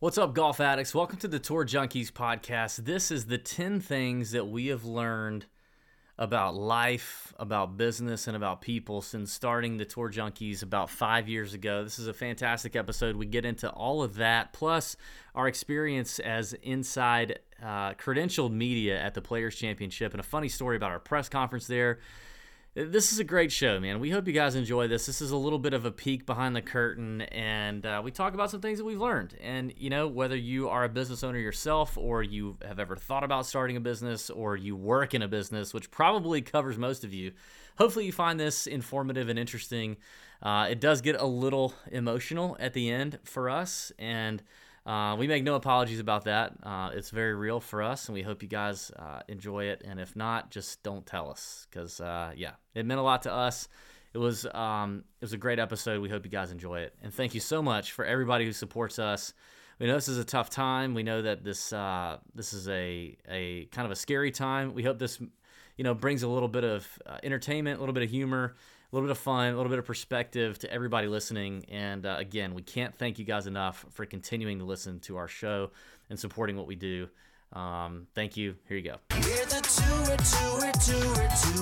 [0.00, 0.94] What's up, golf addicts?
[0.94, 2.86] Welcome to the Tour Junkies podcast.
[2.86, 5.44] This is the 10 things that we have learned
[6.16, 11.52] about life, about business, and about people since starting the Tour Junkies about five years
[11.52, 11.84] ago.
[11.84, 13.14] This is a fantastic episode.
[13.14, 14.96] We get into all of that, plus
[15.34, 20.78] our experience as inside uh, credentialed media at the Players Championship, and a funny story
[20.78, 21.98] about our press conference there
[22.88, 24.00] this is a great show, man.
[24.00, 25.06] We hope you guys enjoy this.
[25.06, 28.34] This is a little bit of a peek behind the curtain, and uh, we talk
[28.34, 29.36] about some things that we've learned.
[29.40, 33.24] And, you know, whether you are a business owner yourself, or you have ever thought
[33.24, 37.12] about starting a business, or you work in a business, which probably covers most of
[37.12, 37.32] you,
[37.76, 39.96] hopefully you find this informative and interesting.
[40.42, 44.42] Uh, it does get a little emotional at the end for us, and
[44.86, 46.54] uh, we make no apologies about that.
[46.62, 49.82] Uh, it's very real for us, and we hope you guys uh, enjoy it.
[49.84, 53.32] And if not, just don't tell us, because uh, yeah, it meant a lot to
[53.32, 53.68] us.
[54.14, 56.00] It was um, it was a great episode.
[56.00, 58.98] We hope you guys enjoy it, and thank you so much for everybody who supports
[58.98, 59.34] us.
[59.78, 60.94] We know this is a tough time.
[60.94, 64.74] We know that this uh, this is a a kind of a scary time.
[64.74, 65.20] We hope this
[65.76, 68.56] you know brings a little bit of uh, entertainment, a little bit of humor
[68.92, 71.64] a little bit of fun, a little bit of perspective to everybody listening.
[71.70, 75.28] And uh, again, we can't thank you guys enough for continuing to listen to our
[75.28, 75.70] show
[76.08, 77.08] and supporting what we do.
[77.52, 78.56] Um, thank you.
[78.68, 78.96] Here you go.
[79.12, 81.14] We're the tour, tour, tour,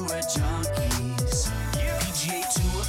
[0.08, 1.50] tour junkies.
[1.72, 2.84] PGA Tour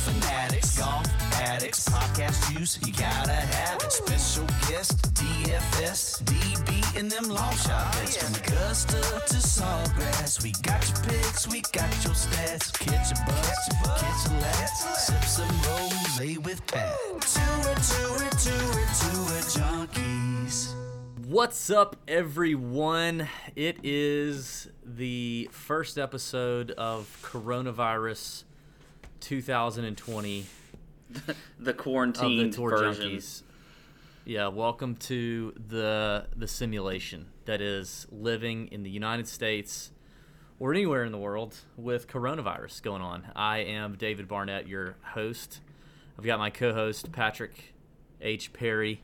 [1.60, 3.92] addicts, podcast juice, you gotta have it.
[3.92, 8.18] Special guest, DFS, DB, and them long shot bets.
[8.24, 12.72] Oh, From Augusta to Sawgrass, we got your picks, we got your stats.
[12.80, 16.96] Catch a buzz, catch a laugh, sip some rose with Pat.
[17.10, 20.73] Tour, tour, tour, tour junkies.
[21.28, 23.28] What's up, everyone?
[23.58, 28.46] It is the first episode of Coronavirus
[29.20, 30.46] 2020.
[31.60, 33.12] the quarantine of the tour version.
[33.12, 33.44] junkies.
[34.26, 39.92] Yeah, welcome to the the simulation that is living in the United States
[40.60, 43.28] or anywhere in the world with coronavirus going on.
[43.36, 45.61] I am David Barnett, your host.
[46.17, 47.73] I've got my co-host Patrick
[48.22, 48.52] H.
[48.52, 49.02] Perry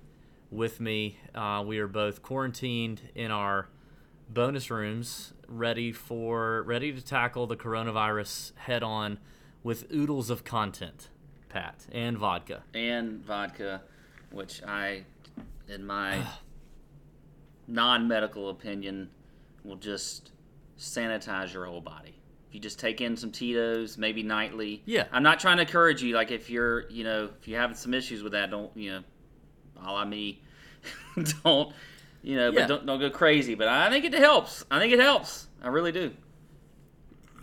[0.52, 1.18] with me.
[1.34, 3.70] Uh, we are both quarantined in our
[4.30, 9.18] bonus rooms, ready for ready to tackle the coronavirus head on
[9.64, 11.10] with oodles of content,
[11.56, 12.64] Pat, and vodka.
[12.74, 13.82] And vodka,
[14.30, 15.06] which I,
[15.70, 16.22] in my
[17.68, 19.10] non medical opinion,
[19.64, 20.34] will just
[20.78, 22.22] sanitize your whole body.
[22.50, 24.84] If you just take in some Tito's, maybe nightly.
[24.86, 25.06] Yeah.
[25.14, 26.14] I'm not trying to encourage you.
[26.14, 29.04] Like, if you're, you know, if you're having some issues with that, don't, you know,
[29.82, 30.42] a la me,
[31.44, 31.74] don't,
[32.22, 32.60] you know, yeah.
[32.60, 33.56] but don't, don't go crazy.
[33.56, 34.66] But I think it helps.
[34.70, 35.48] I think it helps.
[35.64, 36.12] I really do.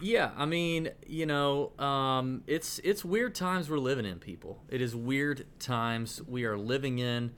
[0.02, 4.58] Yeah, I mean, you know, um, it's it's weird times we're living in, people.
[4.68, 7.30] It is weird times we are living in.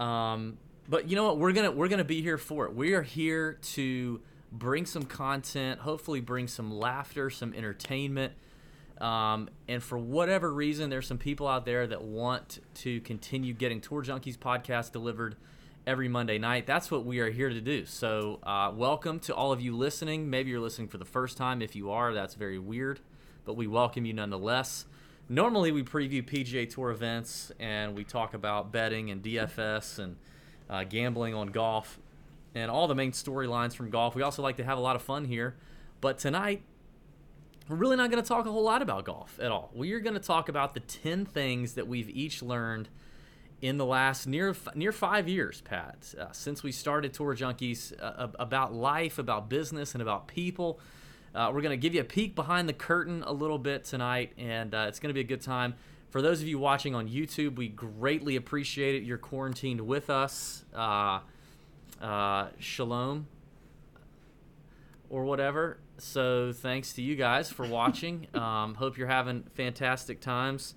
[0.00, 0.58] Um,
[0.88, 1.38] but you know what?
[1.38, 2.74] We're gonna we're gonna be here for it.
[2.74, 4.20] We are here to
[4.50, 8.32] bring some content, hopefully bring some laughter, some entertainment.
[9.00, 13.80] Um, and for whatever reason, there's some people out there that want to continue getting
[13.80, 15.36] Tour Junkies podcast delivered
[15.86, 16.66] every Monday night.
[16.66, 17.84] That's what we are here to do.
[17.86, 20.30] So, uh, welcome to all of you listening.
[20.30, 21.60] Maybe you're listening for the first time.
[21.60, 23.00] If you are, that's very weird,
[23.44, 24.86] but we welcome you nonetheless.
[25.28, 30.16] Normally, we preview PGA Tour events and we talk about betting and DFS and
[30.70, 31.98] uh, gambling on golf
[32.54, 34.14] and all the main storylines from golf.
[34.14, 35.56] We also like to have a lot of fun here.
[36.00, 36.62] But tonight,
[37.68, 39.70] we're really not going to talk a whole lot about golf at all.
[39.74, 42.88] We are going to talk about the 10 things that we've each learned
[43.62, 48.26] in the last near near five years, Pat, uh, since we started Tour Junkies, uh,
[48.38, 50.80] about life, about business, and about people.
[51.34, 54.32] Uh, we're going to give you a peek behind the curtain a little bit tonight,
[54.36, 55.74] and uh, it's going to be a good time.
[56.10, 59.04] For those of you watching on YouTube, we greatly appreciate it.
[59.04, 60.64] You're quarantined with us.
[60.74, 61.20] Uh,
[62.02, 63.28] uh, shalom
[65.08, 65.78] or whatever.
[65.98, 68.26] So thanks to you guys for watching.
[68.34, 70.74] um, hope you're having fantastic times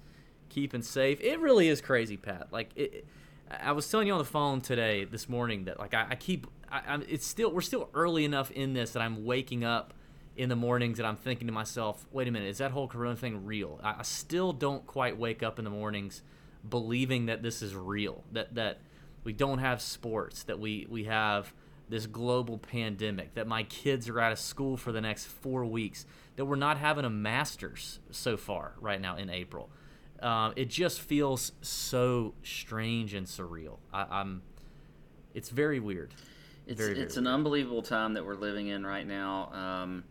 [0.49, 1.19] keeping safe.
[1.21, 2.47] It really is crazy, Pat.
[2.51, 3.05] Like it,
[3.49, 6.47] I was telling you on the phone today, this morning, that like I, I keep,
[6.71, 9.93] I, it's still we're still early enough in this that I'm waking up
[10.35, 13.15] in the mornings and I'm thinking to myself, wait a minute, is that whole Corona
[13.15, 13.79] thing real?
[13.83, 16.23] I, I still don't quite wake up in the mornings
[16.67, 18.23] believing that this is real.
[18.31, 18.79] That that
[19.23, 20.43] we don't have sports.
[20.43, 21.53] That we we have
[21.87, 23.35] this global pandemic.
[23.35, 26.05] That my kids are out of school for the next four weeks.
[26.35, 29.69] That we're not having a Masters so far right now in April
[30.21, 33.77] um, it just feels so strange and surreal.
[33.93, 34.41] I, am
[35.33, 36.13] It's very weird.
[36.67, 37.27] It's very, very it's weird.
[37.27, 39.51] an unbelievable time that we're living in right now.
[39.53, 40.03] Um,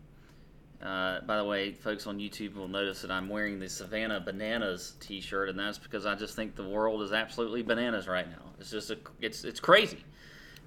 [0.81, 4.93] Uh, by the way, folks on YouTube will notice that I'm wearing the Savannah Bananas
[4.99, 8.43] T-shirt, and that's because I just think the world is absolutely bananas right now.
[8.59, 10.03] It's just a, it's it's crazy.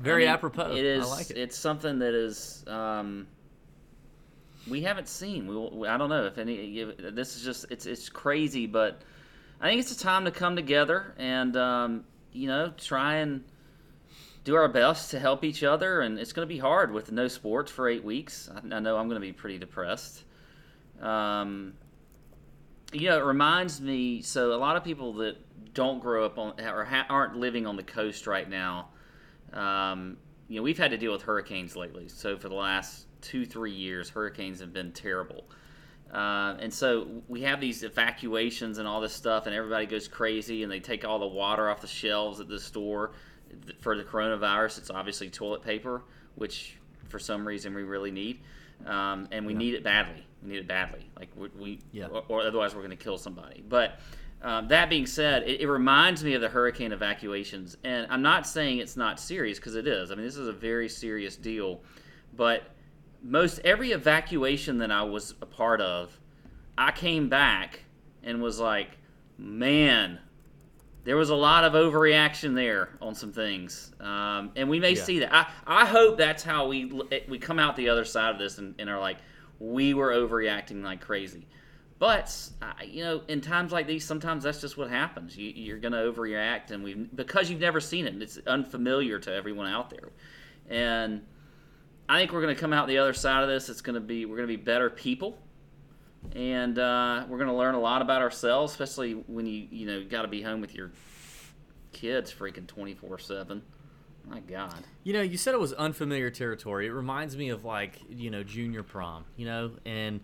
[0.01, 0.73] Very I mean, apropos.
[0.73, 1.05] It is.
[1.05, 1.37] I like it.
[1.37, 2.65] It's something that is.
[2.67, 3.27] Um,
[4.69, 5.47] we haven't seen.
[5.47, 6.85] We, will- I don't know if any.
[7.13, 7.67] This is just.
[7.71, 9.03] It's it's crazy, but
[9.61, 13.45] I think it's a time to come together and um, you know try and
[14.45, 16.01] do our best to help each other.
[16.01, 18.49] And it's going to be hard with no sports for eight weeks.
[18.53, 20.25] I, I know I'm going to be pretty depressed.
[21.03, 21.75] Um,
[22.93, 24.23] you know, it reminds me.
[24.23, 25.37] So a lot of people that
[25.75, 28.89] don't grow up on or ha- aren't living on the coast right now.
[29.53, 30.17] Um,
[30.49, 32.09] you know, we've had to deal with hurricanes lately.
[32.09, 35.45] So for the last two, three years, hurricanes have been terrible.
[36.13, 40.63] Uh, and so we have these evacuations and all this stuff, and everybody goes crazy,
[40.63, 43.13] and they take all the water off the shelves at the store
[43.81, 44.79] for the coronavirus.
[44.79, 46.03] It's obviously toilet paper,
[46.35, 46.77] which
[47.09, 48.41] for some reason we really need,
[48.87, 49.59] um, and we Yeah.
[49.59, 50.27] need it badly.
[50.43, 52.07] We need it badly, like we, we Yeah.
[52.07, 53.63] or, or otherwise we're going to kill somebody.
[53.69, 54.01] But
[54.41, 58.47] um, that being said, it, it reminds me of the hurricane evacuations, and I'm not
[58.47, 60.11] saying it's not serious because it is.
[60.11, 61.83] I mean, this is a very serious deal,
[62.37, 62.63] but
[63.23, 66.19] most every evacuation that I was a part of,
[66.77, 67.81] I came back
[68.23, 68.97] and was like,
[69.37, 70.19] man,
[71.05, 75.03] there was a lot of overreaction there on some things, um, and we may Yeah.
[75.03, 75.35] see that.
[75.35, 76.93] I, I hope that's how we
[77.29, 79.19] we come out the other side of this and, and are like,
[79.59, 81.47] we were overreacting like crazy.
[81.99, 82.33] But
[82.63, 85.37] uh, you know, in times like these, sometimes that's just what happens.
[85.37, 89.19] You, you're going to overreact, and we because you've never seen it, and it's unfamiliar
[89.21, 90.11] to everyone out there.
[90.69, 91.23] And
[92.09, 93.69] I think we're going to come out the other side of this.
[93.69, 95.39] It's going to be we're going to be better people,
[96.35, 100.05] and uh, we're going to learn a lot about ourselves, especially when you you know
[100.05, 100.91] got to be home with your
[101.93, 103.63] kids freaking twenty four seven.
[104.29, 104.75] My God.
[105.05, 106.87] You know, you said it was unfamiliar territory.
[106.87, 110.21] It reminds me of like, you know, junior prom, you know, and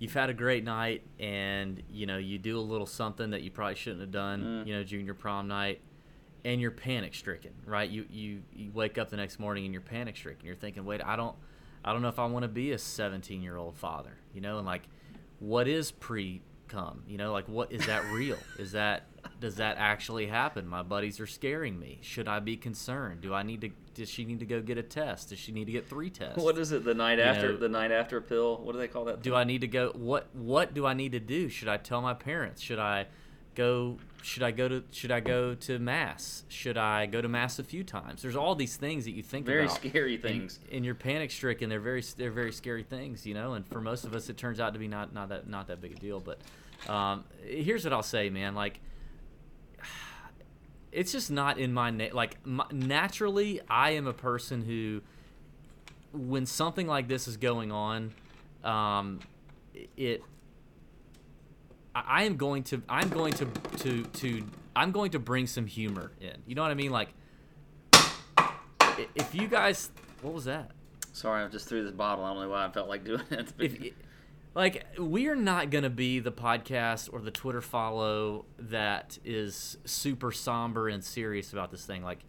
[0.00, 3.52] you've had a great night and, you know, you do a little something that you
[3.52, 4.66] probably shouldn't have done, Mm.
[4.66, 5.80] you know, junior prom night,
[6.44, 7.88] and you're panic stricken, right?
[7.88, 10.46] You, you you wake up the next morning and you're panic stricken.
[10.46, 11.34] You're thinking, "Wait, I don't
[11.84, 14.82] I don't know if I want to be a 17-year-old father." You know, and like
[15.38, 17.02] what is pre cum?
[17.06, 18.38] You know, like what is that real?
[18.58, 19.06] is that
[19.40, 20.66] does that actually happen?
[20.68, 21.98] My buddies are scaring me.
[22.02, 23.22] Should I be concerned?
[23.22, 23.70] Do I need to?
[23.94, 25.30] Does she need to go get a test?
[25.30, 26.42] Does she need to get three tests?
[26.42, 26.84] What is it?
[26.84, 28.58] The night You after know- the night after pill.
[28.58, 29.22] What do they call that?
[29.22, 29.92] do I need to go?
[29.94, 31.48] What What do I need to do?
[31.48, 32.60] Should I tell my parents?
[32.60, 33.06] Should I
[33.54, 33.98] go?
[34.22, 34.84] Should I go to?
[34.90, 36.44] Should I go to mass?
[36.48, 38.22] Should I go to mass a few times?
[38.22, 39.80] There's all these things that you think Very about.
[39.80, 40.58] Very scary and- things.
[40.72, 41.68] And, you're panic stricken.
[41.68, 43.54] They're very they're very scary things, you know.
[43.54, 45.80] And for most of us, it turns out to be not not that not that
[45.80, 46.20] big a deal.
[46.20, 46.38] But
[46.90, 48.54] um, here's what I'll say, man.
[48.54, 48.80] Like
[50.92, 55.00] it's just not in my na- like my, naturally i am a person who
[56.12, 58.12] when something like this is going on
[58.62, 59.18] um
[59.96, 60.22] it
[61.94, 63.46] I, I am going to i'm going to
[63.78, 64.44] to to
[64.74, 66.36] i'm going to bring some humor in.
[66.46, 66.90] You know what i mean?
[66.90, 67.08] Like
[69.14, 69.90] if you guys
[70.22, 70.70] what was that?
[71.12, 72.24] Sorry, I just threw this bottle.
[72.24, 73.52] I don't know why I felt like doing it.
[73.58, 73.92] if
[74.54, 79.78] like we are not going to be the podcast or the twitter follow that is
[79.84, 82.02] super somber and serious about this thing.
[82.02, 82.20] Like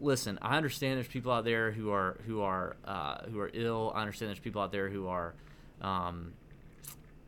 [0.00, 3.92] listen i understand there's people out there who are who are uh, who are ill.
[3.94, 5.34] I understand there's people out there who are
[5.80, 6.32] um,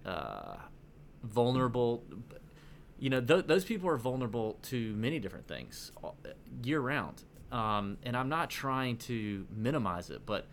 [0.05, 0.57] uh,
[1.23, 2.03] vulnerable
[2.99, 5.93] you know th- those people are vulnerable to many different things
[6.63, 7.23] year round.
[7.53, 10.47] Um, and i'm not trying to minimize it but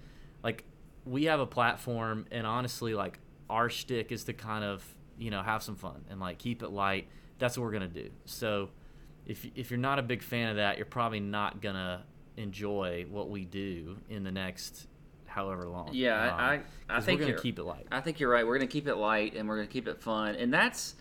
[0.43, 0.63] like
[1.05, 3.19] we have a platform and honestly like
[3.49, 4.83] our shtick is to kind of
[5.17, 7.07] you know have some fun and like keep it light.
[7.39, 8.09] That's what we're gonna do.
[8.25, 8.69] So
[9.25, 12.03] if, if you're not a big fan of that you're probably not gonna
[12.35, 14.87] enjoy what we do in the next
[15.37, 18.01] however long Yeah, I- Um, I- I think we're gonna you're- keep it light I
[18.01, 18.45] think you're right.
[18.45, 20.35] We're going to keep it light and we're going to keep it fun.
[20.35, 20.95] And that's,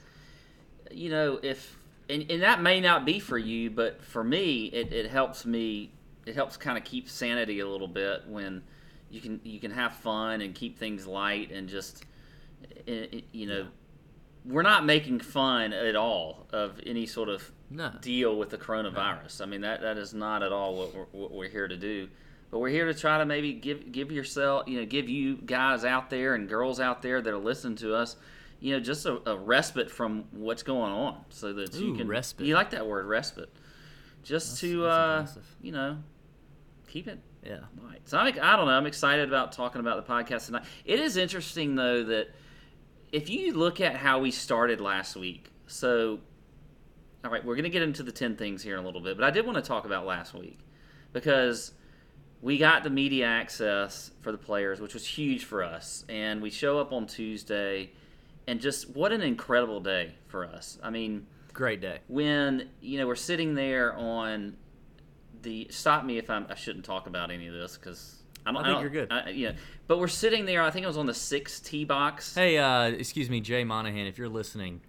[0.90, 1.78] you know, if,
[2.10, 5.90] and, and that may not be for you, but for me, it, it helps me,
[6.26, 8.62] it helps kind of keep sanity a little bit when
[9.10, 12.04] you can, you can have fun and keep things light and just,
[12.86, 13.66] you know,
[14.44, 19.40] we're not making fun at all of any sort of no deal with the coronavirus.
[19.40, 22.08] I mean that that is not at all what we're, what we're here to do.
[22.50, 25.84] But we're here to try to maybe give give yourself, you know, give you guys
[25.84, 28.16] out there and girls out there that are listening to us,
[28.60, 32.46] you know, just a, a respite from what's going on, so that you can respite.
[32.46, 33.50] You like that word, respite?
[34.22, 35.98] Just That's- to that's uh, you know,
[36.88, 38.00] keep it yeah Right.
[38.08, 38.72] So I'm, I don't know.
[38.72, 40.64] I'm excited about talking about the podcast tonight.
[40.84, 42.28] It is interesting though that
[43.12, 46.20] if you look at how we started last week, so
[47.24, 49.16] all right, we're going to get into the ten things here in a little bit,
[49.16, 50.58] but I did want to talk about last week
[51.12, 51.72] because
[52.42, 56.04] we got the media access for the players, which was huge for us.
[56.08, 57.90] And we show up on Tuesday,
[58.46, 60.78] and just what an incredible day for us.
[60.82, 61.98] I mean, Great day.
[62.08, 64.56] when you know we're sitting there on
[65.42, 68.60] the stop me if I'm I shouldn't talk about any of this because I don't
[68.62, 69.12] I think don't- you're good.
[69.12, 69.52] I, yeah,
[69.86, 70.62] but we're sitting there.
[70.62, 72.34] I think it was on the six tee box.
[72.34, 74.80] Hey, uh, excuse me, Jay Monahan, if you're listening,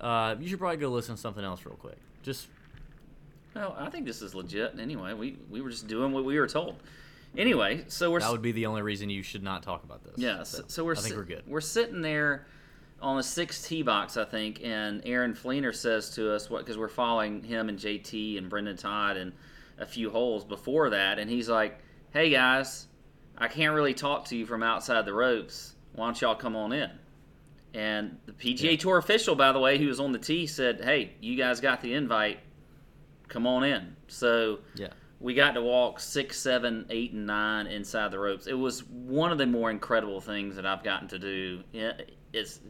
[0.00, 1.98] uh, you should probably go listen to something else real quick.
[2.22, 2.48] Just
[3.54, 4.78] Well, I think this is legit.
[4.78, 6.76] Anyway, we we were just doing what we were told.
[7.36, 10.14] Anyway, so we're that would be the only reason you should not talk about this.
[10.16, 11.44] Yeah, so, so we're I think we're good.
[11.46, 12.46] We're sitting there
[13.00, 16.76] on the six tee box, I think, and Aaron Fleener says to us what because
[16.76, 19.32] we're following him and JT and Brendan Todd and
[19.78, 21.78] a few holes before that, and he's like,
[22.12, 22.88] "Hey guys,
[23.38, 25.74] I can't really talk to you from outside the ropes.
[25.94, 26.90] Why don't y'all come on in?"
[27.72, 28.76] And the PGA Yeah.
[28.76, 31.80] Tour official, by the way, who was on the tee, said, "Hey, you guys got
[31.80, 32.40] the invite.
[33.30, 34.88] Come on in." So Yeah.
[35.20, 38.46] we got to walk six, seven, eight, and nine inside the ropes.
[38.46, 41.62] It was one of the more incredible things that I've gotten to do.
[41.72, 42.60] It- It's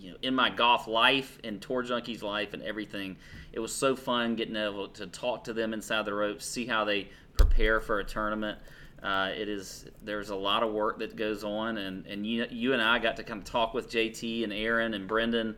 [0.00, 3.16] you know in my golf life and Tour Junkies life and everything.
[3.52, 6.84] It was so fun getting able to talk to them inside the ropes, see how
[6.84, 8.58] they prepare for a tournament.
[9.02, 12.72] Uh, it is there's a lot of work that goes on, and and you you
[12.72, 15.56] and I got to kind of talk with JT and Aaron and Brendan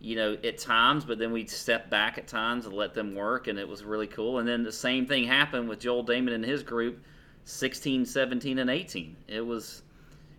[0.00, 3.48] you know, at times, but then we'd step back at times and let them work,
[3.48, 4.38] and it was really cool.
[4.38, 7.02] And then the same thing happened with Joel Dahmen and his group,
[7.44, 9.16] 16, 17, and 18.
[9.26, 9.82] It was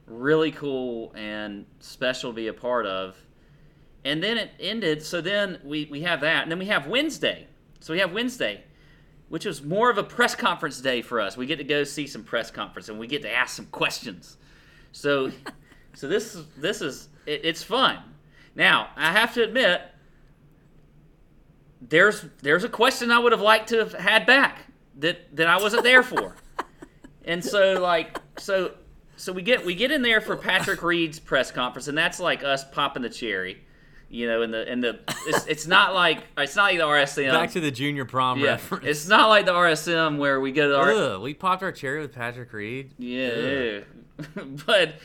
[0.07, 3.17] really cool and special to be a part of.
[4.05, 7.47] And then it ended, so then we, we have that, and then we have Wednesday.
[7.81, 8.63] So we have Wednesday,
[9.27, 11.35] which was more of a press conference day for us.
[11.35, 14.37] We get to go see some press conference, and we get to ask some questions.
[14.93, 15.31] So,
[15.95, 17.99] so this is this is it, it's fun.
[18.55, 19.81] Now I have to admit,
[21.81, 24.65] there's there's a question I would have liked to have had back
[24.97, 26.35] that that I wasn't there for,
[27.25, 28.73] and so like so
[29.19, 32.43] so we get we get in there for Patrick Reed's press conference, and that's like
[32.43, 33.61] us popping the cherry,
[34.09, 37.31] you know, in the in the it's, it's not like it's not like the RSM.
[37.31, 38.85] Back to the junior prom yeah, reference.
[38.85, 41.71] it's not like the RSM where we go to the R- Ugh, we popped our
[41.73, 42.93] cherry with Patrick Reed.
[42.97, 43.79] Yeah.
[44.65, 44.95] but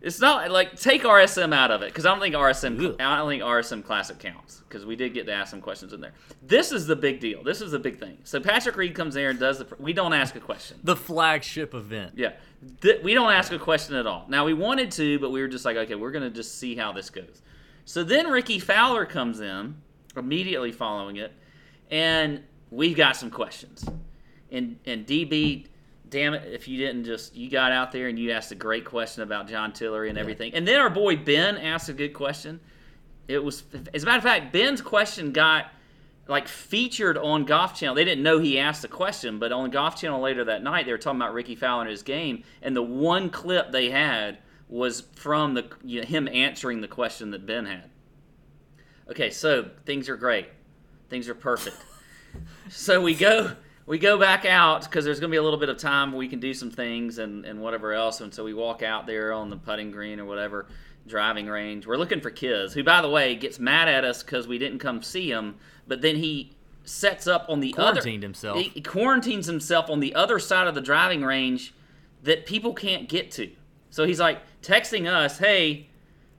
[0.00, 2.96] it's not like take RSM out of it because I don't think RSM Ugh.
[3.00, 6.00] I don't think RSM Classic counts because we did get to ask some questions in
[6.00, 6.12] there.
[6.42, 7.42] This is the big deal.
[7.42, 8.18] This is the big thing.
[8.24, 9.66] So Patrick Reed comes there and does the.
[9.78, 10.78] We don't ask a question.
[10.84, 12.12] The flagship event.
[12.16, 12.32] Yeah,
[12.80, 14.26] Th- we don't ask a question at all.
[14.28, 16.92] Now we wanted to, but we were just like, okay, we're gonna just see how
[16.92, 17.42] this goes.
[17.84, 19.76] So then Rickie Fowler comes in
[20.16, 21.32] immediately following it,
[21.90, 23.88] and we've got some questions.
[24.50, 25.66] And and DB,
[26.10, 28.84] damn it, if you didn't just you got out there and you asked a great
[28.84, 32.60] question about John Tillery and everything, and then our boy Ben asked a good question.
[33.26, 33.62] It was,
[33.92, 35.66] as a matter of fact, Ben's question got
[36.28, 37.94] like featured on Golf Channel.
[37.94, 40.92] They didn't know he asked the question, but on Golf Channel later that night, they
[40.92, 44.38] were talking about Rickie Fowler and his game, and the one clip they had
[44.68, 47.90] was from the you know, him answering the question that Ben had.
[49.10, 50.48] Okay, so things are great,
[51.08, 51.76] things are perfect.
[52.68, 53.54] so we go
[53.88, 56.28] we go back out because there's going to be a little bit of time we
[56.28, 58.20] can do some things and, and whatever else.
[58.20, 60.66] And so we walk out there on the putting green or whatever
[61.06, 61.86] driving range.
[61.86, 64.78] We're looking for Kiz, who, by the way, gets mad at us because we didn't
[64.78, 65.56] come see him.
[65.86, 66.52] But then he
[66.84, 68.58] sets up on the Quarantined other himself.
[68.58, 71.72] He, he quarantines himself on the other side of the driving range
[72.24, 73.50] that people can't get to.
[73.88, 75.88] So he's like texting us, "Hey,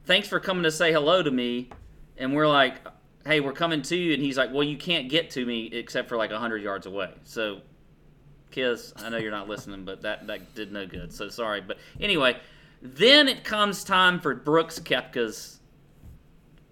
[0.06, 1.70] thanks for coming to say hello to me,"
[2.16, 2.76] and we're like,
[3.26, 6.10] "Hey, we're coming to you," and he's like, "Well, you can't get to me except
[6.10, 7.62] for like hundred yards away." So,
[8.52, 11.14] Kiz, I know you're not listening, but that that did no good.
[11.14, 12.38] So sorry, but anyway,
[12.82, 15.60] then it comes time for Brooks Koepka's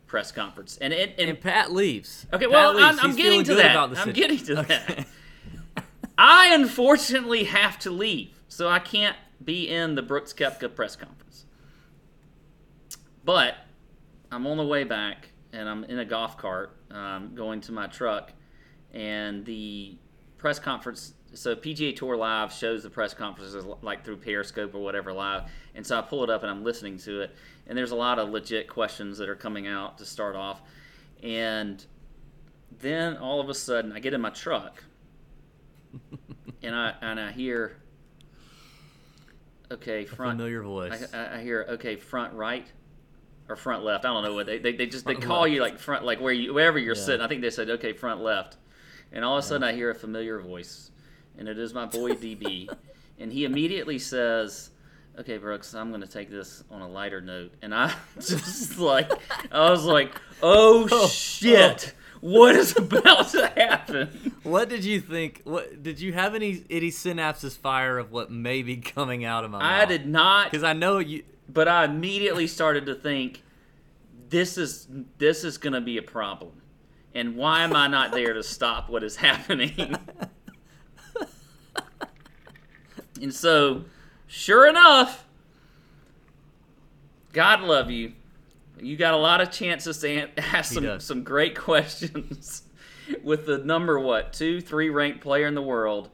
[0.07, 2.25] press conference, and it and And Pat leaves.
[2.33, 2.99] Okay, Pat well, leaves.
[3.01, 3.75] I'm, I'm getting to that.
[3.77, 4.81] I'm getting to Okay.
[4.87, 5.07] that.
[6.17, 11.45] I unfortunately have to leave, so I can't be in the Brooks Kepka press conference.
[13.23, 13.55] But
[14.31, 17.87] I'm on the way back, and I'm in a golf cart um, going to my
[17.87, 18.31] truck,
[18.93, 19.97] and the
[20.37, 21.13] press conference.
[21.33, 25.85] So PGA Tour Live shows the press conferences like through Periscope or whatever live, and
[25.85, 27.35] so I pull it up and I'm listening to it,
[27.65, 30.61] and there's a lot of legit questions that are coming out to start off,
[31.23, 31.83] and
[32.79, 34.83] then all of a sudden I get in my truck
[36.61, 37.77] and I and I hear
[39.71, 41.13] okay front Familiar voice.
[41.13, 42.67] I- I hear okay front right
[43.49, 45.53] or front left I don't know what they they, they just they call left.
[45.53, 47.01] you like front like where you wherever you're Yeah.
[47.01, 48.57] sitting I think they said okay front left
[49.11, 50.91] and all of a sudden I hear a familiar voice
[51.37, 52.69] and it is my boy DB
[53.19, 54.71] and he immediately says
[55.19, 59.09] okay Brooks I'm gonna take this on a lighter note and I just like
[59.51, 60.13] I was like
[60.43, 62.17] oh, Oh, shit oh.
[62.19, 64.33] what is about to happen?
[64.43, 65.41] What did you think?
[65.43, 69.51] What did you have any any synapses fire of what may be coming out of
[69.51, 69.81] my mouth?
[69.81, 71.21] I did not, because I know you.
[71.49, 73.43] But I immediately started to think,
[74.29, 74.87] this is
[75.17, 76.51] this is going to be a problem,
[77.15, 79.95] and why am I not there to stop what is happening?
[83.21, 83.85] and so,
[84.27, 85.25] sure enough,
[87.31, 88.13] God love you.
[88.79, 92.63] You got a lot of chances to ask some, some great questions
[93.23, 96.09] with the number what two, three ranked player in the world,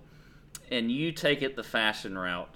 [0.70, 2.54] and you take it the fashion route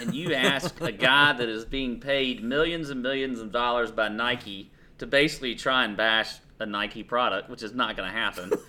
[0.00, 4.08] and you ask a guy that is being paid millions and millions of dollars by
[4.08, 8.52] Nike to basically try and bash a Nike product, which is not going to happen.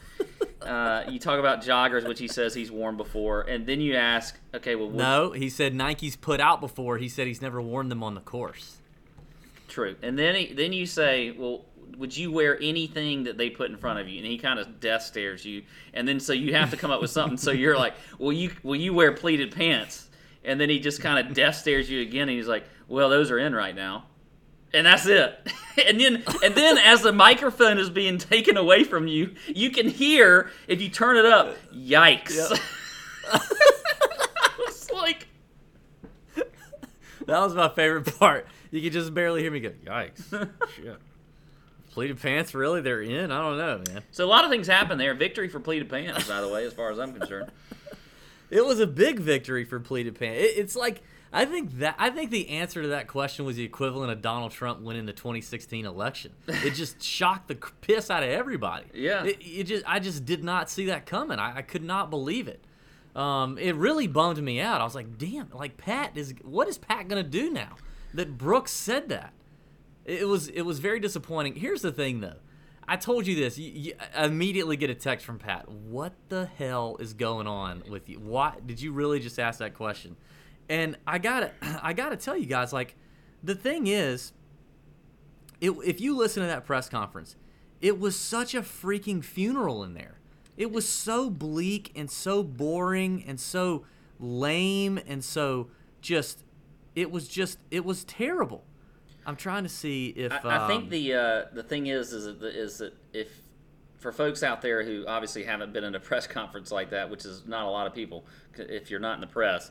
[0.59, 4.37] Uh, you talk about joggers, which he says he's worn before, and then you ask,
[4.53, 6.97] okay, well, what, No, he said Nike's put out before.
[6.97, 8.77] He said he's never worn them on the course.
[9.69, 11.63] true, and then he, then you say, well,
[11.97, 14.17] would you wear anything that they put in front of you?
[14.17, 16.99] And he kind of death stares you, and then so you have to come up
[16.99, 17.37] with something.
[17.37, 20.06] so you're like, well, you will you wear pleated pants?
[20.47, 23.29] And then he just kind of death stares you again, and he's like, well, those
[23.29, 24.05] are in right now.
[24.73, 25.37] and that's it.
[25.85, 29.87] and then and then as the microphone is being taken away from you, you can
[29.89, 32.59] hear if you turn it up, yikes.
[34.67, 35.27] it's like
[37.25, 38.47] That was my favorite part.
[38.71, 40.29] You could just barely hear me go, yikes.
[40.75, 40.97] Shit.
[41.91, 42.81] Pleated pants, really?
[42.81, 43.31] They're in?
[43.31, 44.03] I don't know, man.
[44.11, 45.13] so a lot of things happen there.
[45.15, 47.51] Victory for pleated pants, by the way, as far as I'm concerned.
[48.49, 50.39] It was a big victory for pleated pants.
[50.41, 51.01] It, it's like
[51.31, 54.51] I think that I think the answer to that question was the equivalent of Donald
[54.51, 56.31] Trump winning the 2016 election.
[56.47, 58.85] It just shocked the piss out of everybody.
[58.93, 59.25] Yeah.
[59.25, 61.39] It, it just I just did not see that coming.
[61.39, 62.63] I, I could not believe it.
[63.15, 64.79] Um, it really bummed me out.
[64.79, 67.75] I was like, damn, like Pat is what is Pat gonna do now?
[68.13, 69.33] That Brooks said that.
[70.05, 71.55] It was it was very disappointing.
[71.55, 72.37] Here's the thing though.
[72.87, 73.57] I told you this.
[73.57, 75.69] You, you immediately get a text from Pat.
[75.69, 78.19] What the hell is going on with you?
[78.19, 80.15] Why did you really just ask that question?
[80.69, 81.51] And I gotta
[81.81, 82.95] I gotta tell you guys, like,
[83.43, 84.33] the thing is,
[85.59, 87.35] it, if you listen to that press conference,
[87.81, 90.19] it was such a freaking funeral in there.
[90.55, 93.85] It was so bleak and so boring and so
[94.19, 95.67] lame and so
[96.01, 96.43] just
[96.95, 98.63] it was just it was terrible.
[99.27, 102.39] I'm trying to see if I, I think um, the uh, the thing is is
[102.39, 103.29] that, is that if
[103.99, 107.25] for folks out there who obviously haven't been in a press conference like that, which
[107.25, 108.25] is not a lot of people,
[108.57, 109.69] if you're not in the press,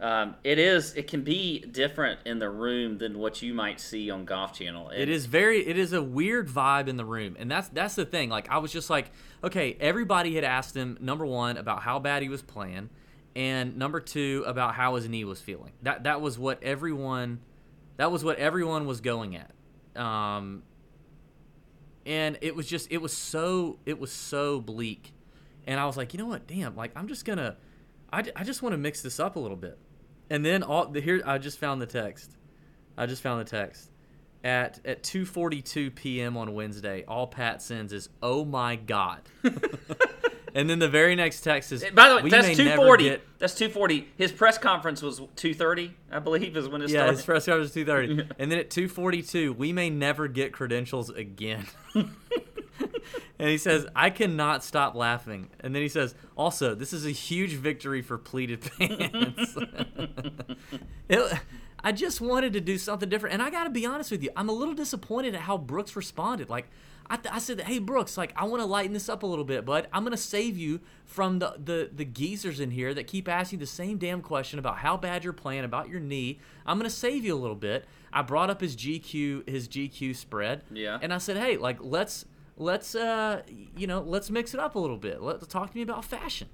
[0.00, 4.10] um, it is it can be different in the room than what you might see
[4.10, 4.90] on Golf Channel.
[4.90, 7.34] It is very it is a weird vibe in the room.
[7.38, 8.28] And that's that's the thing.
[8.28, 9.10] Like I was just like,
[9.42, 12.90] okay, everybody had asked him number 1 about how bad he was playing
[13.34, 15.72] and number 2 about how his knee was feeling.
[15.82, 17.40] That that was what everyone
[17.98, 20.00] that was what everyone was going at.
[20.00, 20.62] Um
[22.06, 25.12] and it was just it was so it was so bleak.
[25.66, 26.46] And I was like, "You know what?
[26.46, 27.56] Damn, like I'm just to
[28.10, 29.78] I, I just want to mix this up a little bit."
[30.30, 32.36] And then all the, here I just found the text.
[32.96, 33.90] I just found the text.
[34.42, 36.36] At at 2:42 p.m.
[36.36, 39.22] on Wednesday, all Pat sends is "Oh my God,"
[40.54, 43.04] and then the very next text is By the way, that's two forty.
[43.04, 44.08] get-" That's two forty.
[44.16, 47.16] His press conference was two thirty, I believe, is when it Yeah, started.
[47.16, 51.66] his press conference is 2:30, and then at 2:42, we may never get credentials again.
[51.94, 57.10] and he says, "I cannot stop laughing." And then he says, "Also, this is a
[57.10, 59.56] huge victory for pleated pants."
[61.08, 61.32] It-
[61.80, 64.30] I just wanted to do something different, and I got to be honest with you,
[64.36, 66.50] I'm a little disappointed at how Brooks responded.
[66.50, 66.66] Like,
[67.10, 69.44] I, th- I said, "Hey, Brooks, like, I want to lighten this up a little
[69.44, 69.88] bit, bud.
[69.92, 73.66] I'm gonna save you from the, the the geezers in here that keep asking the
[73.66, 76.38] same damn question about how bad you're playing, about your knee.
[76.66, 80.62] I'm gonna save you a little bit." I brought up his GQ his GQ spread,
[80.70, 80.98] Yeah.
[81.00, 82.24] and I said, "Hey, like, let's
[82.56, 83.42] let's uh
[83.76, 85.22] you know let's mix it up a little bit.
[85.22, 86.48] Let's talk to me about fashion."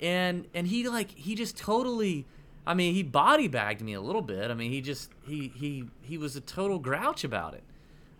[0.00, 2.26] and and he like he just totally
[2.66, 4.50] I mean he body bagged me a little bit.
[4.50, 7.62] I mean he just he he he was a total grouch about it.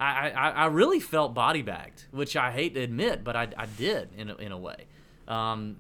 [0.03, 4.11] I I, really felt body bagged, which I hate to admit, but I, I did
[4.17, 4.87] in a, in a way.
[5.29, 5.77] Um,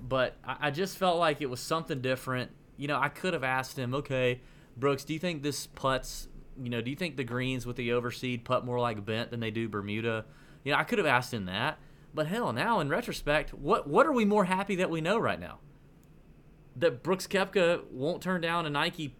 [0.00, 2.50] but I, I just felt like it was something different.
[2.76, 4.40] You know, I could have asked him, okay,
[4.76, 6.28] Brooks, do you think this putts?
[6.60, 9.40] You know, do you think the greens with the overseed putt more like bent than
[9.40, 10.24] they do Bermuda?
[10.64, 11.78] You know, I could have asked him that.
[12.12, 15.38] But hell, now in retrospect, what what are we more happy that we know right
[15.38, 15.58] now?
[16.76, 19.14] That Brooks Koepka won't turn down a Nike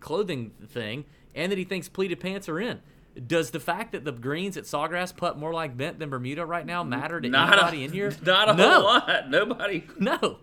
[0.00, 2.80] clothing thing, and that he thinks pleated pants are in.
[3.26, 6.64] Does the fact that the greens at Sawgrass putt more like bent than Bermuda right
[6.64, 8.12] now matter to not anybody a, in here?
[8.22, 9.28] Not a no, whole lot.
[9.30, 9.84] Nobody.
[9.98, 10.38] no.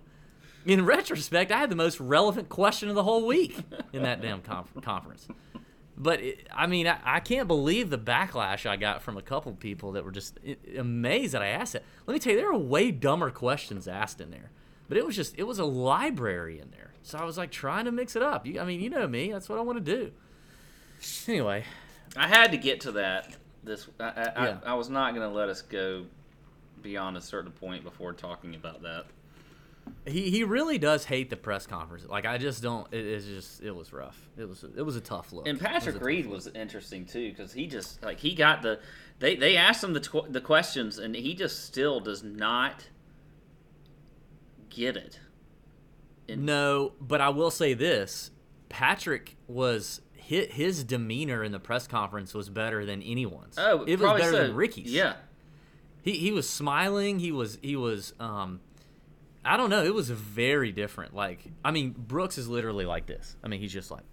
[0.65, 3.57] In retrospect, I had the most relevant question of the whole week
[3.93, 5.25] in that damn conf- conference.
[5.97, 9.53] but it, I mean, I, I can't believe the backlash I got from a couple
[9.53, 10.37] people that were just
[10.77, 11.85] amazed that I asked it.
[12.05, 14.51] Let me tell you, there were way dumber questions asked in there,
[14.89, 16.91] but it was just it was a library in there.
[17.01, 18.45] So I was like trying to mix it up.
[18.45, 19.31] You, I mean, you know me.
[19.31, 20.11] That's what I want to do.
[21.29, 21.63] Anyway,
[22.17, 23.35] I had to get to that.
[23.63, 24.57] This I, I, Yeah.
[24.65, 26.05] I, I was not going to let us go
[26.81, 29.05] beyond a certain point before talking about that.
[30.05, 32.05] he he really does hate the press conference.
[32.07, 32.87] Like I just don't.
[32.93, 34.17] It is just it was rough.
[34.37, 35.47] It was it was a tough look.
[35.47, 38.79] And It was Patrick Reed was interesting too because he just like he got the
[39.19, 42.87] they they asked him the tw- the questions and he just still does not
[44.69, 45.19] get it.
[46.29, 48.31] And- No, but I will say this:
[48.69, 50.51] Patrick was hit.
[50.51, 53.55] His demeanor in the press conference was better than anyone's.
[53.57, 54.47] Oh, it was better so.
[54.47, 54.91] than Rickie's.
[54.91, 55.13] Yeah,
[56.01, 57.19] he he was smiling.
[57.19, 58.13] He was he was.
[58.19, 58.59] Um,
[59.45, 59.83] I don't know.
[59.83, 61.15] It was very different.
[61.15, 63.35] Like I mean, Brooks is literally like this.
[63.43, 64.03] I mean, he's just like.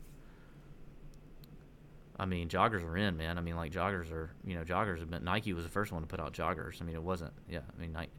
[2.17, 3.39] I mean, joggers are in, man.
[3.39, 5.25] I mean, like joggers are, you know, joggers have been.
[5.25, 6.81] Nike was the first one to put out joggers.
[6.81, 7.33] I mean, it wasn't.
[7.51, 8.13] Yeah, I mean, Nike.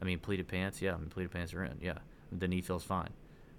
[0.00, 0.80] I mean, pleated pants.
[0.80, 1.76] Yeah, I mean, pleated pants are in.
[1.82, 1.98] Yeah,
[2.32, 3.10] the knee feels fine.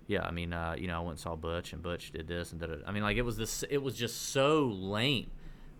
[0.07, 2.51] Yeah, I mean, uh, you know, I went and saw Butch, and Butch did this
[2.51, 2.83] and it.
[2.85, 3.63] I mean, like it was this.
[3.69, 5.31] It was just so lame.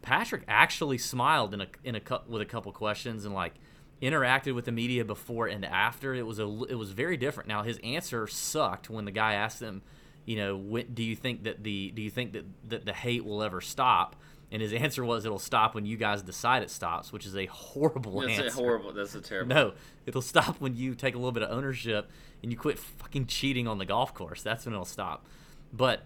[0.01, 3.53] Patrick actually smiled in a in a cou- with a couple questions and like
[4.01, 6.13] interacted with the media before and after.
[6.13, 7.49] It was a it was very different.
[7.49, 9.81] Now his answer sucked when the guy asked him,
[10.25, 13.25] you know, when, do you think that the do you think that that the hate
[13.25, 14.15] will ever stop?
[14.53, 17.47] And his answer was, it'll stop when you guys decide it stops, which is a
[17.47, 18.47] horrible that's answer.
[18.47, 18.93] a horrible.
[18.93, 19.49] That's a terrible.
[19.55, 19.73] No,
[20.05, 22.11] it'll stop when you take a little bit of ownership
[22.43, 24.43] and you quit fucking cheating on the golf course.
[24.43, 25.25] That's when it'll stop.
[25.73, 26.03] But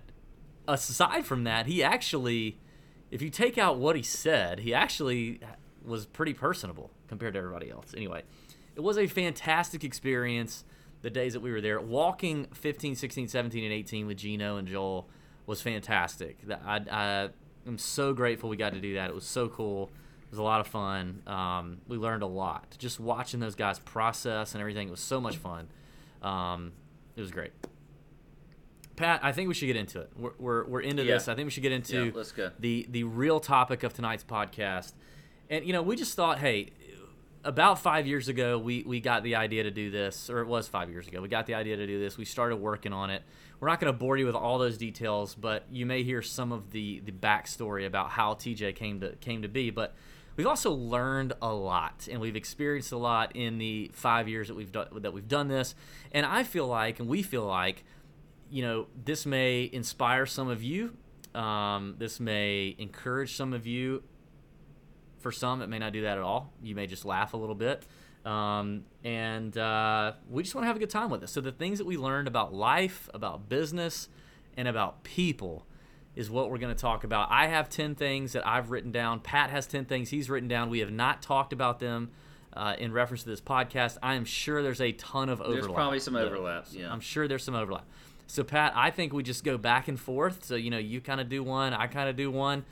[0.66, 2.58] aside from that, he actually,
[3.12, 5.42] if you take out what he said, he actually
[5.84, 7.94] was pretty personable compared to everybody else.
[7.98, 8.24] Anyway,
[8.78, 10.64] it was a fantastic experience
[11.02, 11.82] the days that we were there.
[11.82, 15.10] Walking 15, 16, 17, and 18 with Gino and Joel
[15.46, 16.48] was fantastic.
[16.48, 17.30] That- I, I
[17.68, 19.10] am so grateful we got to do that.
[19.10, 19.90] It was so cool.
[20.24, 21.22] It was a lot of fun.
[21.28, 22.76] Um, we learned a lot.
[22.78, 25.68] Just watching those guys process and everything, it was so much fun.
[26.22, 26.74] Um,
[27.16, 27.52] it was great.
[28.96, 30.12] Pat, I think we should get into it.
[30.18, 31.14] We're, we're, we're into Yeah.
[31.16, 31.28] this.
[31.28, 34.94] I think we should get into Yeah, the the real topic of tonight's podcast.
[35.50, 36.72] And you know, we just thought, hey,
[37.44, 40.68] about five years ago, we we got the idea to do this, or it was
[40.68, 41.22] five years ago.
[41.22, 42.18] We got the idea to do this.
[42.18, 43.24] We started working on it.
[43.60, 46.52] We're not going to bore you with all those details, but you may hear some
[46.52, 49.70] of the the backstory about how TJ came to came to be.
[49.70, 49.96] But
[50.36, 54.56] we've also learned a lot, and we've experienced a lot in the five years that
[54.56, 55.76] we've done that we've done this.
[56.12, 57.84] And I feel like, and we feel like,
[58.50, 60.96] you know, this may inspire some of you.
[61.34, 64.04] Um, this may encourage some of you.
[65.20, 66.54] For some, it may not do that at all.
[66.62, 67.86] You may just laugh a little bit.
[68.26, 71.30] Um, and uh, we just want to have a good time with it.
[71.30, 74.10] So, the things that we learned about life, about business,
[74.58, 75.66] and about people
[76.16, 77.30] is what we're going to talk about.
[77.32, 79.20] I have 10 things that I've written down.
[79.20, 80.70] Pat has 10 things he's written down.
[80.70, 82.10] We have not talked about them
[82.54, 83.98] uh, in reference to this podcast.
[84.02, 85.62] I am sure there's a ton of overlap.
[85.62, 86.74] There's probably some overlaps.
[86.74, 86.92] Yeah.
[86.92, 87.86] I'm sure there's some overlap.
[88.26, 90.44] So Pat, I think we just go back and forth.
[90.44, 92.66] So you know, you kind of do one, I kind of do one,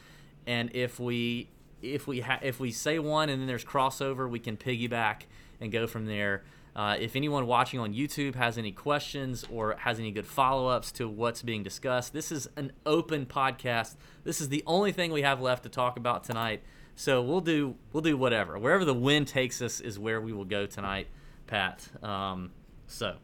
[0.47, 1.49] and if we
[1.93, 5.21] if we ha- if we say one and then there's crossover, we can piggyback
[5.59, 6.43] and go from there.
[6.75, 10.91] Uh, if anyone watching on YouTube has any questions or has any good follow ups
[10.91, 13.95] to what's being discussed, this is an open podcast.
[14.25, 16.63] This is the only thing we have left to talk about tonight.
[16.95, 18.57] So we'll do we'll do whatever.
[18.59, 21.07] Wherever the wind takes us is where we will go tonight,
[21.47, 21.87] Pat.
[22.03, 22.51] Um,
[22.87, 23.15] so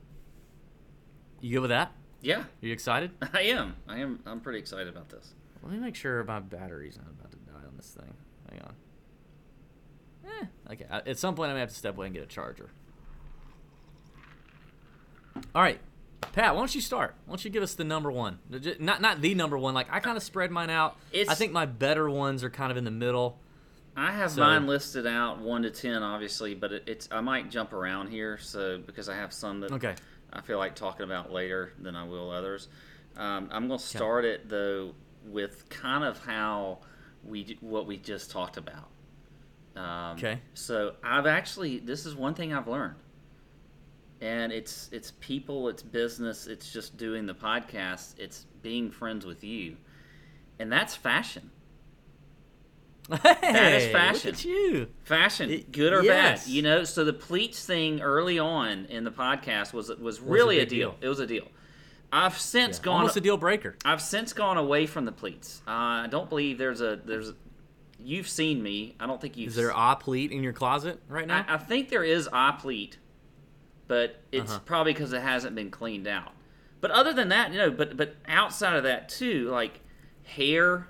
[1.42, 1.92] you good with that?
[2.22, 3.12] yeah, Are you excited?
[3.34, 3.76] I am.
[3.88, 4.20] I am.
[4.26, 5.34] I'm pretty excited about this.
[5.64, 8.14] Let me make sure my battery's not about to die on this thing.
[8.52, 8.76] Hang on.
[10.26, 10.86] Eh, okay.
[10.90, 12.70] At some point, I'm gonna have to step away and get a charger.
[15.56, 15.80] All right,
[16.34, 16.54] Pat.
[16.54, 17.16] Why don't you start?
[17.26, 18.40] Why don't you give us the number one?
[18.80, 19.74] Not not the number one.
[19.74, 20.98] Like I kind of spread mine out.
[21.28, 23.40] I think my better ones are kind of in the middle.
[23.96, 27.50] I have So- mine listed out one to ten, obviously, but it, it's I might
[27.52, 29.96] jump around here, so because I have some that Okay.
[30.32, 32.70] I feel like talking about later than I will others.
[33.18, 34.94] Um, I'm going to start it though
[35.26, 36.80] with kind of how
[37.26, 38.88] we what we just talked about.
[39.76, 40.40] Um, Okay.
[40.54, 42.96] So I've actually this is one thing I've learned,
[44.22, 49.44] and it's it's people, it's business, it's just doing the podcast, it's being friends with
[49.44, 49.78] you,
[50.60, 51.52] and that's fashion.
[53.24, 54.30] Hey, Look fashion.
[54.32, 54.88] at you.
[55.04, 56.46] Fashion, It- good or yes.
[56.46, 56.84] bad, you know.
[56.86, 60.92] So the pleats thing early on in the podcast was was really a, big deal.
[60.92, 60.98] deal.
[61.02, 61.48] It was a deal.
[62.14, 62.96] I've since Yeah, gone.
[63.02, 63.76] Almost a deal breaker.
[63.86, 65.62] I've since gone away from the pleats.
[65.68, 67.34] Uh, I don't believe there's a there's.
[68.04, 68.96] You've seen me.
[69.00, 69.50] I don't think you've.
[69.50, 71.46] Is there a pleat in your closet right now?
[71.48, 72.98] I, I think there is eye pleat,
[73.88, 74.60] but it's Uh-huh.
[74.66, 76.32] probably because it hasn't been cleaned out.
[76.82, 79.80] But other than that, you know, but but outside of that too, like
[80.24, 80.88] hair,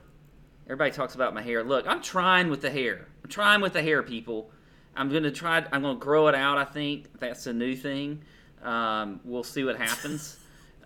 [0.68, 1.64] Everybody talks about my hair.
[1.66, 3.08] Look, I'm trying with the hair.
[3.24, 4.52] I'm trying with the hair, people.
[4.96, 5.58] I'm gonna try.
[5.72, 6.58] I'm gonna grow it out.
[6.58, 8.22] I think that's a new thing.
[8.64, 10.38] Um, we'll see what happens.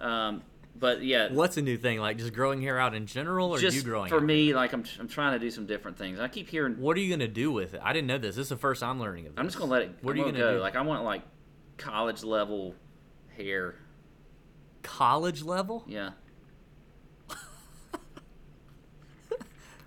[0.01, 0.41] Um,
[0.77, 1.99] but yeah, What's a new thing?
[1.99, 4.09] Like just growing hair out in general, or just you growing?
[4.09, 6.19] for me, like I'm, I'm trying to do some different things.
[6.19, 6.77] I keep hearing.
[6.79, 7.81] What are you gonna do with it?
[7.83, 8.35] I didn't know this.
[8.35, 9.35] This is the first I'm learning of.
[9.35, 9.39] This.
[9.39, 9.95] I'm just gonna let it.
[10.01, 10.53] What I'm are you gonna go.
[10.55, 10.59] do?
[10.59, 11.21] Like I want like
[11.77, 12.75] college level
[13.37, 13.75] hair.
[14.83, 15.85] college level.
[15.87, 16.11] Yeah.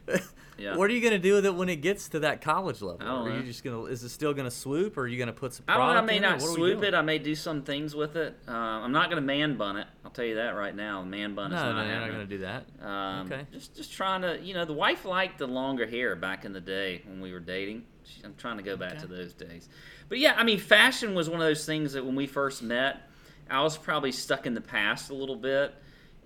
[0.58, 0.76] Yeah.
[0.76, 3.06] What are you gonna do with it when it gets to that college level?
[3.06, 3.84] Are you just gonna?
[3.84, 5.64] Is it still gonna swoop, or are you gonna put some?
[5.68, 6.00] I don't know.
[6.00, 6.94] I may not swoop it.
[6.94, 8.36] I may do some things with it.
[8.48, 9.86] Uh, I'm not gonna man bun it.
[10.04, 11.02] I'll tell you that right now.
[11.04, 12.66] Man bun is not no, you're not gonna do that.
[12.82, 13.46] Um, Okay.
[13.52, 16.60] Just, just trying to, you know, the wife liked the longer hair back in the
[16.60, 17.84] day when we were dating.
[18.04, 19.00] She, I'm trying to go back Okay.
[19.02, 19.68] to those days.
[20.08, 23.02] But yeah, I mean, fashion was one of those things that when we first met,
[23.50, 25.74] I was probably stuck in the past a little bit,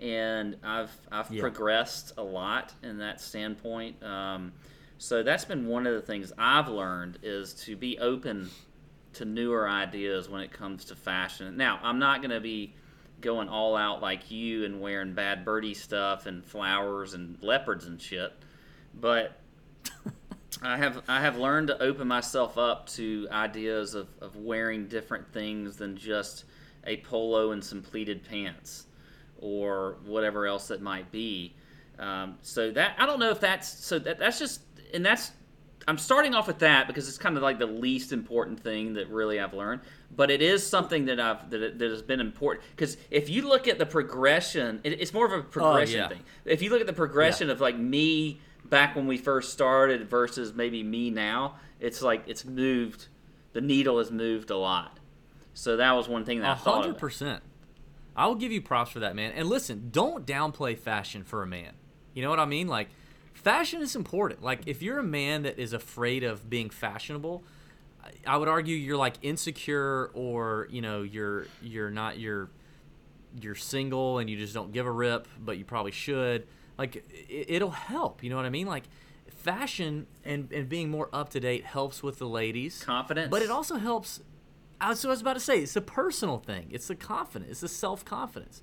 [0.02, 1.40] and I've I've Yeah.
[1.40, 4.02] progressed a lot in that standpoint.
[4.02, 4.52] Um,
[4.98, 8.50] so that's been one of the things I've learned is to be open
[9.14, 11.56] to newer ideas when it comes to fashion.
[11.56, 12.74] Now, I'm not going to be
[13.20, 18.00] going all out like you and wearing bad birdie stuff and flowers and leopards and
[18.00, 18.32] shit,
[18.94, 19.38] but
[20.62, 25.32] I have I have learned to open myself up to ideas of, of wearing different
[25.32, 26.44] things than just
[26.84, 28.86] a polo and some pleated pants
[29.42, 31.54] or whatever else it might be.
[31.98, 34.62] Um, so that I don't know if that's so that that's just
[34.94, 35.32] and that's
[35.86, 39.08] I'm starting off with that because it's kind of like the least important thing that
[39.08, 39.80] really I've learned,
[40.14, 43.68] but it is something that I've that, that has been important because if you look
[43.68, 46.08] at the progression, it, it's more of a progression yeah.
[46.08, 46.20] thing.
[46.44, 50.54] If you look at the progression of like me back when we first started versus
[50.54, 53.08] maybe me now, it's like it's moved.
[53.52, 54.98] The needle has moved a lot.
[55.54, 57.42] So that was one thing that I A thought hundred percent.
[58.16, 59.32] I will give you props for that, man.
[59.32, 61.72] And listen, don't downplay fashion for a man.
[62.14, 62.68] You know what I mean?
[62.68, 62.88] Like,
[63.32, 64.42] fashion is important.
[64.42, 67.42] Like, if you're a man that is afraid of being fashionable,
[68.26, 72.50] I- would argue you're like insecure, or you know, you're you're not you're
[73.40, 76.46] you're single and you just don't give a rip, but you probably should.
[76.76, 76.96] Like,
[77.28, 78.22] it, it'll help.
[78.22, 78.66] You know what I mean?
[78.66, 78.84] Like,
[79.28, 82.82] fashion and and being more up to date helps with the ladies.
[82.82, 83.30] Confidence.
[83.30, 84.20] But it also helps.
[84.82, 86.68] I was, so I was about to say it's a personal thing.
[86.70, 87.52] It's the confidence.
[87.52, 88.62] It's the self confidence.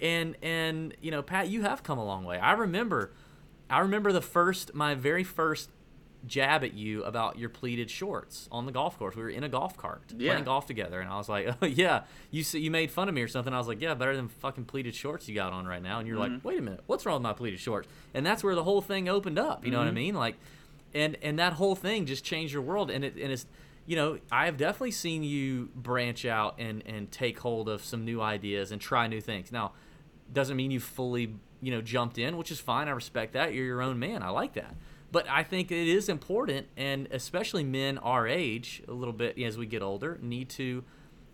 [0.00, 2.38] And and you know, Pat, you have come a long way.
[2.38, 3.12] I remember,
[3.70, 5.70] I remember the first, my very first
[6.26, 9.16] jab at you about your pleated shorts on the golf course.
[9.16, 10.32] We were in a golf cart Yeah.
[10.32, 13.22] playing golf together, and I was like, "Oh yeah, you you made fun of me
[13.22, 15.82] or something." I was like, "Yeah, better than fucking pleated shorts you got on right
[15.82, 16.46] now." And you're like, mm-hmm.
[16.46, 19.08] "Wait a minute, what's wrong with my pleated shorts?" And that's where the whole thing
[19.08, 19.64] opened up.
[19.64, 19.94] You know what I mm-hmm.
[19.94, 20.14] mean?
[20.14, 20.36] Like,
[20.92, 22.90] and and that whole thing just changed your world.
[22.90, 23.46] And it and it's
[23.86, 28.04] you know I have definitely seen you branch out and and take hold of some
[28.04, 29.52] new ideas and try new things.
[29.52, 29.72] Now,
[30.32, 32.88] doesn't mean you fully you know jumped in, which is fine.
[32.88, 33.54] I respect that.
[33.54, 34.22] You're your own man.
[34.22, 34.74] I like that.
[35.14, 39.56] But I think it is important, and especially men our age, a little bit as
[39.56, 40.82] we get older, need to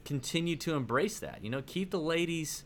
[0.04, 1.42] continue to embrace that.
[1.42, 2.64] You know, keep the ladies,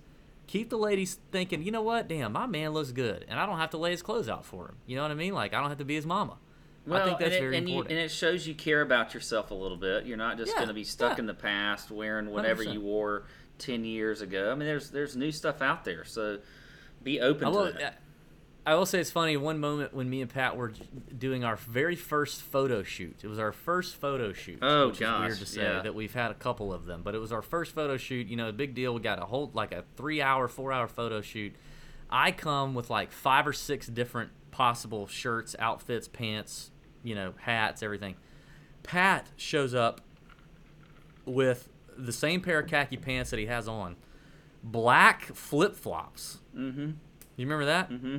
[0.49, 3.59] keep the ladies thinking, you know what, damn, my man looks good, and I don't
[3.59, 4.77] have to lay his clothes out for him.
[4.87, 5.35] You know what I mean?
[5.35, 6.39] Like I don't have to be his mama.
[6.87, 7.91] Well, I think that's and it, very and important.
[7.93, 10.05] You, and it shows you care about yourself a little bit.
[10.05, 11.21] You're not just Yeah, going to be stuck yeah.
[11.21, 12.73] in the past wearing whatever 100%.
[12.75, 13.25] you wore
[13.59, 14.51] ten years ago.
[14.51, 16.39] I mean, there's there's new stuff out there, so
[17.03, 18.01] be open I to will, that.
[18.67, 19.37] I will say it's funny.
[19.37, 20.73] One moment when me and Pat were
[21.17, 23.17] doing our very first photo shoot.
[23.23, 24.59] It was our first photo shoot.
[24.63, 25.83] Oh, which is weird to say yeah.
[25.83, 28.27] that we've had a couple of them, but it was our first photo shoot.
[28.27, 28.95] You know, a big deal.
[28.95, 31.55] We got a whole like a three-hour, four-hour photo shoot.
[32.11, 36.71] I come with like five or six different possible shirts, outfits, pants,
[37.05, 38.17] you know, hats, everything.
[38.83, 40.01] Pat shows up
[41.25, 43.97] with the same pair of khaki pants that he has on,
[44.63, 46.39] black flip flops.
[46.57, 46.91] Mm-hmm.
[47.37, 47.91] You remember that?
[47.91, 48.19] Mm-hmm.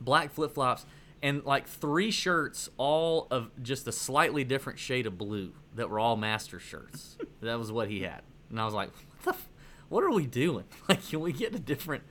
[0.00, 0.86] Black flip flops
[1.22, 5.98] and like three shirts, all of just a slightly different shade of blue that were
[5.98, 7.16] all master shirts.
[7.40, 9.48] that was what he had, and I was like, what the, f-
[9.88, 10.64] what are we doing?
[10.88, 12.04] Like, can we get a different?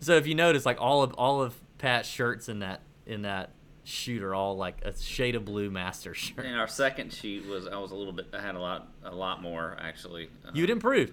[0.00, 3.50] So if you notice, like all of all of Pat's shirts in that in that
[3.84, 6.44] shoot are all like a shade of blue master shirt.
[6.44, 9.14] And our second shoot was I was a little bit I had a lot a
[9.14, 10.28] lot more actually.
[10.46, 11.12] Uh, You'd improved.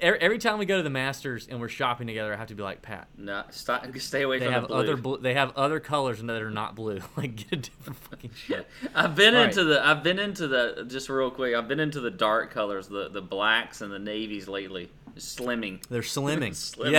[0.00, 2.54] Every, every time we go to the Masters and we're shopping together, I have to
[2.54, 3.08] be like Pat.
[3.16, 4.76] no, stop, stay away They from have the blue.
[4.76, 7.00] other bl- they have other colors that are not blue.
[7.16, 8.66] like get a different fucking shirt.
[8.94, 11.54] I've been All into the I've been into the just real quick.
[11.54, 14.90] I've been into the dark colors, the the blacks and the navies lately.
[15.16, 15.82] Slimming.
[15.88, 16.50] They're slimming.
[16.50, 16.92] Slimming.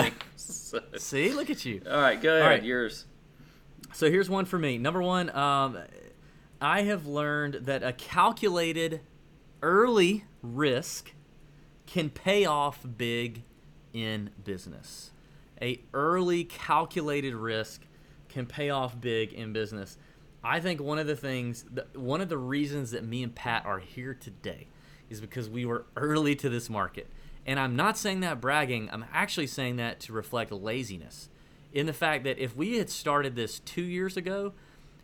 [0.74, 0.80] Yeah.
[0.98, 1.82] See, look at you.
[1.88, 2.50] all right, go ahead.
[2.50, 2.64] right.
[2.64, 3.06] Yours.
[3.94, 4.78] So here's one for me.
[4.78, 5.80] Number one, um,
[6.62, 9.02] I have learned that a calculated
[9.62, 11.12] early risk
[11.86, 13.44] can pay off big
[13.94, 15.12] in business.
[15.62, 17.82] A early calculated risk
[18.30, 19.98] can pay off big in business.
[20.44, 23.80] I think one of the things, one of the reasons that me and Pat are
[23.80, 24.68] here today
[25.10, 27.08] is because we were early to this market.
[27.46, 31.30] And I'm not saying that bragging, I'm actually saying that to reflect laziness.
[31.74, 34.54] In the fact that if we had started this two years ago,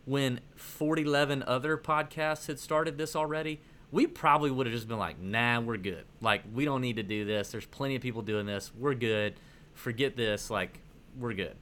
[0.06, 5.20] when 411 other podcasts had started this already, we probably would have just been like,
[5.20, 6.06] nah, we're good.
[6.20, 7.52] Like, we don't need to do this.
[7.52, 8.72] There's plenty of people doing this.
[8.78, 9.36] We're good.
[9.76, 10.50] Forget this.
[10.50, 10.80] Like,
[11.18, 11.56] we're good.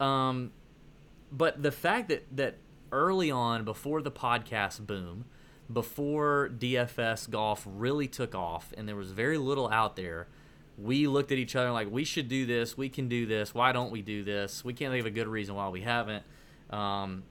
[0.00, 0.50] Um,
[1.30, 2.56] but the fact that, that
[2.90, 5.26] early on, before the podcast boom,
[5.72, 10.26] before DFS golf really took off and there was very little out there,
[10.80, 12.76] we looked at each other like, we should do this.
[12.76, 13.52] We can do this.
[13.52, 14.64] Why don't we do this?
[14.64, 16.22] We can't think of a good reason why we haven't.
[16.70, 17.24] Um,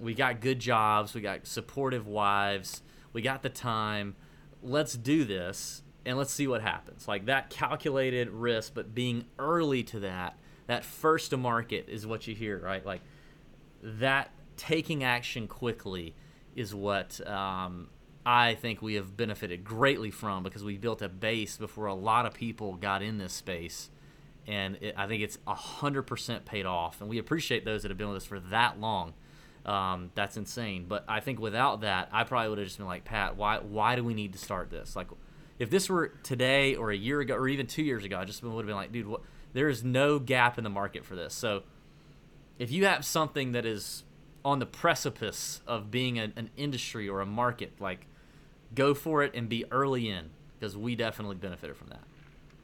[0.00, 1.14] we got good jobs.
[1.14, 2.82] We got supportive wives.
[3.12, 4.16] We got the time.
[4.62, 7.06] Let's do this and let's see what happens.
[7.06, 12.26] Like that calculated risk, but being early to that, that first to market is what
[12.26, 12.84] you hear, right?
[12.84, 13.02] Like
[13.82, 16.14] that taking action quickly
[16.56, 17.88] is what um,
[18.28, 22.26] I think we have benefited greatly from because we built a base before a lot
[22.26, 23.88] of people got in this space.
[24.46, 27.00] And it, I think it's 100% paid off.
[27.00, 29.14] And we appreciate those that have been with us for that long.
[29.64, 30.84] Um, that's insane.
[30.86, 33.96] But I think without that, I probably would have just been like, Pat, why, why
[33.96, 34.94] do we need to start this?
[34.94, 35.06] Like,
[35.58, 38.42] if this were today or a year ago or even two years ago, I just
[38.42, 39.22] would have been like, dude, what,
[39.54, 41.32] there is no gap in the market for this.
[41.32, 41.62] So
[42.58, 44.04] if you have something that is
[44.44, 48.06] on the precipice of being a, an industry or a market, like
[48.74, 52.02] go for it and be early in because we definitely benefited from that.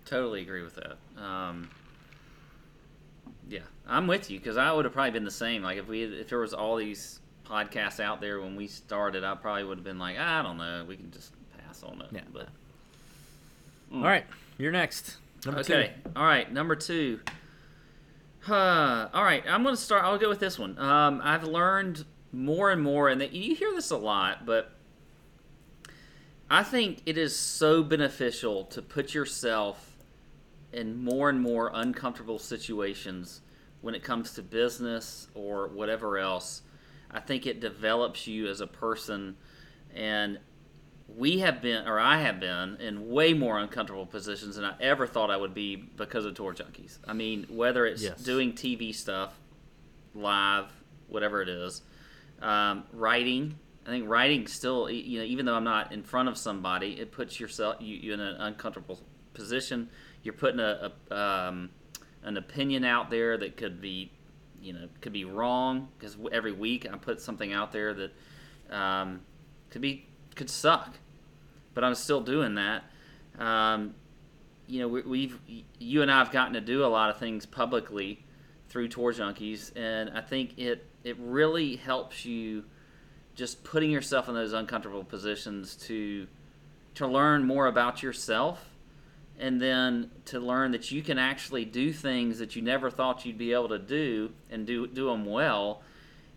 [0.05, 0.97] Totally agree with that.
[1.23, 1.71] Um,
[3.49, 5.63] yeah, I'm with you because I would have probably been the same.
[5.63, 9.35] Like if we if there was all these podcasts out there when we started, I
[9.35, 12.09] probably would have been like, I don't know, we can just pass on it.
[12.13, 12.21] Yeah.
[12.33, 12.49] But
[13.93, 13.99] mm.
[13.99, 14.25] all right,
[14.59, 15.17] you're next.
[15.45, 15.93] Number okay.
[16.05, 16.11] Two.
[16.17, 17.21] All right, number two.
[18.49, 20.05] Uh, all right, I'm going to start.
[20.05, 20.79] I'll go with this one.
[20.79, 24.74] Um, I've learned more and more, and you hear this a lot, but
[26.51, 29.97] I think it is so beneficial to put yourself
[30.73, 33.41] in more and more uncomfortable situations
[33.81, 36.63] when it comes to business or whatever else.
[37.11, 39.37] I think it develops you as a person,
[39.95, 40.39] and
[41.07, 45.07] we have been, or I have been, in way more uncomfortable positions than I ever
[45.07, 46.99] thought I would be because of Tour Junkies.
[47.07, 48.23] I mean, whether it's yes.
[48.23, 49.39] doing TV stuff,
[50.15, 50.67] live,
[51.09, 51.83] whatever it is,
[52.43, 53.59] um, writing.
[53.87, 57.13] I think writing still, you know, even though I'm not in front of somebody, it
[57.13, 58.99] puts yourself you, you in an uncomfortable
[59.35, 59.91] position.
[60.23, 61.71] You're putting a, a um,
[62.23, 64.11] an opinion out there that could be,
[64.63, 68.13] you know, could be wrong because every week I put something out there that
[68.71, 69.21] um,
[69.71, 70.95] could be could suck,
[71.75, 72.85] but I'm still doing that.
[73.39, 73.95] Um,
[74.67, 75.39] you know, we, have
[75.79, 78.25] you and I have gotten to do a lot of things publicly
[78.71, 82.65] through Tour Junkies, and I think it it really helps you
[83.35, 86.27] just putting yourself in those uncomfortable positions to
[86.95, 88.71] to learn more about yourself
[89.39, 93.37] and then to learn that you can actually do things that you never thought you'd
[93.37, 95.83] be able to do and do do them well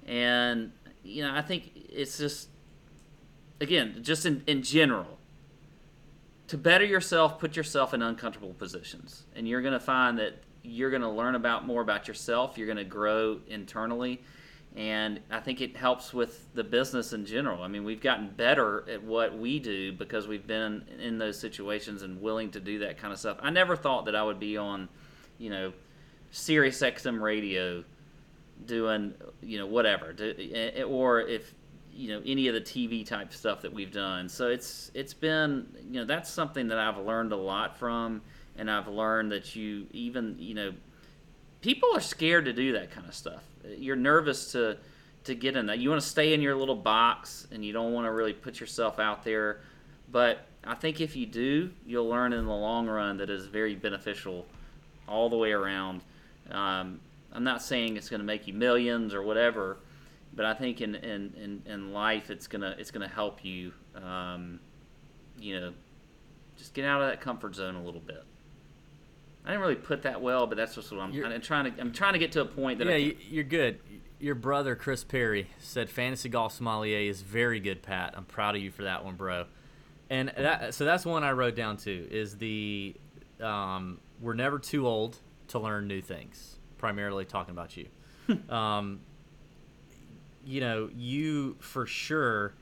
[0.05, 0.71] and
[1.03, 2.49] you know I think it's just
[3.60, 5.17] again, just in, in general,
[6.47, 9.23] to better yourself, put yourself in uncomfortable positions.
[9.36, 12.57] And you're going to find that you're going to learn about more about yourself.
[12.57, 14.21] You're going to grow internally.
[14.75, 17.63] And I think it helps with the business in general.
[17.63, 22.03] I mean, we've gotten better at what we do because we've been in those situations
[22.03, 23.38] and willing to do that kind of stuff.
[23.41, 24.88] I never thought that I would be on,
[25.39, 25.73] you know,
[26.30, 27.84] Sirius XM radio
[28.67, 30.15] doing, you know, whatever.
[30.88, 31.53] Or if
[31.97, 34.30] you know any of the TV type stuff that we've done.
[34.30, 38.21] So it's it's been you know that's something that I've learned a lot from,
[38.56, 40.73] and I've learned that you even you know
[41.62, 43.43] people are scared to do that kind of stuff.
[43.77, 44.77] You're nervous to
[45.23, 45.80] to get in that.
[45.80, 48.60] You want to stay in your little box, and you don't want to really put
[48.60, 49.62] yourself out there.
[50.10, 53.75] But I think if you do, you'll learn in the long run that is very
[53.75, 54.45] beneficial
[55.08, 56.01] all the way around.
[56.49, 57.01] Um,
[57.34, 59.77] I'm not saying it's going to make you millions or whatever,
[60.34, 64.60] but I think in, in, in, in life it's gonna it's gonna help you um,
[65.38, 65.73] you know
[66.58, 68.23] just get out of that comfort zone a little bit.
[69.47, 71.93] I didn't really put that well, but that's just what I'm, I'm trying to I'm
[71.93, 73.79] trying to get to a point that yeah you're good.
[74.19, 78.13] Your brother Chris Perry said fantasy golf sommelier is very good, Pat.
[78.17, 79.45] I'm proud of you for that one, bro.
[80.10, 82.10] And that so that's one I wrote down too.
[82.12, 82.93] Is the
[83.39, 85.17] um, we're never too old
[85.48, 86.58] to learn new things.
[86.77, 87.87] Primarily talking about you.
[88.54, 89.00] um,
[90.43, 92.54] you know, you for sure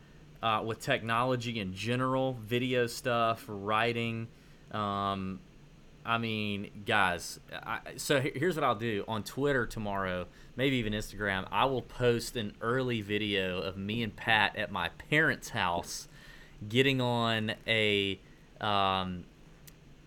[0.43, 4.27] uh, with technology in general, video stuff, writing,
[4.71, 5.39] um,
[6.05, 7.39] I mean, guys.
[7.51, 11.47] I, so here's what I'll do on Twitter tomorrow, maybe even Instagram.
[11.51, 16.07] I will post an early video of me and Pat at my parents' house,
[16.69, 18.19] getting on a,
[18.61, 19.23] um,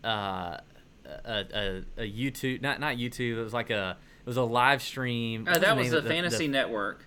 [0.04, 0.58] uh,
[1.04, 3.38] a, a, a YouTube, not not YouTube.
[3.38, 5.48] It was like a, it was a live stream.
[5.50, 7.06] Oh, that was the, the Fantasy the, Network.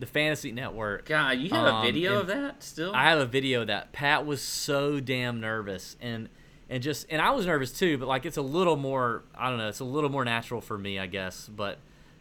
[0.00, 1.06] The Fantasy Network.
[1.06, 2.92] God, you have um, a video of that still?
[2.92, 3.92] I have a video of that.
[3.92, 6.28] Pat was so damn nervous and
[6.68, 9.58] and just and I was nervous too, but like it's a little more I don't
[9.58, 11.48] know, it's a little more natural for me, I guess.
[11.48, 11.78] But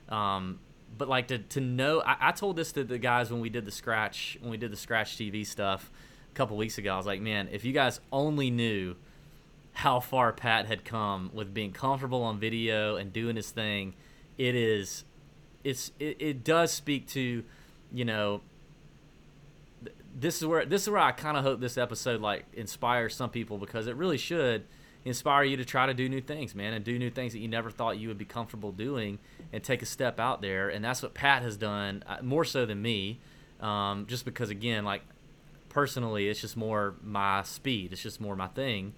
[0.10, 0.60] um
[0.98, 3.66] but like to to know I, I told this to the guys when we did
[3.66, 5.92] the scratch when we did the scratch TV stuff
[6.32, 6.94] a couple weeks ago.
[6.94, 8.96] I was like, man, if you guys only knew
[9.74, 13.96] how far Pat had come with being comfortable on video and doing his thing,
[14.38, 15.06] it is
[15.64, 17.44] it's it, it does speak to,
[17.92, 18.42] you know,
[20.16, 23.30] this is where this is where I kind of hope this episode like inspires some
[23.30, 24.66] people because it really should
[25.06, 27.48] inspire you to try to do new things, man, and do new things that you
[27.48, 29.20] never thought you would be comfortable doing,
[29.52, 30.70] and take a step out there.
[30.70, 33.20] And that's what Pat has done uh, more so than me,
[33.60, 35.02] um, just because again, like
[35.70, 37.92] personally, it's just more my speed.
[37.92, 38.94] It's just more my thing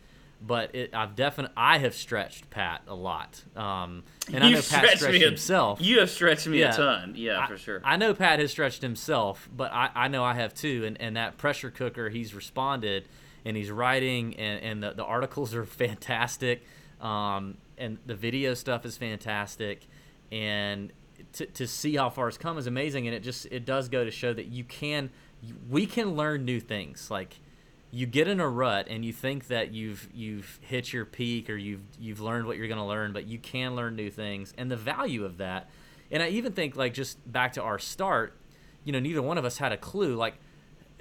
[0.45, 3.43] but it, I've definitely I have stretched Pat a lot.
[3.55, 5.81] Um, and I know Pat stretched, stretched himself.
[5.81, 6.73] You have stretched me yeah.
[6.73, 7.81] a ton, yeah, I, for sure.
[7.83, 10.83] I know Pat has stretched himself, but I, I know I have too.
[10.85, 13.07] And, and that pressure cooker, he's responded,
[13.43, 16.63] and he's writing, and, and the, the articles are fantastic,
[17.01, 19.87] um, and the video stuff is fantastic,
[20.31, 20.91] and
[21.33, 23.07] to, to see how far it's come is amazing.
[23.07, 25.09] And it just it does go to show that you can
[25.69, 27.39] we can learn new things like
[27.91, 31.55] you get in a rut and you think that you've you've hit your peak or
[31.55, 34.69] you've you've learned what you're going to learn, but you can learn new things and
[34.69, 35.69] the value of that.
[36.11, 38.33] And I even think like just back to our start,
[38.83, 40.15] you know, neither one of us had a clue.
[40.15, 40.35] Like,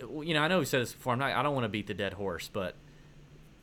[0.01, 1.12] you know, I know we said this before.
[1.12, 1.32] I'm not.
[1.32, 2.76] I don't want to beat the dead horse, but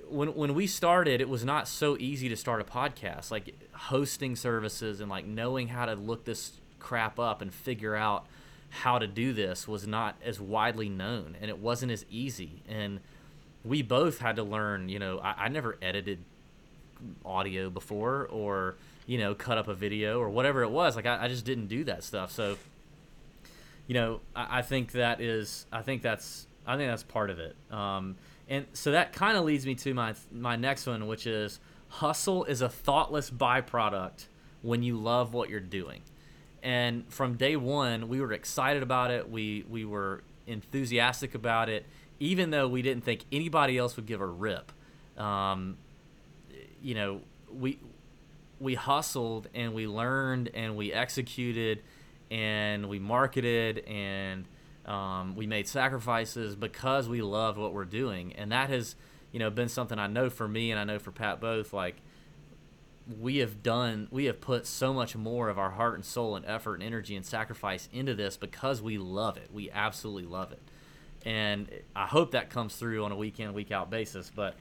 [0.09, 3.31] when when we started, it was not so easy to start a podcast.
[3.31, 8.25] Like hosting services and like knowing how to look this crap up and figure out
[8.69, 12.99] how to do this was not as widely known and it wasn't as easy and
[13.63, 14.89] we both had to learn.
[14.89, 16.19] You know, I, I never edited
[17.25, 18.75] audio before or
[19.07, 20.95] you know cut up a video or whatever it was.
[20.95, 22.31] Like I, I just didn't do that stuff.
[22.31, 22.57] So
[23.87, 25.65] you know, I, I think that is.
[25.71, 26.47] I think that's.
[26.65, 27.55] I think that's part of it.
[27.71, 28.15] Um,
[28.47, 31.59] and so that kind of leads me to my my next one, which is
[31.89, 34.25] hustle is a thoughtless byproduct
[34.61, 36.01] when you love what you're doing.
[36.63, 39.29] And from day one, we were excited about it.
[39.29, 41.85] We we were enthusiastic about it
[42.21, 44.71] even though we didn't think anybody else would give a rip.
[45.17, 45.77] Um,
[46.81, 47.79] you know, we
[48.59, 51.81] we hustled and we learned and we executed
[52.29, 54.45] and we marketed and
[54.85, 58.95] um, we made sacrifices because we loved what we're doing, and that has
[59.31, 61.73] you know been something I know for me and I know for Pat both.
[61.73, 61.95] Like
[63.19, 66.45] we have done, we have put so much more of our heart and soul and
[66.45, 69.49] effort and energy and sacrifice into this because we love it.
[69.51, 70.61] We absolutely love it
[71.25, 74.31] and I hope that comes through on a week in week out basis.
[74.33, 74.55] But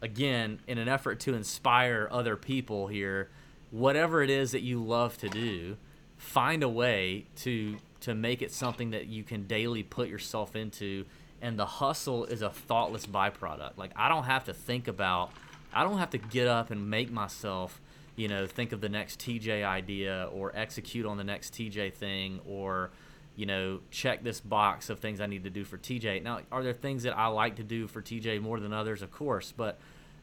[0.00, 3.28] again, in an effort to inspire other people here,
[3.70, 5.76] whatever it is that you love to do,
[6.16, 11.04] find a way to to make it something that you can daily put yourself into.
[11.42, 13.72] And the hustle is a thoughtless byproduct.
[13.76, 15.32] Like I don't have to think about,
[15.72, 17.80] I don't have to get up and make myself,
[18.14, 22.40] you know, think of the next TJ idea or execute on the next TJ thing
[22.46, 22.90] or
[23.36, 26.22] you know, check this box of things I need to do for TJ.
[26.22, 29.02] Now, are there things that I like to do for TJ more than others?
[29.02, 29.78] Of course, but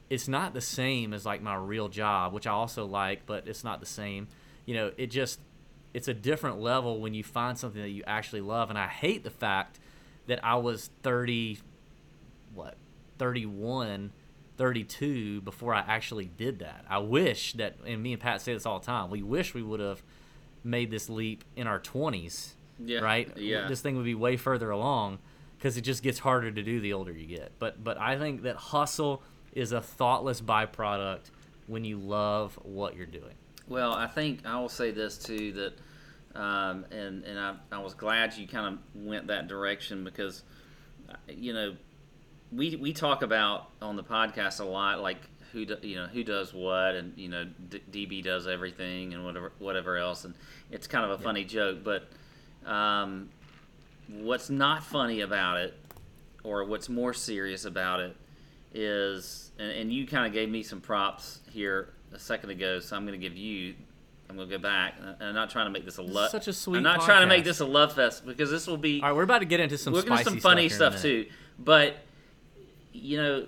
[0.09, 3.63] it's not the same as like my real job, which I also like, but it's
[3.63, 4.27] not the same.
[4.65, 5.39] You know, it just
[5.93, 8.71] it's a different level when you find something that you actually love.
[8.71, 9.79] And I hate the fact
[10.25, 11.59] that I was 30
[12.55, 12.75] what,
[13.19, 14.11] 31,
[14.57, 16.85] 32 before I actually did that.
[16.89, 19.11] I wish that and me and Pat say this all the time.
[19.11, 20.01] We wish we would have
[20.63, 22.99] made this leap in our 20s yeah.
[22.99, 23.35] Right.
[23.37, 23.67] Yeah.
[23.67, 25.19] This thing would be way further along
[25.57, 27.51] because it just gets harder to do the older you get.
[27.59, 31.31] But but I think that hustle is a thoughtless byproduct
[31.67, 33.35] when you love what you're doing.
[33.67, 37.93] Well, I think I will say this too that, um, and and I, I was
[37.93, 40.43] glad you kind of went that direction because,
[41.29, 41.75] you know,
[42.51, 45.17] we we talk about on the podcast a lot like
[45.53, 49.23] who do, you know who does what and you know D- DB does everything and
[49.23, 50.33] whatever whatever else and
[50.71, 52.09] it's kind of a funny joke but
[52.65, 53.29] um,
[54.07, 55.77] what's not funny about it,
[56.43, 58.15] or what's more serious about it,
[58.73, 62.95] is, and, and you kind of gave me some props here a second ago, so
[62.95, 63.75] I'm going to give you.
[64.29, 64.95] I'm going to go back.
[64.99, 66.31] And I'm not trying to make this a love.
[66.31, 66.77] Such a sweet.
[66.77, 67.05] I'm not podcast.
[67.05, 69.01] trying to make this a love fest because this will be.
[69.01, 69.93] All right, we're about to get into some.
[69.93, 71.27] We're going to some funny stuff too,
[71.59, 71.97] but
[72.93, 73.47] you know,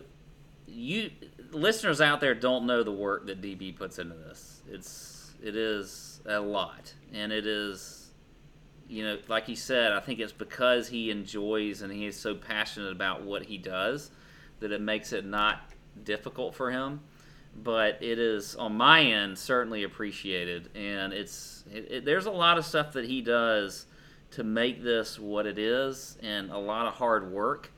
[0.67, 1.11] you
[1.51, 4.61] listeners out there don't know the work that DB puts into this.
[4.69, 8.04] It's it is a lot, and it is,
[8.87, 12.35] you know, like he said, I think it's because he enjoys and he is so
[12.35, 14.11] passionate about what he does
[14.59, 15.61] that it makes it not
[16.03, 17.01] difficult for him.
[17.57, 22.57] But it is on my end certainly appreciated, and it's it, it, there's a lot
[22.57, 23.85] of stuff that he does
[24.31, 27.71] to make this what it is, and a lot of hard work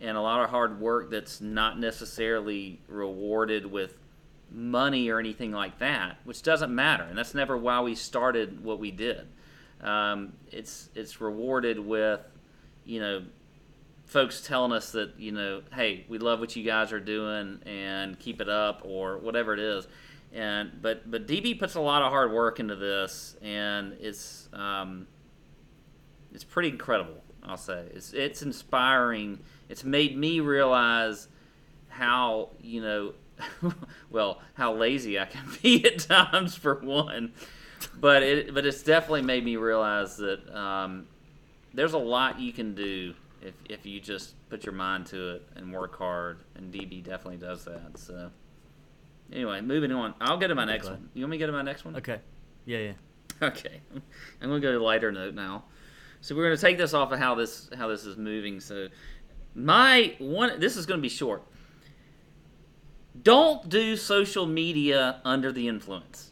[0.00, 3.98] and a lot of hard work that's not necessarily rewarded with
[4.50, 8.80] money or anything like that, which doesn't matter, and that's never why we started what
[8.80, 9.28] we did.
[9.82, 12.20] Um, it's it's rewarded with,
[12.84, 13.22] you know,
[14.04, 18.18] folks telling us that you know, hey, we love what you guys are doing and
[18.18, 19.86] keep it up or whatever it is.
[20.32, 25.06] And but but DB puts a lot of hard work into this, and it's um,
[26.32, 27.22] it's pretty incredible.
[27.42, 31.28] I'll say it's it's inspiring it's made me realize
[31.88, 33.14] how you know
[34.10, 37.32] well how lazy I can be at times for one
[38.00, 41.06] but it but it's definitely made me realize that um,
[41.74, 45.48] there's a lot you can do if, if you just put your mind to it
[45.56, 48.30] and work hard and DB definitely does that so.
[49.32, 50.14] Anyway moving on.
[50.20, 51.08] I'll get to my next one.
[51.14, 51.96] you want me to get to my next one?
[51.96, 52.20] Okay.
[52.66, 52.92] Yeah, yeah.
[53.42, 53.80] okay.
[54.40, 55.64] I'm gonna go to a lighter note now.
[56.20, 58.88] So we're gonna take this off of how this how this is moving so
[59.54, 61.42] my one this is going to be short.
[63.22, 66.29] Don't do social media under the influence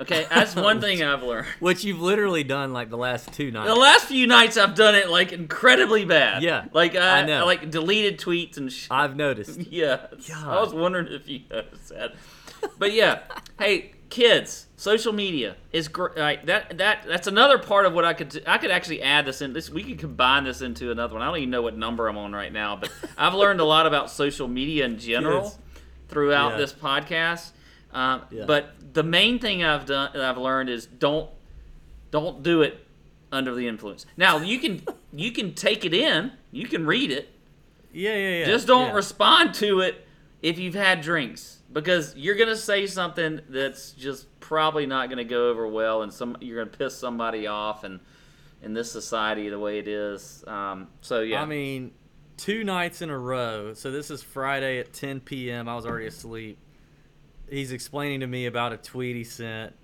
[0.00, 3.68] okay that's one thing i've learned Which you've literally done like the last two nights.
[3.68, 7.40] the last few nights i've done it like incredibly bad Yeah, like I, I know.
[7.40, 9.60] I, like deleted tweets and shit I've noticed.
[9.70, 12.14] yeah i was wondering if you noticed that
[12.78, 13.20] but yeah
[13.58, 18.12] hey kids social media is great like, that that that's another part of what i
[18.12, 21.22] could i could actually add this in this we could combine this into another one
[21.22, 23.86] i don't even know what number i'm on right now but i've learned a lot
[23.86, 25.58] about social media in general Kids.
[26.08, 26.58] throughout Yeah.
[26.58, 27.50] this podcast
[27.94, 28.44] um, Yeah.
[28.46, 31.30] but the main thing i've done that i've learned is don't
[32.10, 32.86] don't do it
[33.32, 34.82] under the influence now you can
[35.12, 37.30] you can take it in you can read it
[37.92, 38.44] Yeah, yeah, yeah.
[38.46, 38.94] just don't yeah.
[38.94, 40.06] respond to it
[40.42, 45.48] if you've had drinks because you're gonna say something that's just probably not gonna go
[45.48, 47.98] over well, and some you're gonna piss somebody off, and
[48.62, 50.44] in this society the way it is.
[50.46, 51.90] Um, so yeah, I mean,
[52.36, 53.74] two nights in a row.
[53.74, 55.68] So this is Friday at 10 p.m.
[55.68, 56.58] I was already asleep.
[57.48, 59.74] He's explaining to me about a tweet he sent.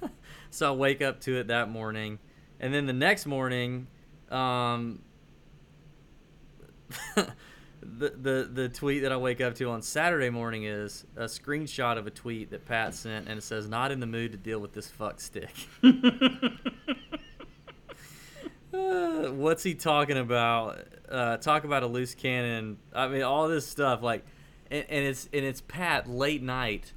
[0.50, 2.18] so I wake up to it that morning,
[2.60, 3.86] and then the next morning,
[4.30, 5.02] um,
[7.14, 11.98] the, the the tweet that I wake up to on Saturday morning is a screenshot
[11.98, 14.60] of a tweet that Pat sent, and it says, "Not in the mood to deal
[14.60, 15.50] with this fuck stick."
[18.74, 20.86] Uh, what's he talking about?
[21.08, 22.76] Uh, talk about a loose cannon.
[22.92, 24.24] I mean, all this stuff like,
[24.70, 26.92] and, and it's and it's Pat late night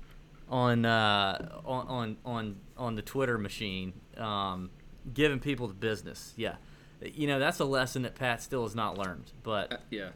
[0.49, 4.69] on uh, on on on on the Twitter machine, um,
[5.13, 6.33] giving people the business.
[6.35, 6.55] Yeah,
[7.01, 10.09] you know that's a lesson that Pat still has not learned, but yeah.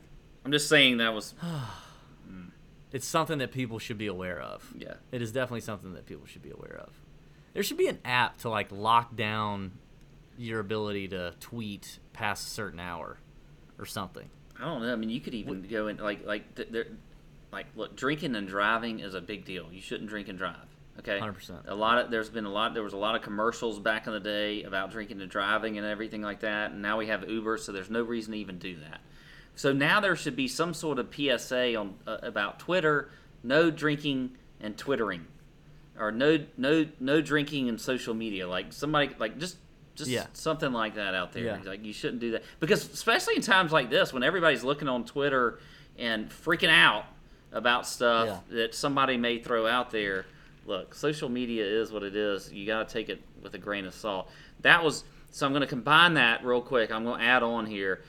[0.46, 1.34] I'm just saying that was
[2.92, 4.74] it's something that people should be aware of.
[4.78, 4.96] yeah.
[5.12, 6.94] It is definitely something that people should be aware of.
[7.54, 9.72] There should be an app to like lock down
[10.38, 13.18] your ability to tweet past a certain hour
[13.80, 14.30] or something.
[14.60, 14.94] I don't know.
[14.94, 16.86] I mean, you could even go in like like th- there,
[17.54, 19.68] like look, drinking and driving is a big deal.
[19.72, 20.56] You shouldn't drink and drive.
[20.99, 21.68] Okay, 100%.
[21.68, 22.74] A lot of there's been a lot.
[22.74, 25.88] There was a lot of commercials back in the day about drinking and driving and
[25.88, 26.72] everything like that.
[26.72, 29.01] And now we have Uber, so there's no reason to even do that.
[29.56, 33.10] So now there should be some sort of PSA on uh, about Twitter:
[33.43, 34.32] no drinking
[34.62, 35.26] and twittering,
[35.97, 38.47] or no no no drinking and social media.
[38.47, 39.58] Like somebody like just
[39.95, 40.26] just Yeah.
[40.34, 41.43] something like that out there.
[41.43, 41.58] Yeah.
[41.66, 45.06] Like you shouldn't do that because especially in times like this when everybody's looking on
[45.06, 45.60] Twitter
[45.97, 47.06] and freaking out
[47.54, 48.58] about stuff Yeah.
[48.58, 50.26] that somebody may throw out there.
[50.66, 52.51] Look, social media is what it is.
[52.51, 54.30] You got to take it with a grain of salt.
[54.62, 55.45] That was so.
[55.45, 56.91] I'm going to combine that real quick.
[56.91, 58.01] I'm going to add on here.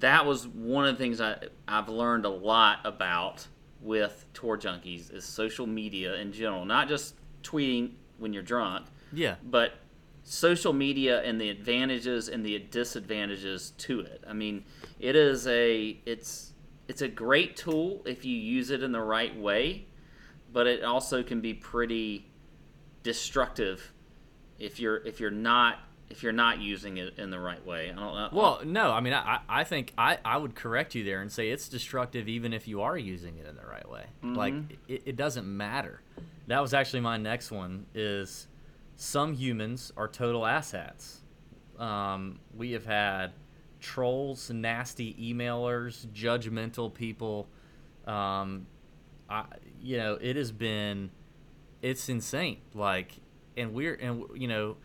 [0.00, 1.36] That was one of the things I
[1.66, 3.46] I've learned a lot about
[3.80, 9.36] with tour junkies is social media in general, not just tweeting when you're drunk, Yeah.
[9.44, 9.74] but
[10.22, 14.24] social media and the advantages and the disadvantages to it.
[14.26, 14.64] I mean,
[14.98, 16.52] it is a it's
[16.88, 19.86] it's a great tool if you use it in the right way,
[20.52, 22.30] but it also can be pretty
[23.02, 23.92] destructive
[24.58, 25.78] if you're if you're not
[26.08, 27.90] if you're not using it in the right way.
[27.90, 28.28] I don't know.
[28.32, 31.50] Well, no, I mean, I, I think I, I would correct you there and say
[31.50, 34.04] it's destructive even if you are using it in the right way.
[34.22, 34.54] Like,
[34.86, 36.02] it, it doesn't matter.
[36.46, 38.46] That was actually my next one is
[38.94, 41.16] some humans are total asshats.
[41.76, 43.32] Um, we have had
[43.80, 47.48] trolls, nasty emailers, judgmental people.
[48.06, 48.66] Um,
[49.28, 49.44] I,
[49.80, 51.10] you know, it has been,
[51.82, 52.58] it's insane.
[52.74, 53.12] Like,
[53.56, 54.76] and we're and you know,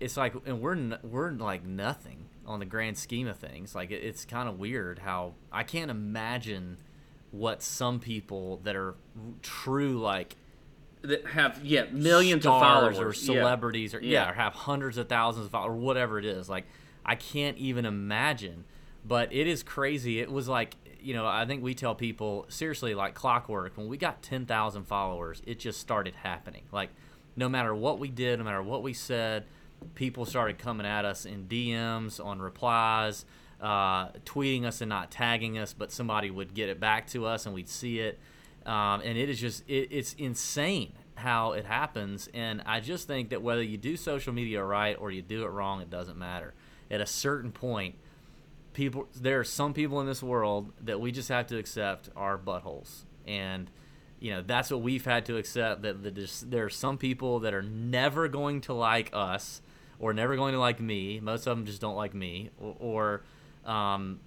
[0.00, 3.74] it's like, and we're we're like nothing on the grand scheme of things.
[3.74, 6.78] Like, it, it's kind of weird how I can't imagine
[7.30, 8.94] what some people that are
[9.42, 10.34] true like
[11.02, 13.12] that have yeah millions of followers or Yeah.
[13.12, 14.24] celebrities or yeah.
[14.24, 14.30] Yeah.
[14.30, 16.64] or have hundreds of thousands of followers or whatever it is like
[17.08, 18.64] i can't even imagine.
[19.04, 20.20] But it is crazy.
[20.20, 23.96] It was like you know i think we tell people seriously like clockwork when we
[23.96, 26.64] got 10,000 followers it just started happening.
[26.72, 26.90] Like
[27.36, 29.44] no matter what we did no matter what we said
[29.94, 33.24] people started coming at us in dms on replies
[33.60, 37.46] uh, tweeting us and not tagging us but somebody would get it back to us
[37.46, 38.18] and we'd see it.
[38.66, 42.28] Um, and it is just it, it's insane how it happens.
[42.34, 45.48] And i just think that whether you do social media right or you do it
[45.48, 46.54] wrong it doesn't matter
[46.90, 47.94] at a certain point
[48.78, 52.38] people there are some people in this world that we just have to accept are
[52.38, 53.02] buttholes.
[53.26, 53.68] And
[54.20, 57.54] you know that's what we've had to accept that the, there are some people that
[57.54, 59.62] are never going to like us
[59.98, 61.18] or never going to like me.
[61.18, 62.50] Most of them just don't like me.
[62.60, 62.76] Or,
[63.64, 64.20] or um,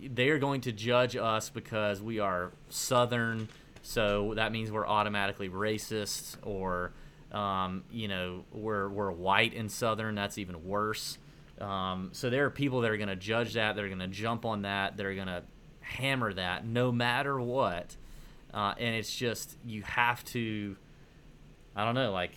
[0.00, 3.48] they are going to judge us because we are southern.
[3.82, 6.92] So that means we're automatically racist or
[7.32, 10.14] um, you know we're, we're white and southern.
[10.14, 11.18] That's even worse
[11.60, 14.44] um, so there are people that are going to judge that are going to jump
[14.44, 15.42] on that are going to
[15.80, 17.96] hammer that no matter what.
[18.52, 20.76] Uh, and it's just you have to
[21.76, 22.32] i don't know like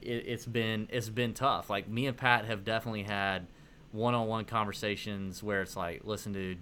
[0.00, 1.68] it, it's been it's been tough.
[1.68, 3.46] Like me and pat have definitely had
[3.92, 6.58] one-on-one conversations where it's like listen dude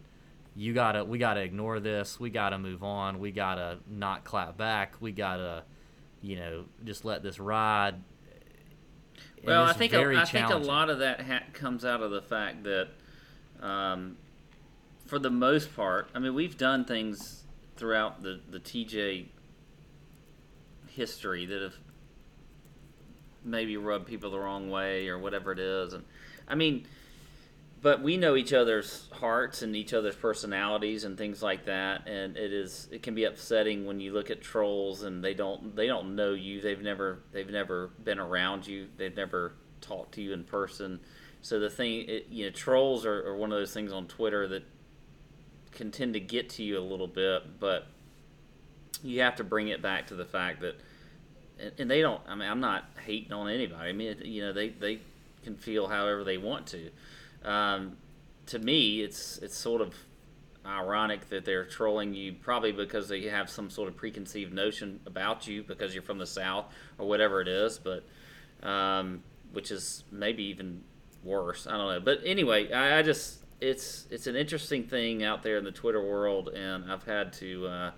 [0.56, 2.18] you gotta we gotta ignore this.
[2.20, 3.18] We gotta move on.
[3.18, 4.94] We gotta not clap back.
[5.00, 5.64] We gotta
[6.22, 7.96] you know just let this ride
[9.46, 12.22] Well, I think a, I think a lot of that ha- comes out of the
[12.22, 12.88] fact that,
[13.60, 14.16] um,
[15.06, 17.42] for the most part, I mean, we've done things
[17.76, 19.26] throughout the the TJ
[20.88, 21.74] history that have
[23.44, 26.04] maybe rubbed people the wrong way or whatever it is, and
[26.48, 26.86] I mean,
[27.84, 32.34] but we know each other's hearts and each other's personalities and things like that, and
[32.34, 35.86] it is it can be upsetting when you look at trolls and they don't they
[35.86, 40.32] don't know you, they've never they've never been around you, they've never talked to you
[40.32, 40.98] in person.
[41.42, 44.48] So the thing, it, you know, trolls are, are one of those things on Twitter
[44.48, 44.62] that
[45.72, 47.88] can tend to get to you a little bit, but
[49.02, 50.80] you have to bring it back to the fact that,
[51.60, 52.22] and, and they don't.
[52.26, 53.90] I mean, I'm not hating on anybody.
[53.90, 55.00] I mean, you know, they they
[55.42, 56.90] can feel however they want to.
[57.44, 57.96] Um,
[58.46, 59.94] to me, it's it's sort of
[60.66, 65.46] ironic that they're trolling you, probably because they have some sort of preconceived notion about
[65.46, 66.66] you because you're from the South
[66.98, 67.78] or whatever it is.
[67.78, 68.04] But
[68.66, 69.22] um,
[69.52, 70.82] which is maybe even
[71.22, 71.66] worse.
[71.66, 72.00] I don't know.
[72.00, 76.02] But anyway, I, I just it's it's an interesting thing out there in the Twitter
[76.02, 77.90] world, and I've had to uh,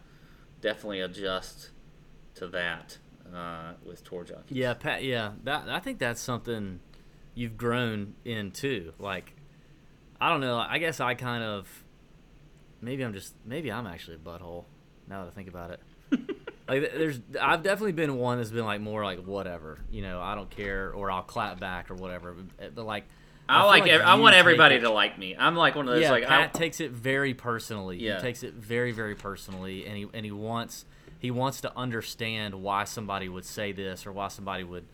[0.60, 1.70] definitely adjust
[2.36, 2.98] to that
[3.34, 4.44] uh, with Tour Junkies.
[4.50, 5.02] Yeah, Pat.
[5.02, 6.80] Yeah, that I think that's something
[7.34, 8.92] you've grown into.
[8.98, 9.34] Like,
[10.20, 10.58] I don't know.
[10.58, 11.68] I guess I kind of
[12.80, 14.64] maybe I'm just maybe I'm actually a butthole
[15.08, 15.80] now that I think about it.
[16.68, 20.34] like, there's I've definitely been one that's been like more like whatever, you know, I
[20.34, 22.36] don't care, or I'll clap back or whatever.
[22.58, 23.04] Eh, but like,
[23.48, 25.36] I, feel like, ev- I want everybody it- to like me.
[25.36, 27.98] I'm like one of those yeah, like Pat I, takes it very personally.
[27.98, 28.16] Yeah.
[28.16, 30.84] He takes it very, very personally, and he and he wants
[31.18, 34.84] he wants to understand why somebody would say this or why somebody would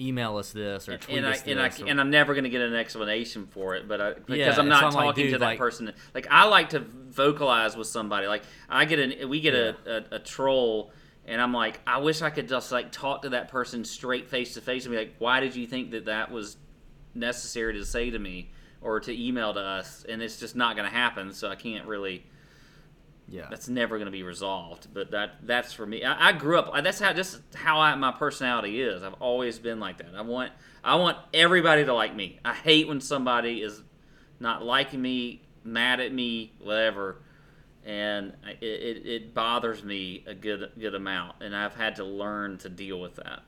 [0.00, 1.82] email us this or tweet and I us and I this.
[1.86, 4.68] and I'm never going to get an explanation for it, but I, because Yeah, I'm
[4.68, 5.92] not so I'm like, talking dude, to that like- person.
[6.14, 8.26] Like I like to vocalize with somebody.
[8.26, 9.76] Like I get an we get a,
[10.12, 10.92] a, a troll,
[11.26, 14.54] and I'm like, I wish I could just like talk to that person straight face
[14.54, 16.56] to face and be like, why did you think that that was
[17.14, 20.04] necessary to say to me or to email to us?
[20.08, 22.24] And it's just not going to happen, so I can't really
[23.30, 24.88] yeah, that's never going to be resolved.
[24.92, 26.02] But that that's for me.
[26.04, 26.72] I, I grew up.
[26.84, 29.02] That's how just how I, my personality is.
[29.02, 30.08] I've always been like that.
[30.16, 30.52] I want
[30.84, 32.40] I want everybody to like me.
[32.44, 33.82] I hate when somebody is
[34.40, 37.22] not liking me, mad at me, whatever.
[37.84, 42.58] And it, it, it bothers me a good good amount, and I've had to learn
[42.58, 43.42] to deal with that.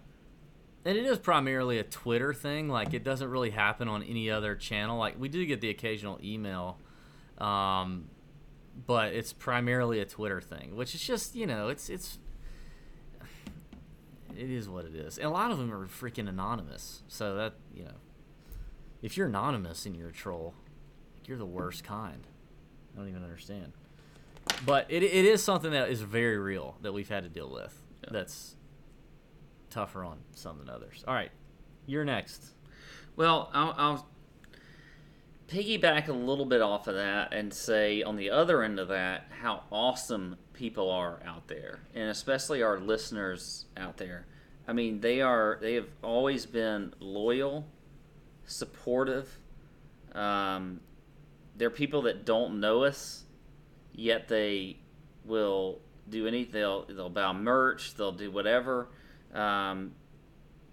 [0.85, 2.69] and it is primarily a Twitter thing.
[2.69, 4.99] Like it doesn't really happen on any other channel.
[4.99, 6.79] Like we do get the occasional email,
[7.39, 8.09] um,
[8.75, 12.19] but it's primarily a Twitter thing, which is just you know it's it's
[14.37, 17.03] it is what it is, and a lot of them are freaking anonymous.
[17.09, 17.97] So that you know,
[19.03, 20.55] if you're anonymous and you're a troll,
[21.27, 22.27] you're the worst kind.
[22.95, 23.73] I don't even understand.
[24.67, 27.81] But it, it is something that is very real that we've had to deal with.
[28.03, 28.11] Yeah.
[28.13, 28.57] That's
[29.71, 31.05] tougher on some than others.
[31.07, 31.31] All right,
[31.87, 32.45] you're next.
[33.17, 34.09] Well, I'll, I'll
[35.53, 39.27] piggyback a little bit off of that and say on the other end of that
[39.43, 44.27] how awesome people are out there and especially our listeners out there.
[44.67, 47.67] I mean they are they have always been loyal
[48.47, 49.39] supportive
[50.15, 50.81] um,
[51.57, 53.25] they're people that don't know us
[53.93, 54.79] yet they
[55.25, 58.89] will do anything they'll they'll buy merch they'll do whatever
[59.35, 59.93] um,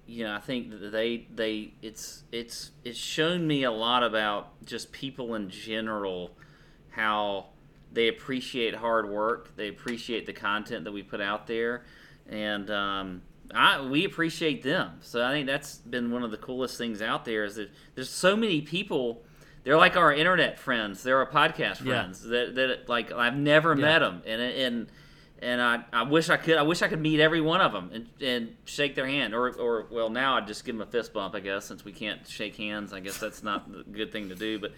[0.09, 4.65] you know, I think that they they it's it's it's shown me a lot about
[4.65, 6.31] just people in general,
[6.89, 7.47] how
[7.93, 11.83] they appreciate hard work, they appreciate the content that we put out there,
[12.27, 13.21] and um,
[13.53, 14.97] I we appreciate them.
[15.01, 18.09] So I think that's been one of the coolest things out there is that there's
[18.09, 19.21] so many people.
[19.63, 21.03] They're like our internet friends.
[21.03, 22.23] They're our podcast friends.
[22.25, 22.31] Yeah.
[22.31, 23.81] That, that like I've never yeah.
[23.81, 24.87] met them, and and
[25.41, 27.91] and I, I wish I could I wish I could meet every one of them
[27.93, 29.33] and, and shake their hand.
[29.33, 31.91] Or or well now I'd just give them a fist bump I guess since we
[31.91, 32.93] can't shake hands.
[32.93, 34.71] I guess that's not the good thing to do but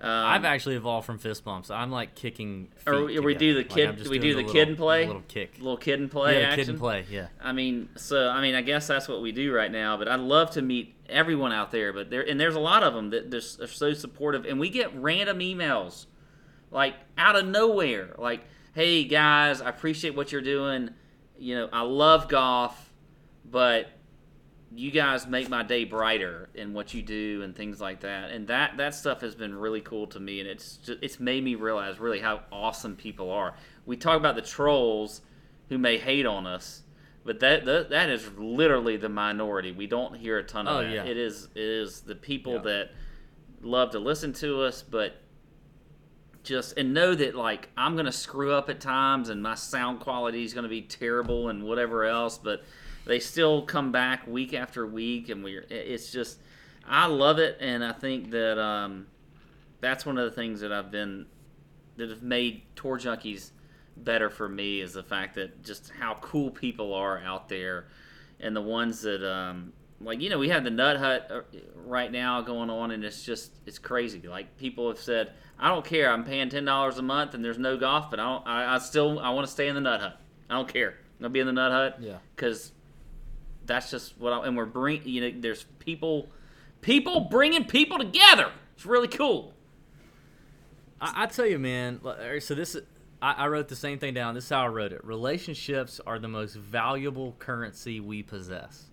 [0.00, 1.70] um, I've actually evolved from fist bumps.
[1.70, 4.76] I'm like kicking or, or we do the kid like we do the, kid and
[4.76, 5.06] play?
[5.06, 5.56] little kick.
[5.58, 6.58] Little kid and play yeah action.
[6.58, 7.28] kid and play yeah.
[7.40, 10.20] I mean so I mean I guess that's what we do right now but I'd
[10.20, 13.30] love to meet everyone out there but there and there's a lot of them that
[13.30, 16.06] they're, they're so supportive and we get random emails
[16.70, 18.44] like out of nowhere like
[18.74, 20.90] hey guys, I appreciate what you're doing.
[21.38, 22.92] You know, I love golf,
[23.48, 23.86] but
[24.74, 28.32] you guys make my day brighter in what you do and things like that.
[28.32, 31.42] And that that stuff has been really cool to me, and it's just, it's made
[31.42, 33.54] me realize really how awesome people are.
[33.86, 35.22] We talk about the trolls
[35.68, 36.82] who may hate on us,
[37.24, 39.70] but that that, that is literally the minority.
[39.70, 40.92] We don't hear a ton of oh, that.
[40.92, 41.04] Yeah.
[41.04, 42.62] It is it is the people yeah.
[42.62, 42.90] that
[43.62, 45.20] love to listen to us, but
[46.44, 50.44] just and know that like I'm gonna screw up at times and my sound quality
[50.44, 52.62] is gonna be terrible and whatever else, but
[53.06, 56.38] they still come back week after week and we're it's just
[56.86, 57.56] I love it.
[57.60, 59.06] And I think that um,
[59.80, 61.26] that's one of the things that I've been
[61.96, 63.50] that have made tour junkies
[63.96, 67.86] better for me is the fact that just how cool people are out there
[68.40, 71.40] and the ones that um, like you know we have the nut hut uh,
[71.76, 74.20] right now going on and it's just it's crazy.
[74.20, 76.10] Like people have said I don't care.
[76.10, 78.46] I'm paying ten dollars a month and there's no golf, but I don't.
[78.46, 80.20] I, I still I want to stay in the nut hut.
[80.50, 80.90] I don't care.
[80.90, 81.96] I'm gonna be in the nut hut.
[82.00, 82.18] Yeah.
[82.34, 82.72] Because
[83.66, 85.02] that's just what I and we're bring.
[85.04, 86.28] You know, there's people,
[86.80, 88.50] people bringing people together.
[88.74, 89.54] It's really cool.
[91.00, 92.00] I, I tell you, man.
[92.04, 92.76] Er, so this
[93.22, 94.34] I, I wrote the same thing down.
[94.34, 95.04] This is how I wrote it.
[95.04, 98.84] Relationships are the most valuable currency we possess,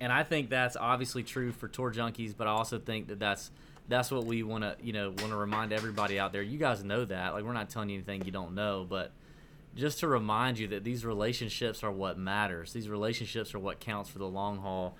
[0.00, 2.34] and I think that's obviously true for tour junkies.
[2.36, 3.50] But I also think that that's
[3.90, 6.42] that's what we want to you know want to remind everybody out there.
[6.42, 7.34] You guys know that.
[7.34, 9.12] Like we're not telling you anything you don't know, but
[9.74, 12.72] just to remind you that these relationships are what matters.
[12.72, 14.96] These relationships are what counts for the long haul.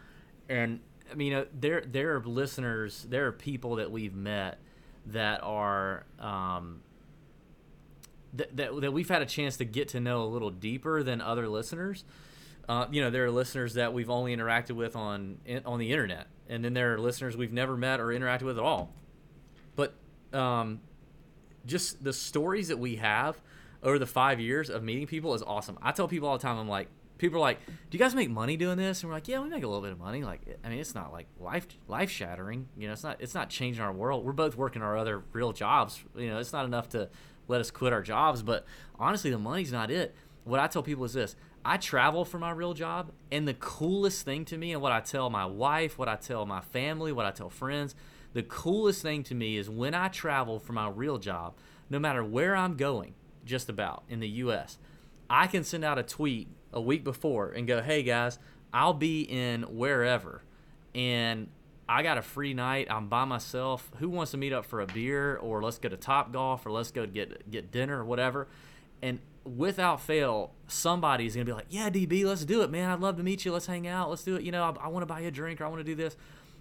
[0.49, 0.81] And
[1.11, 4.59] I mean, you know, there there are listeners, there are people that we've met
[5.07, 6.83] that are um,
[8.35, 11.21] that, that that we've had a chance to get to know a little deeper than
[11.21, 12.05] other listeners.
[12.69, 16.29] Uh, you know, there are listeners that we've only interacted with on on the internet,
[16.51, 18.93] and then there are listeners we've never met or interacted with at all.
[19.77, 19.95] But
[20.33, 20.81] um,
[21.65, 23.41] just the stories that we have
[23.83, 25.79] over the five years of meeting people is awesome.
[25.81, 26.89] I tell people all the time, I'm like,
[27.19, 29.49] people are like, "Do you guys make money doing this?" And we're like, "Yeah, we
[29.49, 32.69] make a little bit of money." Like, I mean, it's not like life life shattering.
[32.77, 34.25] You know, it's not it's not changing our world.
[34.25, 36.03] We're both working our other real jobs.
[36.17, 37.09] You know, it's not enough to
[37.47, 38.43] let us quit our jobs.
[38.43, 38.67] But
[38.99, 40.17] honestly, the money's not it.
[40.45, 44.25] What I tell people is this: I travel for my real job, and the coolest
[44.25, 47.27] thing to me, and what I tell my wife, what I tell my family, what
[47.27, 47.95] I tell friends,
[48.33, 51.55] the coolest thing to me is when I travel for my real job,
[51.91, 54.79] no matter where I'm going, just about in the US,
[55.29, 58.39] I can send out a tweet a week before and go, hey guys,
[58.73, 60.43] I'll be in wherever.
[60.95, 61.49] And
[61.89, 62.87] I got a free night.
[62.89, 63.91] I'm by myself.
[63.99, 66.71] Who wants to meet up for a beer or let's go to Top Golf or
[66.71, 68.47] let's go get get dinner or whatever?
[69.03, 72.91] And without fail, somebody's gonna be like, "Yeah, DB, let's do it, man.
[72.91, 73.53] I'd love to meet you.
[73.53, 74.11] Let's hang out.
[74.11, 74.43] Let's do it.
[74.43, 75.95] You know, I, I want to buy you a drink or I want to do
[75.95, 76.17] this."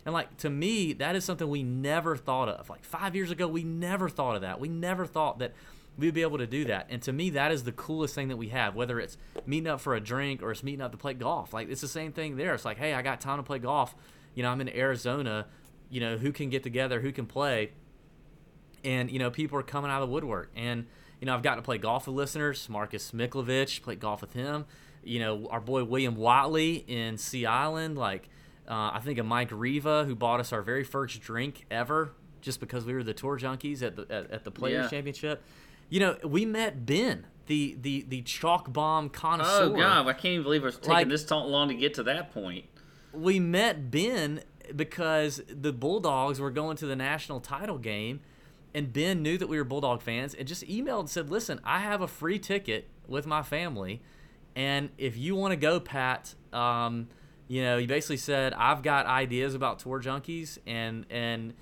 [0.06, 2.70] And like to me, that is something we never thought of.
[2.70, 4.60] Like five years ago, we never thought of that.
[4.60, 5.54] We never thought that
[5.98, 6.88] we'd be able to do that.
[6.90, 8.76] And to me, that is the coolest thing that we have.
[8.76, 11.70] Whether it's meeting up for a drink or it's meeting up to play golf, like
[11.70, 12.54] it's the same thing there.
[12.54, 13.96] It's like, hey, I got time to play golf.
[14.36, 15.48] You know, I'm in Arizona.
[15.90, 17.02] You know, who can get together?
[17.02, 17.72] Who can play?
[18.84, 20.86] And you know, people are coming out of the woodwork and
[21.20, 22.68] you know, I've gotten to play golf with listeners.
[22.70, 24.66] Marcus Miklovich, played golf with him.
[25.04, 27.98] You know, our boy William Watley in Sea Island.
[27.98, 28.30] Like,
[28.68, 32.12] uh, I think of Mike Riva, who bought us our very first drink ever,
[32.42, 34.90] just because we were the tour junkies at the at, at the Players yeah.
[34.90, 35.44] Championship.
[35.90, 39.64] You know, we met Ben, the the the chalk bomb connoisseur.
[39.64, 42.32] Oh God, I can't even believe it's taking like, this long to get to that
[42.32, 42.66] point.
[43.12, 44.42] We met Ben
[44.76, 48.22] because the Bulldogs were going to the national title game,
[48.74, 51.80] and Ben knew that we were Bulldog fans and just emailed and said, "Listen, I
[51.80, 54.02] have a free ticket with my family,
[54.56, 57.08] and if you want to go, Pat." Um,
[57.48, 61.54] you know, he basically said, "I've got ideas about tour junkies, and and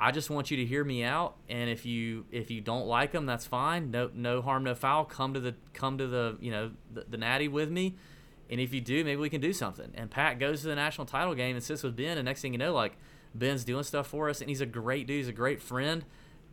[0.00, 1.36] I just want you to hear me out.
[1.48, 3.90] And if you if you don't like them, that's fine.
[3.90, 5.04] No no harm, no foul.
[5.04, 7.94] Come to the come to the you know the, the natty with me,
[8.50, 11.06] and if you do, maybe we can do something." And Pat goes to the national
[11.06, 12.96] title game and sits with Ben, and next thing you know, like
[13.34, 15.18] Ben's doing stuff for us, and he's a great dude.
[15.18, 16.04] He's a great friend,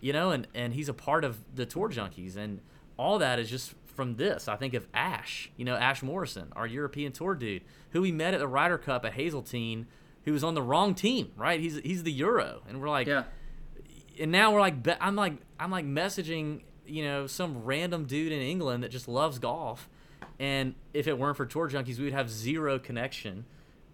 [0.03, 2.59] you know, and and he's a part of the tour junkies, and
[2.97, 4.47] all that is just from this.
[4.47, 8.33] I think of Ash, you know, Ash Morrison, our European tour dude, who we met
[8.33, 9.87] at the Ryder Cup at Hazeltine,
[10.25, 11.59] who was on the wrong team, right?
[11.59, 13.23] He's he's the Euro, and we're like, Yeah.
[14.19, 18.41] and now we're like, I'm like, I'm like messaging, you know, some random dude in
[18.41, 19.87] England that just loves golf,
[20.39, 23.45] and if it weren't for tour junkies, we would have zero connection.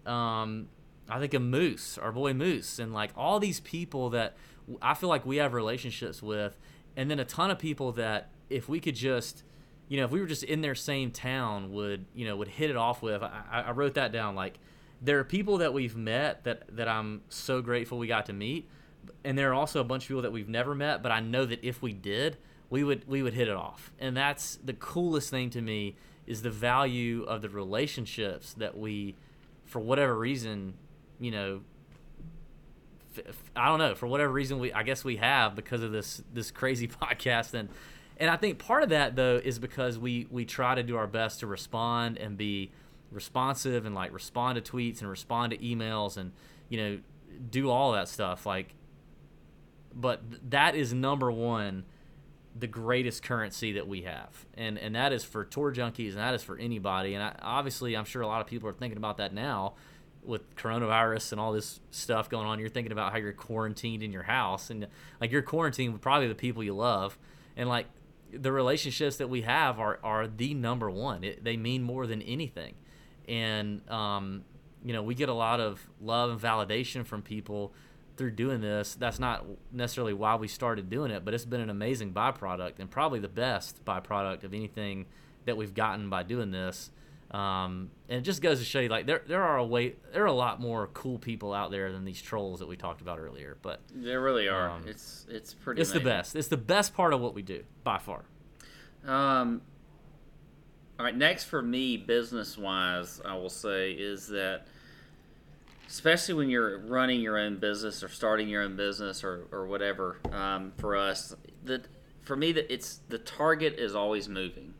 [0.06, 0.68] Um,
[1.08, 4.36] I think of Moose, our boy Moose, and like all these people that
[4.80, 6.58] I feel like we have relationships with,
[6.96, 9.44] and then a ton of people that if we could just,
[9.88, 12.70] you know, if we were just in their same town, would you know would hit
[12.70, 13.22] it off with.
[13.22, 14.34] I, I wrote that down.
[14.34, 14.58] Like
[15.00, 18.68] there are people that we've met that that I'm so grateful we got to meet,
[19.24, 21.02] and there are also a bunch of people that we've never met.
[21.02, 22.36] But I know that if we did,
[22.68, 25.96] we would we would hit it off, and that's the coolest thing to me
[26.26, 29.16] is the value of the relationships that we,
[29.64, 30.74] for whatever reason,
[31.18, 31.60] you know,
[33.56, 36.50] I don't know for whatever reason we I guess we have because of this this
[36.50, 37.54] crazy podcast.
[37.54, 37.68] And
[38.16, 41.06] and I think part of that though is because we we try to do our
[41.06, 42.70] best to respond and be
[43.10, 46.32] responsive and like respond to tweets and respond to emails and
[46.68, 46.98] you know
[47.50, 48.74] do all that stuff like
[49.92, 51.84] but that is number one
[52.58, 54.46] the greatest currency that we have.
[54.54, 57.14] And and that is for tour junkies and that is for anybody.
[57.14, 59.74] And I, obviously i'm sure a lot of people are thinking about that now
[60.30, 64.12] with coronavirus and all this stuff going on you're thinking about how you're quarantined in
[64.12, 64.70] your house.
[64.70, 64.86] And
[65.20, 67.18] like you're quarantined with probably the people you love.
[67.56, 67.86] And like
[68.32, 71.24] the relationships that we have are are the number one.
[71.24, 72.74] It, they mean more than anything.
[73.28, 74.44] And um,
[74.84, 77.74] you know we get a lot of love and validation from people
[78.16, 78.94] through doing this.
[78.94, 82.90] That's not necessarily why we started doing it but it's been an amazing byproduct and
[82.90, 85.06] probably the best byproduct of anything
[85.44, 86.90] that we've gotten by doing this
[87.30, 90.22] um, and it just goes to show you like there, there are a way there
[90.24, 93.18] are a lot more cool people out there than these trolls that we talked about
[93.18, 94.70] earlier but There really are.
[94.70, 95.80] Um, it's it's pretty.
[95.80, 98.24] it's the best it's the best part of what we do by far
[99.06, 99.62] Um,
[100.98, 104.66] all right, next for me, business wise, I will say is that,
[105.88, 110.18] especially when you're running your own business or starting your own business or, or whatever,
[110.30, 111.86] um, for us, that
[112.20, 114.74] for me, that it's the target is always moving.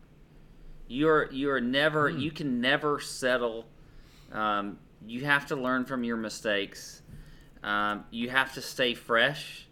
[0.91, 3.65] You're you're never you can never settle.
[4.33, 4.77] Um,
[5.07, 7.03] you have to learn from your mistakes.
[7.63, 9.69] Um, you have to stay fresh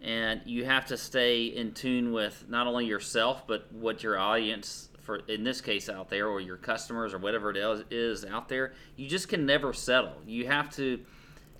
[0.00, 4.88] and you have to stay in tune with not only yourself but what your audience
[5.00, 8.48] for in this case out there or your customers or whatever it is, is out
[8.48, 8.72] there.
[8.96, 10.16] You just can never settle.
[10.26, 11.00] You have to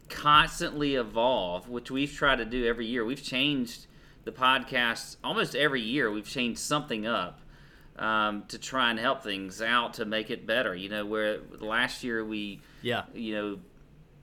[0.08, 3.04] constantly evolve which we've tried to do every year.
[3.04, 3.86] We've changed
[4.24, 6.10] the podcast almost every year.
[6.10, 7.42] We've changed something up
[7.98, 12.04] um, to try and help things out to make it better you know where last
[12.04, 13.58] year we yeah you know,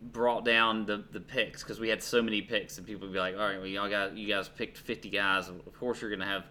[0.01, 3.19] brought down the the picks because we had so many picks, and people would be
[3.19, 5.49] like, "All right, well, y'all got you guys picked 50 guys.
[5.49, 6.45] Of course, you're gonna have,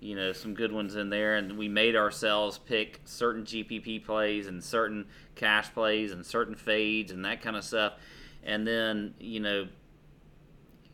[0.00, 4.46] you know, some good ones in there." And we made ourselves pick certain GPP plays
[4.46, 7.94] and certain cash plays and certain fades and that kind of stuff.
[8.42, 9.68] And then, you know,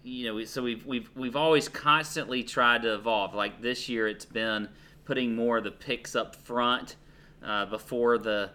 [0.03, 3.35] you know, so we've we've we've always constantly tried to evolve.
[3.35, 4.68] Like this year, it's been
[5.05, 6.97] putting more of the picks up front
[7.45, 8.51] uh, before the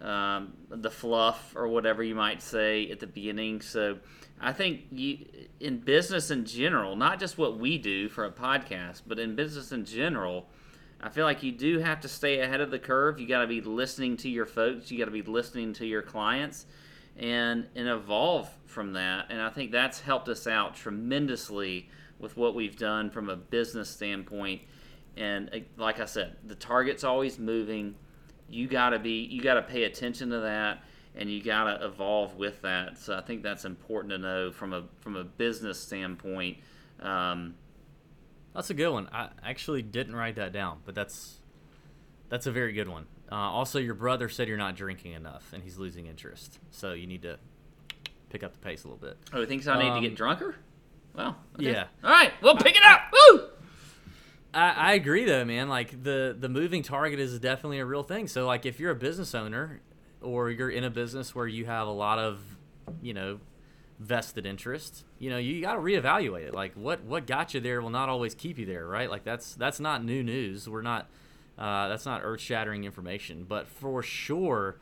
[0.00, 3.60] um, the fluff or whatever you might say at the beginning.
[3.60, 3.98] So
[4.40, 5.18] I think you
[5.60, 9.72] in business in general, not just what we do for a podcast, but in business
[9.72, 10.46] in general.
[11.04, 13.18] I feel like you do have to stay ahead of the curve.
[13.18, 14.88] You got to be listening to your folks.
[14.88, 16.66] You got to be listening to your clients,
[17.16, 19.26] and and evolve from that.
[19.28, 21.88] And I think that's helped us out tremendously
[22.18, 24.62] with what we've done from a business standpoint.
[25.16, 27.94] And uh, like I said, the target's always moving.
[28.48, 30.82] You got to be you got to pay attention to that,
[31.14, 32.98] and you got to evolve with that.
[32.98, 36.58] So I think that's important to know from a from a business standpoint.
[37.00, 37.54] Um,
[38.54, 39.08] That's a good one.
[39.12, 41.40] I actually didn't write that down, but that's
[42.28, 43.06] that's a very good one.
[43.30, 46.58] Uh, also, your brother said you're not drinking enough, and he's losing interest.
[46.70, 47.38] So you need to
[48.28, 49.16] pick up the pace a little bit.
[49.32, 50.54] oh, he thinks I need to Um, get drunker.
[51.14, 51.72] Well, okay.
[51.72, 51.86] yeah.
[52.04, 53.00] All right, we'll pick it up.
[53.12, 53.48] Woo!
[54.54, 55.68] I, I agree though, man.
[55.68, 58.28] Like the the moving target is definitely a real thing.
[58.28, 59.80] So like if you're a business owner
[60.20, 62.40] or you're in a business where you have a lot of,
[63.00, 63.40] you know,
[63.98, 66.54] vested interest, you know, you got to reevaluate it.
[66.54, 69.10] Like what what got you there will not always keep you there, right?
[69.10, 70.68] Like that's that's not new news.
[70.68, 71.08] We're not
[71.58, 74.76] uh, that's not earth shattering information, but for sure,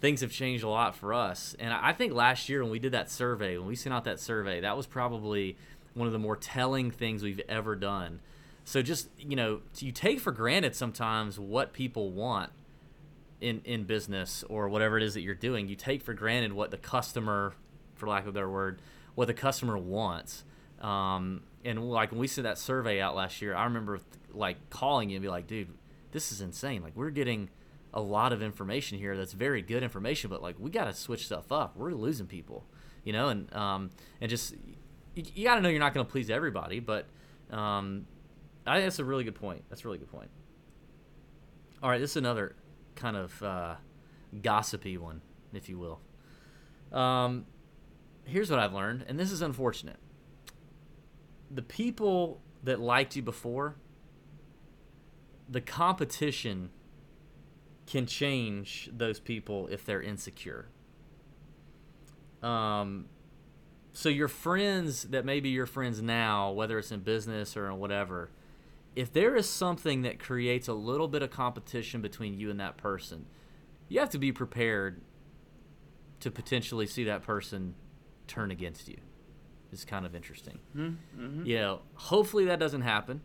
[0.00, 1.54] things have changed a lot for us.
[1.58, 4.20] And I think last year when we did that survey, when we sent out that
[4.20, 5.56] survey, that was probably
[5.94, 8.20] one of the more telling things we've ever done.
[8.64, 12.50] So just you know, you take for granted sometimes what people want
[13.40, 15.68] in in business or whatever it is that you're doing.
[15.68, 17.54] You take for granted what the customer,
[17.94, 18.80] for lack of a better word,
[19.14, 20.44] what the customer wants.
[20.80, 24.00] Um, and like when we sent that survey out last year, I remember
[24.32, 25.68] like calling you and be like, dude,
[26.12, 26.82] this is insane.
[26.82, 27.50] Like we're getting
[27.92, 31.26] a lot of information here that's very good information, but like we got to switch
[31.26, 31.76] stuff up.
[31.76, 32.64] We're losing people,
[33.04, 33.90] you know, and um,
[34.20, 34.54] and just
[35.14, 37.06] you, you got to know you're not going to please everybody, but
[37.50, 38.06] um,
[38.70, 39.64] I that's a really good point.
[39.68, 40.30] That's a really good point.
[41.82, 42.54] All right, this is another
[42.94, 43.74] kind of uh,
[44.42, 46.00] gossipy one, if you will.
[46.96, 47.46] Um,
[48.24, 49.96] here's what I've learned, and this is unfortunate.
[51.50, 53.74] The people that liked you before,
[55.48, 56.70] the competition
[57.88, 60.68] can change those people if they're insecure.
[62.40, 63.06] Um,
[63.92, 68.30] so your friends that may be your friends now, whether it's in business or whatever,
[68.96, 72.76] if there is something that creates a little bit of competition between you and that
[72.76, 73.26] person,
[73.88, 75.00] you have to be prepared
[76.20, 77.74] to potentially see that person
[78.26, 78.98] turn against you.
[79.72, 80.58] It's kind of interesting.
[80.76, 81.46] Mm-hmm.
[81.46, 83.22] You know, hopefully that doesn't happen.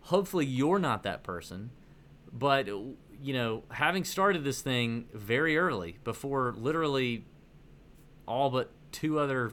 [0.00, 1.70] Hopefully you're not that person.
[2.32, 2.96] But, you
[3.32, 7.24] know, having started this thing very early, before literally
[8.26, 9.52] all but two other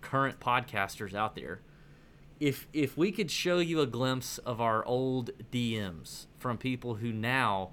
[0.00, 1.60] current podcasters out there,
[2.40, 7.12] if if we could show you a glimpse of our old DMs from people who
[7.12, 7.70] now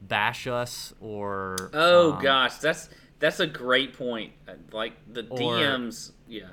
[0.00, 4.32] bash us or oh um, gosh, that's that's a great point.
[4.72, 6.48] Like the or, DMs, yeah,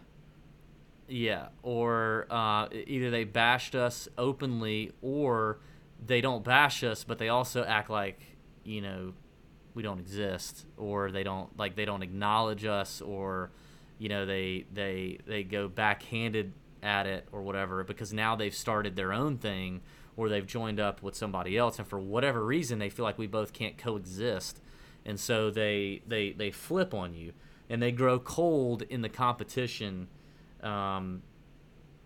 [1.08, 5.60] yeah, or uh, either they bashed us openly or
[6.06, 8.22] they don't bash us, but they also act like
[8.64, 9.14] you know
[9.74, 13.52] we don't exist, or they don't like they don't acknowledge us, or
[13.98, 18.96] you know they they they go backhanded at it or whatever because now they've started
[18.96, 19.82] their own thing
[20.16, 23.28] or they've joined up with somebody else and for whatever reason they feel like we
[23.28, 24.62] both can't coexist
[25.06, 27.34] and so they they they flip on you
[27.70, 30.08] and they grow cold in the competition
[30.64, 31.22] um,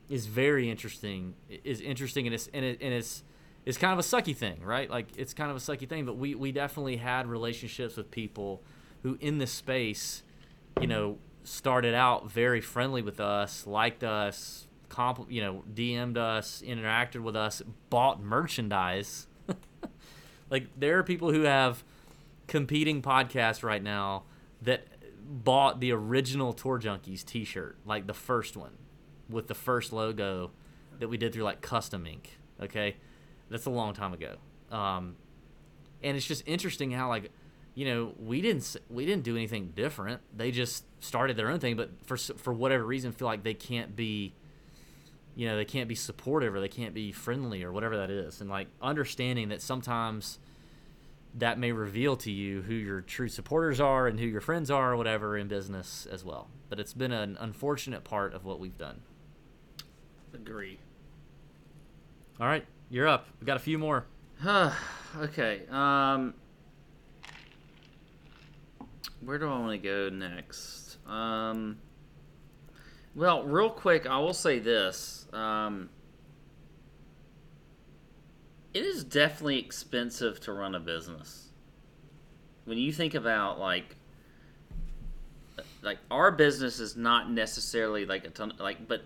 [0.09, 3.24] is very interesting is interesting and it's and, it, and it's
[3.65, 4.89] it's kind of a sucky thing right?
[4.89, 8.61] Like it's kind of a sucky thing but we we definitely had relationships with people
[9.03, 10.24] who in this space
[10.80, 16.64] you know started out very friendly with us, liked us, comp- you know, DM'd us,
[16.66, 19.28] interacted with us, bought merchandise.
[20.50, 21.84] like there are people who have
[22.48, 24.24] competing podcasts right now
[24.62, 24.88] that
[25.26, 28.78] bought the original Tour Junkies T-shirt, like the first one
[29.30, 30.52] with the first logo
[31.00, 32.38] that we did through like Custom Ink.
[32.62, 32.96] Okay,
[33.50, 34.36] that's a long time ago.
[34.72, 35.16] Um,
[36.04, 37.32] and it's just interesting how like
[37.76, 40.21] you know, we didn't we didn't do anything different.
[40.36, 43.95] They just started their own thing, but for for whatever reason, feel like they can't
[43.95, 44.34] be,
[45.36, 48.41] you know, they can't be supportive or they can't be friendly or whatever that is.
[48.41, 50.38] And like understanding that sometimes
[51.36, 54.93] that may reveal to you who your true supporters are and who your friends are
[54.93, 56.47] or whatever in business as well.
[56.69, 59.01] But it's been an unfortunate part of what we've done.
[60.32, 60.78] Agree.
[62.39, 63.28] All right, you're up.
[63.39, 64.05] We got a few more.
[64.39, 64.71] Huh.
[65.17, 65.61] okay.
[65.71, 66.36] Um
[69.26, 70.97] where do I want to go next?
[71.07, 71.78] Um,
[73.15, 75.28] well, real quick, I will say this.
[75.34, 75.89] Um,
[78.74, 81.49] it is definitely expensive to run a business.
[82.65, 83.95] When you think about like
[85.82, 89.03] like our business is not necessarily like a ton like but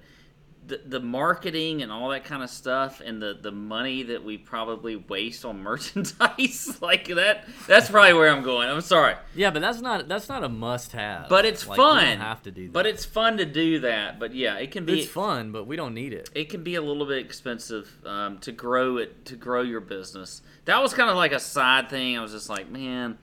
[0.68, 4.38] the, the marketing and all that kind of stuff and the, the money that we
[4.38, 8.70] probably waste on merchandise like that that's probably where I'm going.
[8.70, 9.16] I'm sorry.
[9.36, 11.30] Yeah, but that's not that's not a must have.
[11.30, 12.18] But it's like, fun.
[12.18, 12.74] have to do that.
[12.74, 14.20] But it's fun to do that.
[14.20, 16.30] But yeah, it can be It's fun, but we don't need it.
[16.36, 20.42] It can be a little bit expensive um, to grow it to grow your business.
[20.66, 22.18] That was kind of like a side thing.
[22.18, 23.18] I was just like, man,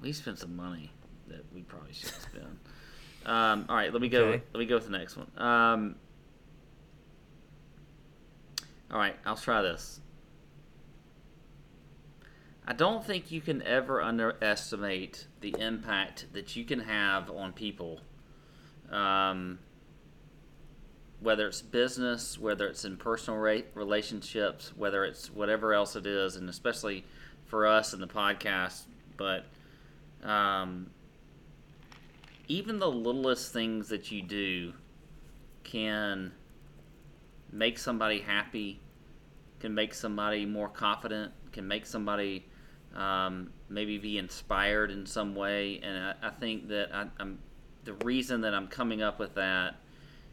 [0.00, 0.92] we spent some money
[1.28, 2.58] that we probably should spend.
[3.26, 4.26] um, all right, let me go.
[4.26, 4.42] Okay.
[4.52, 5.30] Let me go with the next one.
[5.36, 5.96] Um,
[8.94, 10.00] all right, I'll try this.
[12.66, 18.00] I don't think you can ever underestimate the impact that you can have on people.
[18.90, 19.58] Um,
[21.18, 26.48] whether it's business, whether it's in personal relationships, whether it's whatever else it is, and
[26.48, 27.04] especially
[27.46, 28.82] for us in the podcast.
[29.16, 29.46] But
[30.22, 30.90] um,
[32.46, 34.72] even the littlest things that you do
[35.64, 36.32] can
[37.50, 38.80] make somebody happy,
[39.64, 42.44] can make somebody more confident, can make somebody
[42.94, 45.80] um, maybe be inspired in some way.
[45.82, 47.38] And I, I think that I, I'm
[47.84, 49.76] the reason that I'm coming up with that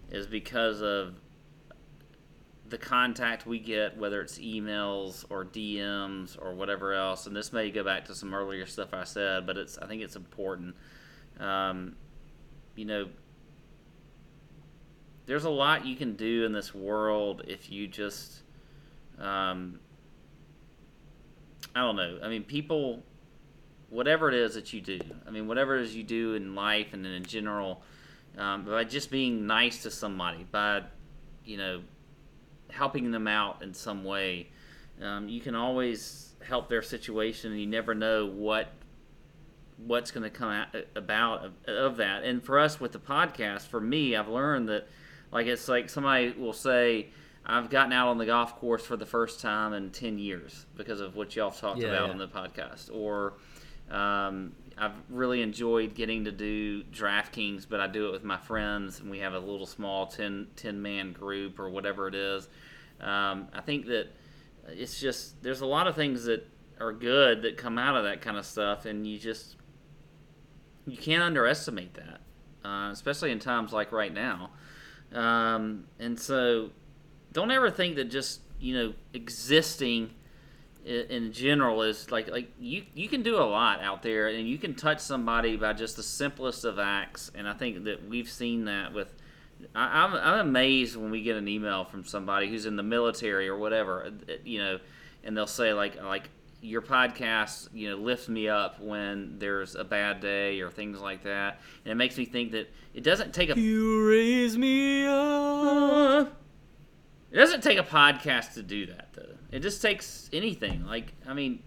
[0.10, 1.14] is because of
[2.68, 7.26] the contact we get, whether it's emails or DMs or whatever else.
[7.26, 10.02] And this may go back to some earlier stuff I said, but it's I think
[10.02, 10.76] it's important.
[11.40, 11.96] Um,
[12.76, 13.08] you know,
[15.26, 18.42] there's a lot you can do in this world if you just
[19.22, 19.80] um,
[21.76, 22.20] I don't know.
[22.22, 23.04] I mean, people,
[23.90, 26.94] whatever it is that you do, I mean, whatever it is you do in life
[26.94, 27.82] and in general,
[28.38, 30.84] um, by just being nice to somebody, by,
[31.46, 31.82] you know,
[32.70, 34.50] helping them out in some way,
[35.02, 38.74] um, you can always help their situation, and you never know what
[39.86, 42.24] what's going to come out, about of, of that.
[42.24, 44.88] And for us with the podcast, for me, I've learned that,
[45.32, 47.08] like, it's like somebody will say,
[47.46, 51.02] I've gotten out on the golf course for the first time in 10 years because
[51.02, 52.12] of what y'all have talked Yeah, about yeah.
[52.12, 52.90] on the podcast.
[52.94, 53.34] Or
[53.90, 59.00] um, I've really enjoyed getting to do DraftKings, but I do it with my friends,
[59.00, 62.48] and we have a little small 10, 10 man group or whatever it is.
[63.00, 64.08] Um, I think that
[64.68, 66.48] it's just, there's a lot of things that
[66.80, 69.56] are good that come out of that kind of stuff, and you just,
[70.88, 72.22] you can't underestimate that,
[72.64, 74.52] uh, especially in times like right now.
[75.12, 76.70] Um, and so,
[77.34, 80.12] don't ever think that just you know existing
[80.84, 84.58] in general is like like you you can do a lot out there and you
[84.58, 88.66] can touch somebody by just the simplest of acts and I think that we've seen
[88.66, 89.14] that with
[89.76, 93.48] I, I'm I'm amazed when we get an email from somebody who's in the military
[93.48, 94.80] or whatever uh, you know
[95.24, 96.30] and they'll say like like
[96.64, 101.24] your podcast you know lifts me up when there's a bad day or things like
[101.24, 106.41] that and it makes me think that it doesn't take a You raise me up.
[107.32, 109.36] It doesn't take a podcast to do that, though.
[109.52, 110.86] It just takes anything.
[110.86, 111.64] Like, I mean,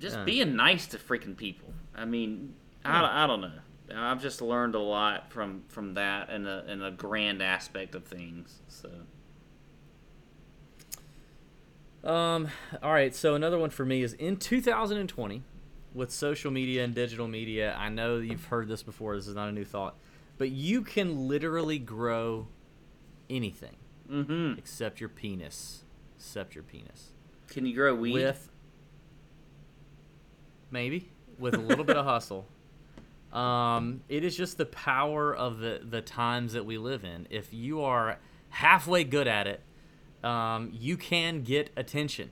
[0.00, 0.24] just Yeah.
[0.24, 1.72] being nice to freaking people.
[1.94, 3.52] I mean, I, I don't know.
[3.94, 8.04] I've just learned a lot from from that and a and a grand aspect of
[8.04, 8.60] things.
[8.68, 8.90] So
[12.04, 12.48] Um,
[12.82, 15.42] all right, so another one for me is in 2020
[15.92, 17.74] with social media and digital media.
[17.76, 19.96] I know you've heard this before, this is not a new thought,
[20.38, 22.46] but you can literally grow
[23.28, 23.76] anything
[24.08, 25.84] hmm except your penis.
[26.16, 27.12] Except your penis.
[27.48, 28.14] Can you grow weed?
[28.14, 28.50] With
[30.70, 32.46] maybe with a little bit of hustle.
[33.32, 37.26] Um, it is just the power of the the times that we live in.
[37.30, 38.18] If you are
[38.50, 39.60] halfway good at it,
[40.24, 42.30] um, you can get attention.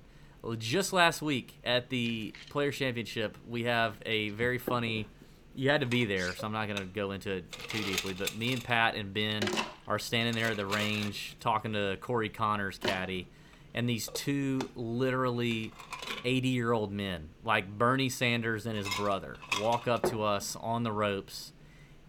[0.58, 5.06] Just last week at the Players Championship, we have a very funny.
[5.54, 8.12] You had to be there, so I'm not going to go into it too deeply.
[8.14, 9.42] But me and Pat and Ben
[9.86, 13.28] are standing there at the range talking to Corey Conners' caddy,
[13.72, 15.72] and these two literally
[16.24, 20.82] 80 year old men, like Bernie Sanders and his brother, walk up to us on
[20.82, 21.52] the ropes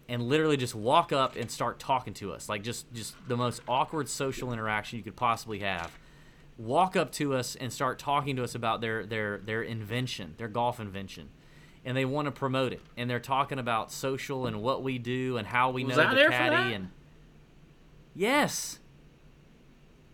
[0.08, 3.60] and literally just walk up and start talking to us like just just the most
[3.66, 5.98] awkward social interaction you could possibly have
[6.58, 10.48] walk up to us and start talking to us about their their their invention their
[10.48, 11.28] golf invention
[11.86, 15.38] and they want to promote it and they're talking about social and what we do
[15.38, 16.90] and how we Was know I the caddy and
[18.14, 18.78] yes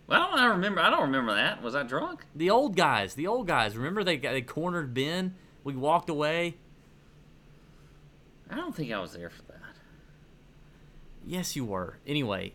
[0.06, 0.80] Well, I don't remember.
[0.80, 1.62] I don't remember that.
[1.62, 2.24] Was I drunk?
[2.36, 6.56] the old guys the old guys remember they they cornered ben we walked away
[8.50, 9.58] I don't think I was there for that.
[11.24, 11.96] Yes, you were.
[12.06, 12.52] Anyway,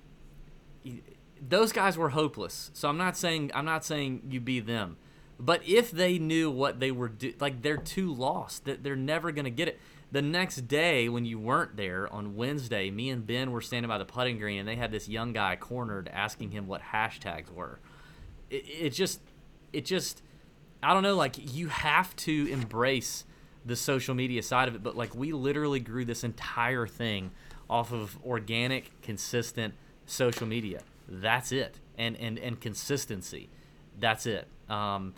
[1.41, 2.69] those guys were hopeless.
[2.73, 4.97] So I'm not saying I'm not saying you be them,
[5.39, 9.31] but if they knew what they were do, like they're too lost that they're never
[9.31, 9.79] gonna get it.
[10.11, 13.97] The next day when you weren't there on Wednesday, me and Ben were standing by
[13.97, 17.79] the putting green and they had this young guy cornered asking him what hashtags were.
[18.49, 19.19] It, it just,
[19.73, 20.21] it just,
[20.81, 21.15] I don't know.
[21.15, 23.25] Like you have to embrace
[23.65, 27.31] the social media side of it, but like we literally grew this entire thing
[27.69, 29.73] off of organic, consistent
[30.05, 30.81] social media.
[31.07, 33.49] That's it, and and and consistency.
[33.99, 34.47] That's it.
[34.69, 35.13] Um,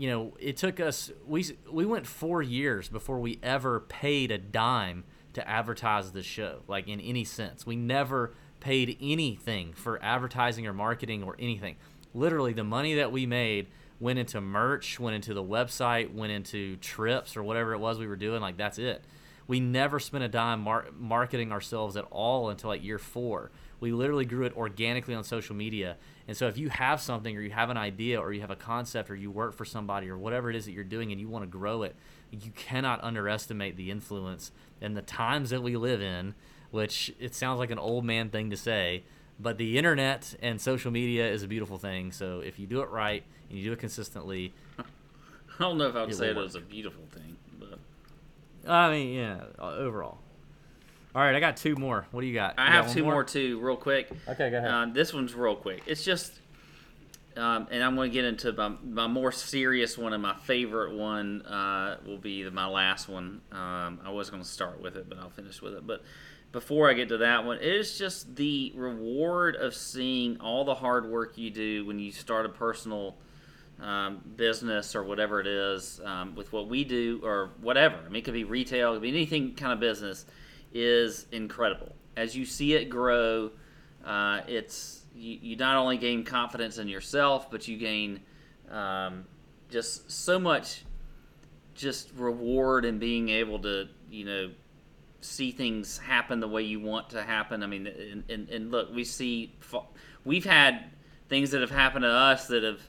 [0.00, 4.38] you know, it took us we we went four years before we ever paid a
[4.38, 5.04] dime
[5.34, 7.66] to advertise the show, like in any sense.
[7.66, 11.76] We never paid anything for advertising or marketing or anything.
[12.14, 13.66] Literally, the money that we made
[14.00, 18.06] went into merch, went into the website, went into trips or whatever it was we
[18.06, 18.40] were doing.
[18.40, 19.04] Like that's it.
[19.46, 23.50] We never spent a dime mar- marketing ourselves at all until like year four.
[23.80, 25.96] We literally grew it organically on social media.
[26.28, 28.56] And so if you have something or you have an idea or you have a
[28.56, 31.28] concept or you work for somebody or whatever it is that you're doing and you
[31.28, 31.96] want to grow it,
[32.30, 36.34] you cannot underestimate the influence and the times that we live in,
[36.70, 39.02] which it sounds like an old man thing to say,
[39.38, 42.12] but the internet and social media is a beautiful thing.
[42.12, 44.84] So if you do it right and you do it consistently, I
[45.58, 47.78] don't know if I would say it was a beautiful thing, but
[48.70, 50.18] I mean, yeah, overall.
[51.12, 52.06] All right, I got two more.
[52.12, 52.54] What do you got?
[52.56, 54.10] I You got have one two more too, real quick.
[54.28, 54.70] Okay, go ahead.
[54.70, 55.82] Uh, this one's real quick.
[55.86, 56.32] It's just,
[57.36, 60.94] um, and I'm going to get into my, my more serious one, and my favorite
[60.94, 63.40] one uh, will be the, my last one.
[63.50, 65.84] Um, I was going to start with it, but I'll finish with it.
[65.84, 66.04] But
[66.52, 71.10] before I get to that one, it's just the reward of seeing all the hard
[71.10, 73.16] work you do when you start a personal
[73.80, 77.96] um, business or whatever it is um, with what we do or whatever.
[77.96, 80.24] I mean, it could be retail, it could be anything kind of business
[80.72, 81.94] is incredible.
[82.16, 83.50] As you see it grow,
[84.04, 88.20] uh, it's you, you not only gain confidence in yourself, but you gain
[88.70, 89.24] um,
[89.68, 90.84] just so much
[91.74, 94.50] just reward in being able to you know
[95.20, 97.62] see things happen the way you want to happen.
[97.62, 99.54] I mean, and, and, and look, we see
[100.24, 100.84] we've had
[101.28, 102.80] things that have happened to us that have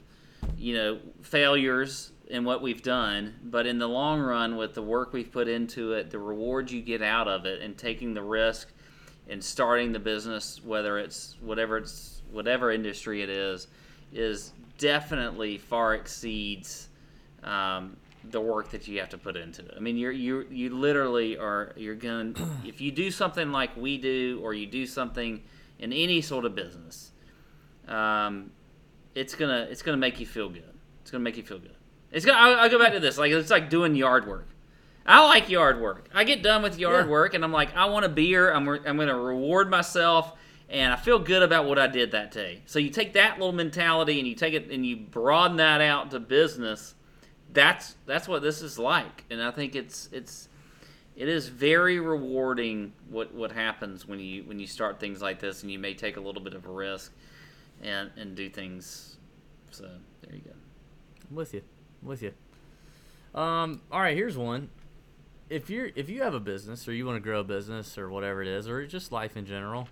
[0.56, 5.12] you know failures in what we've done, but in the long run, with the work
[5.12, 8.68] we've put into it, the reward you get out of it, and taking the risk
[9.28, 13.66] and starting the business, whether it's whatever it's whatever industry it is,
[14.14, 16.88] is definitely far exceeds
[17.44, 17.98] um,
[18.30, 19.74] the work that you have to put into it.
[19.76, 22.34] I mean, you're you you literally are you're going
[22.64, 25.42] if you do something like we do, or you do something
[25.78, 27.12] in any sort of business,
[27.88, 28.52] um,
[29.14, 30.72] it's gonna it's gonna make you feel good.
[31.02, 31.76] It's gonna make you feel good.
[32.12, 32.38] It's gonna.
[32.38, 33.18] I'll, I'll go back to this.
[33.18, 34.46] Like it's like doing yard work.
[35.04, 36.08] I like yard work.
[36.14, 37.10] I get done with yard Yeah.
[37.10, 38.52] work, and I'm like, I want a beer.
[38.52, 40.32] I'm re- I'm gonna reward myself,
[40.68, 42.62] and I feel good about what I did that day.
[42.66, 46.10] So you take that little mentality and you take it and you broaden that out
[46.12, 46.94] to business.
[47.52, 50.48] That's that's what this is like, and I think it's it's
[51.16, 55.62] it is very rewarding what what happens when you when you start things like this,
[55.62, 57.12] and you may take a little bit of a risk
[57.82, 59.16] and and do things.
[59.70, 59.84] So
[60.22, 60.52] there you go.
[61.30, 61.62] I'm with you.
[62.02, 62.32] With you.
[63.34, 64.70] Um, all right, here's one.
[65.48, 68.10] If you're if you have a business or you want to grow a business or
[68.10, 69.88] whatever it is, or just life in general,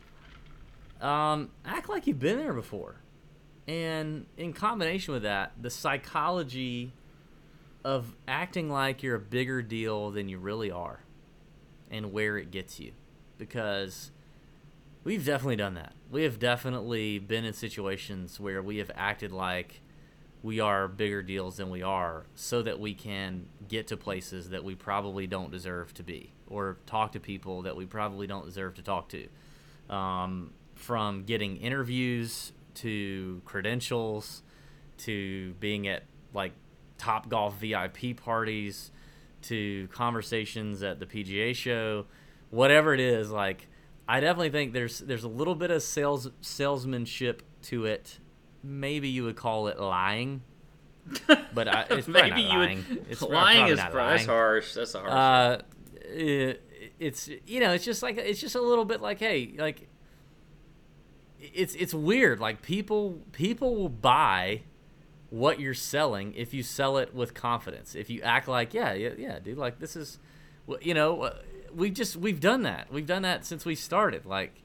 [1.00, 2.96] um, act like you've been there before.
[3.68, 6.92] And in combination with that, the psychology
[7.84, 11.00] of acting like you're a bigger deal than you really are
[11.90, 12.92] and where it gets you.
[13.38, 14.10] Because
[15.04, 15.92] we've definitely done that.
[16.10, 19.80] We have definitely been in situations where we have acted like
[20.42, 24.64] we are bigger deals than we are so that we can get to places that
[24.64, 28.74] we probably don't deserve to be or talk to people that we probably don't deserve
[28.74, 29.28] to talk to.
[29.88, 34.42] Um, from getting interviews to credentials
[34.98, 36.52] to being at like
[36.98, 38.90] Topgolf VIP parties
[39.42, 42.06] to conversations at the PGA show,
[42.50, 43.68] whatever it is, like
[44.08, 48.18] I definitely think there's there's a little bit of sales salesmanship to it.
[48.62, 50.42] Maybe you would call it lying,
[51.54, 52.84] but I, it's probably maybe not you lying.
[52.88, 53.06] would.
[53.08, 54.74] It's lying is pro- that's harsh.
[54.74, 55.12] That's a harsh.
[55.12, 55.58] Uh,
[56.04, 56.62] it,
[56.98, 59.88] it's you know it's just like it's just a little bit like hey like
[61.40, 64.62] it's it's weird like people people will buy
[65.30, 69.10] what you're selling if you sell it with confidence if you act like yeah yeah
[69.16, 70.18] yeah dude like this is
[70.80, 71.34] you know uh,
[71.74, 74.59] we just we've done that we've done that since we started like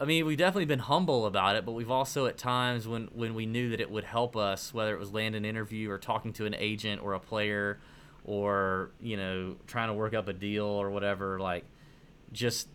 [0.00, 3.34] I mean, we've definitely been humble about it, but we've also at times when when
[3.34, 6.32] we knew that it would help us, whether it was land an interview or talking
[6.34, 7.80] to an agent or a player,
[8.24, 11.64] or you know trying to work up a deal or whatever, like
[12.32, 12.68] just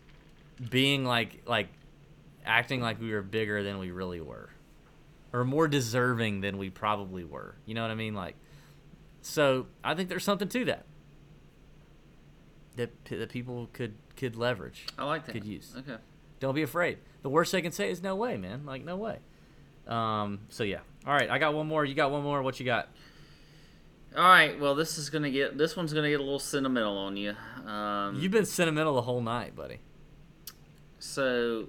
[0.70, 1.70] being like like
[2.46, 4.50] acting like we were bigger than we really were,
[5.32, 7.56] or more deserving than we probably were.
[7.66, 8.16] You know what I mean?
[8.16, 8.36] Like,
[9.22, 10.86] so I think there's something to that
[12.76, 14.88] that that people could could leverage.
[14.98, 15.32] I like that.
[15.32, 15.74] could use.
[15.78, 15.96] Okay.
[16.44, 16.98] Don't be afraid.
[17.22, 18.66] The worst they can say is no way, man.
[18.66, 19.20] Like no way.
[19.88, 20.42] Um.
[20.50, 20.80] So yeah.
[21.08, 21.30] All right.
[21.30, 21.86] I got one more.
[21.86, 22.42] You got one more.
[22.42, 22.90] What you got?
[24.14, 24.60] All right.
[24.60, 25.58] Well, this is gonna get.
[25.58, 27.34] This one's gonna get a little sentimental on you.
[27.66, 29.80] Um, You've been sentimental the whole night, buddy.
[31.00, 31.68] So,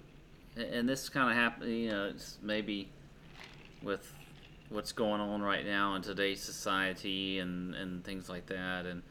[0.56, 1.70] and this kind of happened.
[1.72, 2.90] You know, it's maybe
[3.80, 4.12] with
[4.70, 8.86] what's going on right now in today's society and and things like that.
[8.86, 9.02] And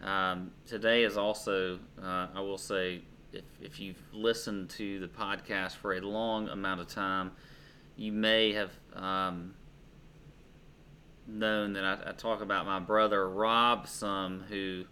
[0.00, 5.72] um, today is also, uh, I will say, if if you've listened to the podcast
[5.72, 7.32] for a long amount of time,
[7.96, 8.70] you may have.
[8.94, 9.54] Um,
[11.28, 14.84] known that I, I talk about my brother Rob some who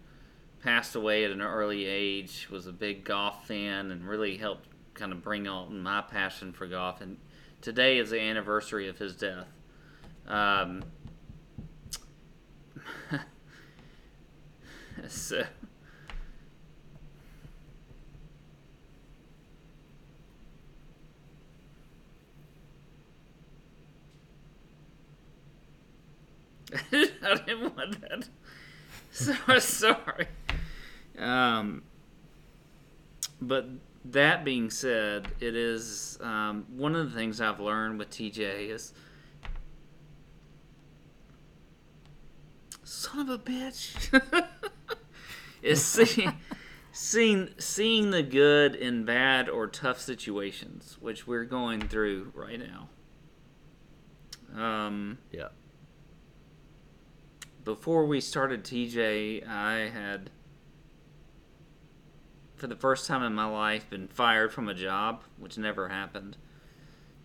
[0.61, 5.11] passed away at an early age was a big golf fan and really helped kind
[5.11, 7.17] of bring on my passion for golf and
[7.61, 9.47] today is the anniversary of his death
[10.27, 10.83] um,
[15.07, 15.43] so
[26.73, 28.29] I didn't want that.
[29.11, 30.27] So sorry.
[31.17, 31.83] Um,
[33.41, 33.67] but
[34.05, 38.93] that being said, it is um, one of the things I've learned with TJ is
[42.83, 44.21] son of a bitch
[45.61, 46.33] is seeing
[46.91, 52.89] seeing seeing the good in bad or tough situations, which we're going through right now.
[54.55, 55.49] Um, Yeah.
[57.67, 60.29] Before we started TJ, I had,
[62.55, 66.37] for the first time in my life, been fired from a job, which never happened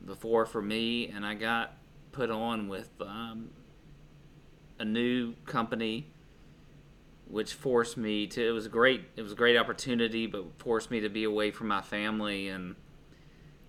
[0.05, 1.77] before for me, and I got
[2.11, 3.51] put on with um,
[4.81, 6.11] a new company,
[7.29, 8.45] which forced me to.
[8.45, 9.05] It was a great.
[9.15, 12.75] It was a great opportunity, but forced me to be away from my family and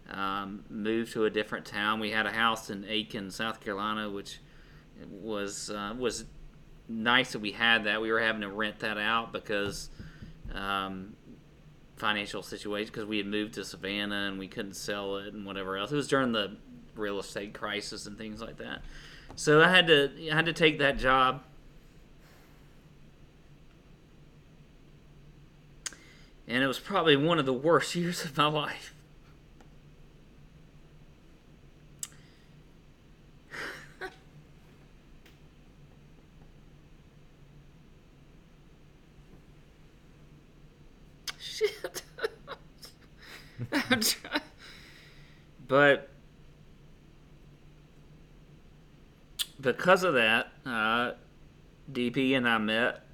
[0.09, 1.99] um, move to a different town.
[1.99, 4.39] We had a house in Aiken, South Carolina, which
[5.07, 6.25] was uh, was
[6.93, 8.01] nice that we had that.
[8.01, 9.89] We were having to rent that out because
[10.53, 11.15] um,
[11.97, 15.77] financial situation because we had moved to Savannah and we couldn't sell it and whatever
[15.77, 15.91] else.
[15.91, 16.57] It was during the
[16.95, 18.81] real estate crisis and things like that.
[19.35, 21.43] So I had to I had to take that job.
[26.47, 28.93] And it was probably one of the worst years of my life.
[41.39, 42.01] Shit.
[42.19, 42.27] I'm
[42.81, 43.52] trying.
[45.67, 46.09] But
[49.59, 51.13] because of that, uh,
[51.91, 53.07] DB and I met,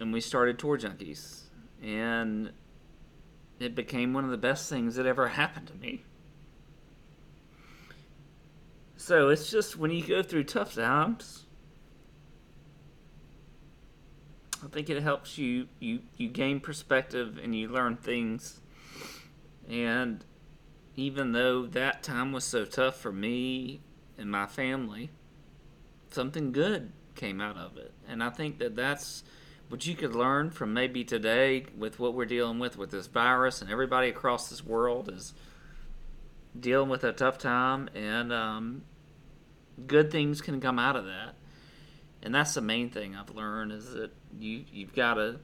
[0.00, 1.42] and we started Tour Junkies,
[1.82, 2.52] and
[3.60, 6.02] it became one of the best things that ever happened to me.
[8.96, 11.44] So it's just when you go through tough times,
[14.64, 18.60] I think it helps you you you gain perspective and you learn things.
[19.68, 20.24] And
[20.96, 23.80] even though that time was so tough for me
[24.18, 25.10] and my family,
[26.10, 27.92] something good came out of it.
[28.08, 29.24] And I think that that's
[29.68, 33.62] what you could learn from maybe today with what we're dealing with with this virus
[33.62, 35.34] and everybody across this world is
[36.58, 38.82] dealing with a tough time and um,
[39.86, 41.34] good things can come out of that
[42.22, 45.40] and that's the main thing I've learned is that you you've got to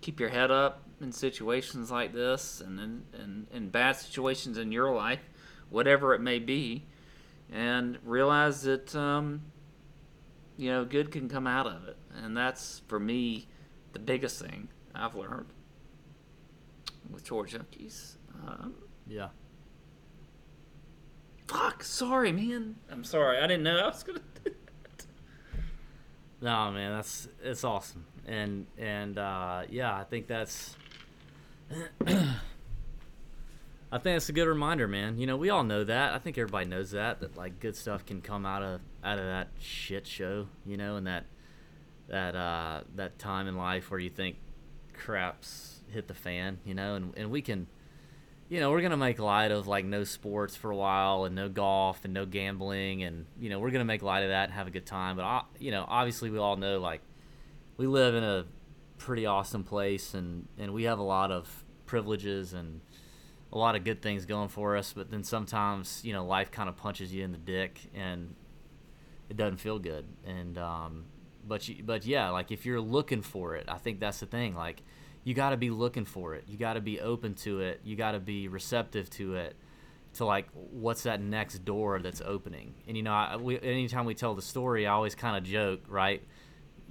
[0.00, 4.72] keep your head up in situations like this and in, in, in bad situations in
[4.72, 5.20] your life,
[5.70, 6.84] whatever it may be,
[7.52, 9.42] and realize that um,
[10.56, 13.46] you know good can come out of it, and that's for me
[13.92, 15.46] the biggest thing I've learned
[17.10, 18.16] with Tour Junkies.
[18.46, 18.74] Um,
[19.06, 19.28] Yeah.
[21.46, 22.76] fuck, sorry, man.
[22.90, 23.38] I'm sorry.
[23.38, 24.18] I didn't know I was gonna.
[24.44, 24.50] do
[24.96, 25.06] that.
[26.40, 30.76] No, man, that's it's awesome, and and uh, yeah, I think that's.
[32.06, 35.18] I think it's a good reminder, man.
[35.18, 36.12] You know, we all know that.
[36.12, 39.24] I think everybody knows that that like good stuff can come out of out of
[39.24, 41.26] that shit show, you know, and that
[42.08, 44.36] that uh, that time in life where you think
[44.94, 47.66] crap's hit the fan, you know, and and we can,
[48.48, 51.48] you know, we're gonna make light of like no sports for a while and no
[51.48, 54.66] golf and no gambling and you know we're gonna make light of that and have
[54.66, 55.16] a good time.
[55.16, 57.00] But I, you know, obviously we all know like
[57.76, 58.44] we live in a
[58.98, 62.80] pretty awesome place and and we have a lot of privileges and
[63.52, 64.92] a lot of good things going for us.
[64.92, 68.34] But then sometimes you know life kind of punches you in the dick and
[69.28, 70.06] it doesn't feel good.
[70.26, 71.04] And um,
[71.46, 74.54] but you, but yeah, like if you're looking for it, I think that's the thing.
[74.54, 74.82] Like
[75.24, 76.44] you got to be looking for it.
[76.46, 77.80] You got to be open to it.
[77.82, 79.56] You got to be receptive to it.
[80.14, 82.74] To like, what's that next door that's opening?
[82.86, 85.80] And you know, I, we, anytime we tell the story, I always kind of joke,
[85.88, 86.22] right?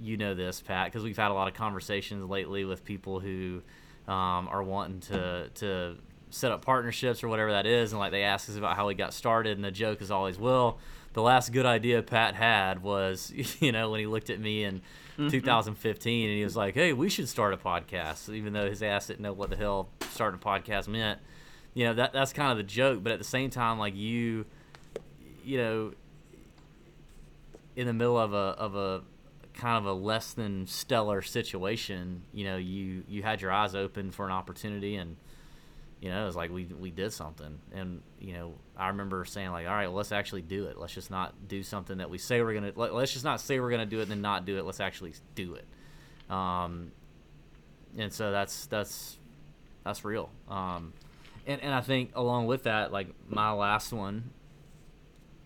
[0.02, 3.62] You know this, Pat, because we've had a lot of conversations lately with people who
[4.08, 5.96] um, are wanting to to
[6.30, 8.96] set up partnerships or whatever that is, and like they ask us about how we
[8.96, 10.80] got started, and the joke is always, well,
[11.14, 14.82] the last good idea Pat had was, you know, when he looked at me in
[15.30, 19.08] 2015 and he was like, hey, we should start a podcast, even though his ass
[19.08, 21.20] didn't know what the hell starting a podcast meant.
[21.76, 24.46] You know, that that's kind of the joke, but at the same time, like you,
[25.44, 25.94] you know,
[27.76, 29.02] in the middle of a of a
[29.54, 34.12] kind of a less than stellar situation, you know, you you had your eyes open
[34.12, 35.18] for an opportunity and
[36.04, 39.52] you know, it was like we we did something, and you know, I remember saying
[39.52, 40.78] like, all right, well, let's actually do it.
[40.78, 42.74] Let's just not do something that we say we're gonna.
[42.76, 44.66] Let, us just not say we're gonna do it and then not do it.
[44.66, 45.66] Let's actually do it.
[46.30, 46.92] Um,
[47.98, 49.18] and so that's that's
[49.86, 50.30] that's real.
[50.50, 50.92] Um,
[51.48, 54.32] and and I think along with that, like my last one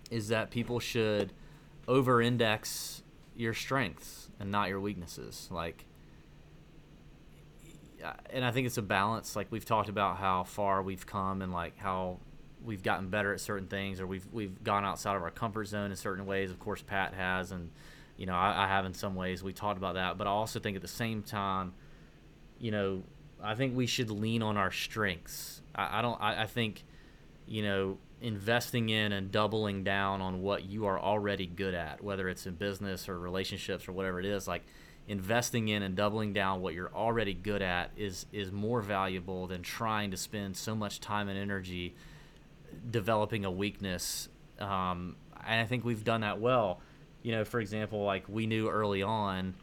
[0.09, 1.34] is that people should
[1.88, 3.03] over index
[3.38, 5.47] your strengths and not your weaknesses.
[5.51, 5.85] Like,
[8.30, 9.35] and I think it's a balance.
[9.35, 12.19] Like we've talked about how far we've come and like how
[12.64, 15.91] we've gotten better at certain things, or we've we've gone outside of our comfort zone
[15.91, 16.51] in certain ways.
[16.51, 17.69] Of course, Pat has, and
[18.18, 19.43] you know I, I have in some ways.
[19.43, 21.73] We talked about that, but I also think at the same time,
[22.59, 23.03] you know,
[23.41, 25.61] I think we should lean on our strengths.
[25.76, 26.19] I, I don't.
[26.22, 26.84] I, I think,
[27.47, 32.27] you know, investing in and doubling down on what you are already good at, whether
[32.30, 34.64] it's in business or relationships or whatever it is, like
[35.07, 39.61] investing in and doubling down what you're already good at is is more valuable than
[39.61, 41.95] trying to spend so much time and energy
[42.89, 44.27] developing a weakness.
[44.60, 45.15] Um,
[45.45, 46.81] and I think we've done that well.
[47.23, 49.56] You know, for example, like we knew early on,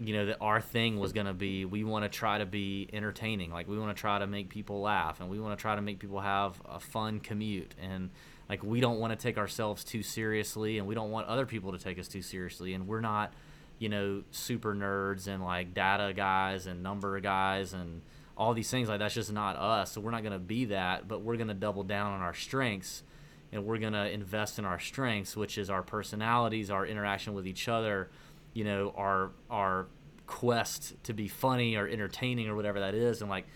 [0.00, 2.88] you know, that our thing was going to be we want to try to be
[2.92, 3.52] entertaining.
[3.52, 5.82] Like we want to try to make people laugh and we want to try to
[5.82, 7.74] make people have a fun commute.
[7.80, 8.10] And
[8.48, 11.72] like we don't want to take ourselves too seriously and we don't want other people
[11.72, 12.74] to take us too seriously.
[12.74, 13.32] And we're not
[13.80, 18.02] you know, super nerds and like data guys and number guys and
[18.36, 18.88] all these things.
[18.88, 19.92] Like that's just not us.
[19.92, 22.34] So we're not going to be that, but we're going to double down on our
[22.34, 23.02] strengths
[23.50, 27.46] and we're going to invest in our strengths, which is our personalities, our interaction with
[27.46, 28.10] each other,
[28.52, 29.86] you know, our our
[30.26, 33.46] quest to be funny or entertaining or whatever that is, and like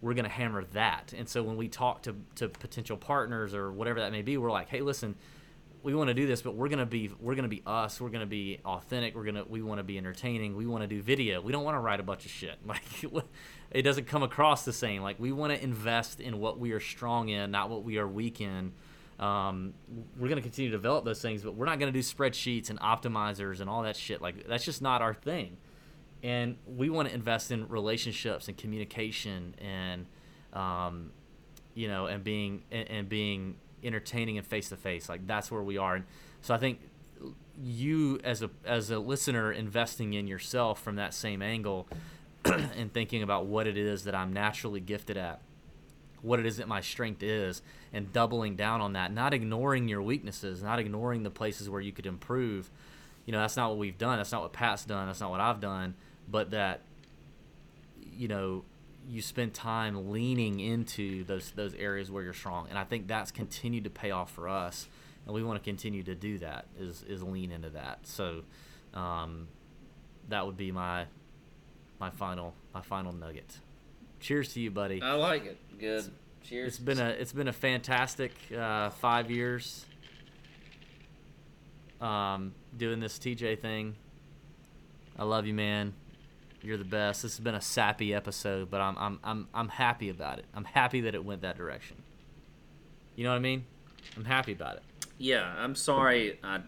[0.00, 1.14] we're going to hammer that.
[1.16, 4.50] And so when we talk to to potential partners or whatever that may be, we're
[4.50, 5.14] like, hey, listen
[5.84, 8.00] we want to do this, but we're gonna be we're gonna be us.
[8.00, 9.14] We're gonna be authentic.
[9.14, 10.56] We're gonna we want to be entertaining.
[10.56, 11.42] We want to do video.
[11.42, 12.58] We don't want to write a bunch of shit.
[12.66, 12.82] Like
[13.70, 15.02] it doesn't come across the same.
[15.02, 18.08] Like we want to invest in what we are strong in, not what we are
[18.08, 18.72] weak in.
[19.18, 19.74] Um,
[20.18, 23.60] we're gonna continue to develop those things, but we're not gonna do spreadsheets and optimizers
[23.60, 24.20] and all that shit.
[24.20, 25.56] Like that's just not our thing.
[26.22, 30.06] And we want to invest in relationships and communication and
[30.52, 31.12] um,
[31.74, 35.08] you know and being and, and being entertaining and face to face.
[35.08, 35.96] Like that's where we are.
[35.96, 36.04] And
[36.40, 36.80] so I think
[37.62, 41.88] you as a as a listener investing in yourself from that same angle
[42.44, 45.40] and thinking about what it is that I'm naturally gifted at,
[46.24, 50.02] what it is that my strength is, and doubling down on that, not ignoring your
[50.02, 52.70] weaknesses, not ignoring the places where you could improve.
[53.26, 54.18] You know, that's not what we've done.
[54.18, 55.06] That's not what Pat's done.
[55.06, 55.94] That's not what I've done.
[56.28, 56.80] But that,
[58.16, 58.64] you know,
[59.08, 63.30] you spend time leaning into those those areas where you're strong, and I think that's
[63.30, 64.88] continued to pay off for us,
[65.26, 66.66] and we want to continue to do that.
[66.78, 68.00] Is is lean into that.
[68.04, 68.42] So,
[68.94, 69.48] um,
[70.28, 71.04] that would be my
[72.00, 73.58] my final my final nugget.
[74.24, 75.02] Cheers to you, buddy.
[75.02, 75.58] I like it.
[75.78, 76.10] Good.
[76.48, 76.68] Cheers.
[76.68, 79.84] It's been a it's been a fantastic uh, five years.
[82.00, 83.96] Um, doing this TJ thing.
[85.18, 85.92] I love you, man.
[86.62, 87.20] You're the best.
[87.20, 90.46] This has been a sappy episode, but I'm I'm I'm I'm happy about it.
[90.54, 91.98] I'm happy that it went that direction.
[93.16, 93.66] You know what I mean?
[94.16, 94.82] I'm happy about it.
[95.18, 96.38] Yeah, I'm sorry.
[96.42, 96.60] I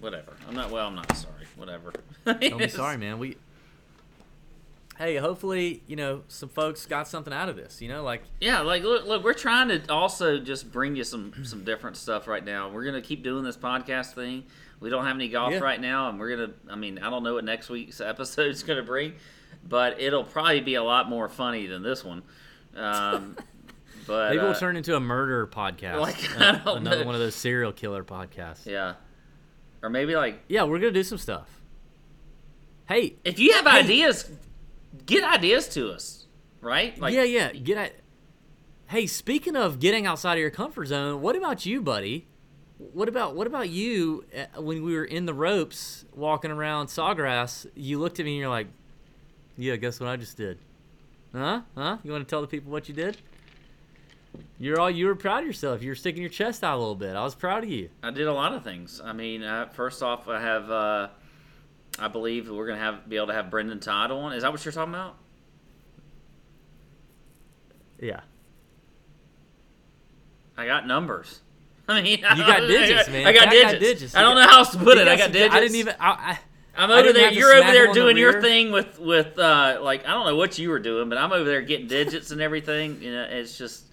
[0.00, 0.34] whatever.
[0.46, 0.70] I'm not.
[0.70, 1.46] Well, I'm not sorry.
[1.56, 1.94] Whatever.
[2.26, 3.18] Don't be sorry, man.
[3.18, 3.38] We.
[4.98, 7.80] Hey, hopefully, you know, some folks got something out of this.
[7.80, 11.32] You know, like Yeah, like look, look, we're trying to also just bring you some
[11.44, 12.68] some different stuff right now.
[12.68, 14.44] We're gonna keep doing this podcast thing.
[14.80, 15.60] We don't have any golf Yeah.
[15.60, 16.52] right now, and we're gonna.
[16.70, 19.14] I mean, I don't know what next week's episode is gonna bring,
[19.66, 22.22] but it'll probably be a lot more funny than this one.
[22.76, 23.36] Um,
[24.06, 27.06] but maybe uh, we'll turn into a murder podcast, like, Uh, I don't another know.
[27.06, 28.66] one of those serial killer podcasts.
[28.66, 28.94] yeah,
[29.82, 31.48] or maybe like Yeah, we're gonna do some stuff.
[32.86, 33.78] Hey, if you have Hey.
[33.80, 34.30] ideas,
[35.06, 36.26] get ideas to us,
[36.60, 36.98] right?
[36.98, 37.52] Like, yeah, yeah.
[37.52, 37.92] Get at.
[38.88, 42.26] Hey, speaking of getting outside of your comfort zone, what about you, buddy?
[42.92, 44.24] What about what about you?
[44.36, 48.40] uh, When we were in the ropes, walking around Sawgrass, you looked at me and
[48.40, 48.66] you're like,
[49.56, 50.58] "Yeah, guess what I just did?
[51.34, 51.62] Huh?
[51.76, 51.98] Huh?
[52.02, 53.16] You want to tell the people what you did?
[54.58, 55.82] You're all you were proud of yourself.
[55.82, 57.16] You were sticking your chest out a little bit.
[57.16, 57.88] I was proud of you.
[58.02, 59.00] I did a lot of things.
[59.02, 60.70] I mean, uh, first off, I have.
[60.70, 61.08] Uh,
[61.98, 64.32] I believe we're gonna have be able to have Brendon Todd on.
[64.32, 65.16] Is that what you're talking about?
[68.00, 68.20] Yeah.
[70.56, 71.40] I got numbers.
[71.88, 73.26] I mean, you got digits, man.
[73.26, 73.80] I got Pat got digits.
[74.00, 74.14] digits.
[74.14, 75.08] I don't know how else to put You it.
[75.08, 75.54] I got some- digits.
[75.54, 75.94] I didn't even.
[76.00, 76.38] I, I,
[76.74, 77.30] I'm over there.
[77.32, 80.36] You're over there on the doing your thing with with uh, like I don't know
[80.36, 83.02] what you were doing, but I'm over there getting digits and everything.
[83.02, 83.84] You know, it's just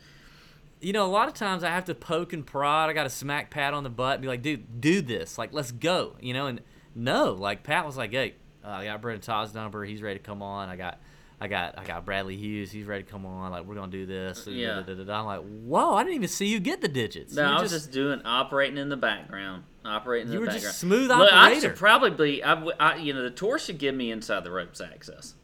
[0.80, 2.90] you know, a lot of times I have to poke and prod.
[2.90, 5.38] I got to smack Pat on the butt and be like, dude, do this.
[5.38, 6.16] Like, let's go.
[6.22, 6.62] You know, and
[7.00, 9.84] no, like Pat was like, hey, uh, I got Brendon Todd's number.
[9.86, 10.70] He's ready to come on.
[10.70, 11.00] I got,
[11.42, 12.72] I got, I got Bradley Hughes.
[12.72, 13.52] He's ready to come on.
[13.52, 14.46] Like, we're gonna do this.
[14.48, 14.76] Yeah.
[14.76, 15.20] Da-da-da-da-da.
[15.20, 17.34] I'm like, whoa, I didn't even see you get the digits.
[17.36, 17.44] no.
[17.44, 20.52] You were I was just, doing operating in the background, operating in You the were
[20.52, 21.62] just smooth Look, I operator.
[21.62, 22.44] should probably.
[22.44, 25.36] I, I- you know, the tour should give me inside the ropes access.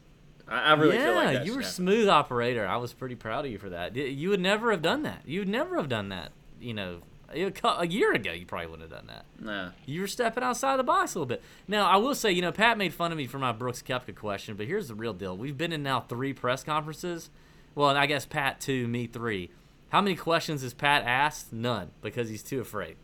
[0.48, 1.72] I, I really yeah, feel like that you were happen.
[1.72, 2.66] smooth operator.
[2.66, 3.96] I was pretty proud of you for that.
[3.96, 5.22] You would never have done that.
[5.26, 6.30] You would never have done that.
[6.60, 6.98] You know,
[7.34, 9.24] A year ago, you probably wouldn't have done that.
[9.40, 9.70] No.
[9.84, 11.42] You were stepping outside the box a little bit.
[11.66, 14.14] Now, I will say, you know, Pat made fun of me for my Brooks Koepka
[14.14, 15.36] question, but here's the real deal.
[15.36, 17.30] We've been in now three press conferences.
[17.74, 19.50] Well, and I guess Pat two, me three.
[19.90, 21.52] How many questions has Pat asked?
[21.52, 22.96] None, because he's too afraid.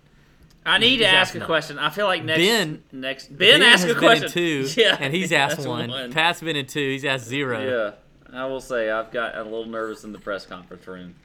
[0.64, 1.46] I need to ask a none.
[1.46, 1.78] question.
[1.78, 4.24] I feel like next Ben- next Ben, asked has a been question.
[4.26, 6.12] in two, yeah, and he's asked asked one.
[6.12, 6.90] Pat's been in two.
[6.90, 7.94] He's asked zero.
[8.32, 11.16] Yeah, I will say I've got a little nervous in the press conference room.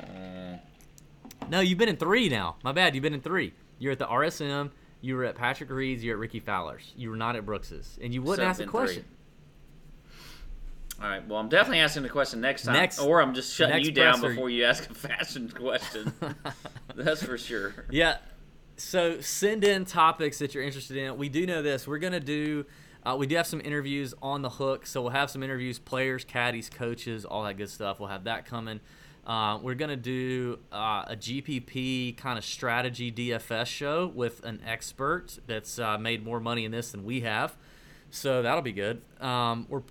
[0.00, 0.56] Uh,
[1.50, 2.56] No, you've been in three now.
[2.62, 2.94] My bad.
[2.94, 3.52] You've been in three.
[3.78, 4.70] You're at the RSM.
[5.00, 6.02] You were at Patrick Reed's.
[6.02, 6.92] You're at Rickie Fowler's.
[6.96, 9.04] You were not at Brooks's, and you wouldn't So ask a question.
[10.98, 11.04] three.
[11.04, 11.26] all right.
[11.28, 14.20] Well, I'm definitely asking the question next time, Next- or I'm just shutting you down
[14.20, 16.12] before you ask a fashion question.
[16.94, 17.74] That's for sure.
[17.90, 18.18] Yeah.
[18.76, 21.16] So send in topics that you're interested in.
[21.16, 21.86] We do know this.
[21.86, 22.64] We're gonna do.
[23.04, 26.24] Uh, we do have some interviews on the hook, so we'll have some interviews, players,
[26.24, 28.00] caddies, coaches, all that good stuff.
[28.00, 28.80] We'll have that coming.
[29.26, 35.38] Uh, we're gonna do uh, a GPP kind of strategy DFS show with an expert
[35.46, 37.56] that's uh, made more money in this than we have,
[38.10, 39.02] so that'll be good.
[39.20, 39.82] Um, we're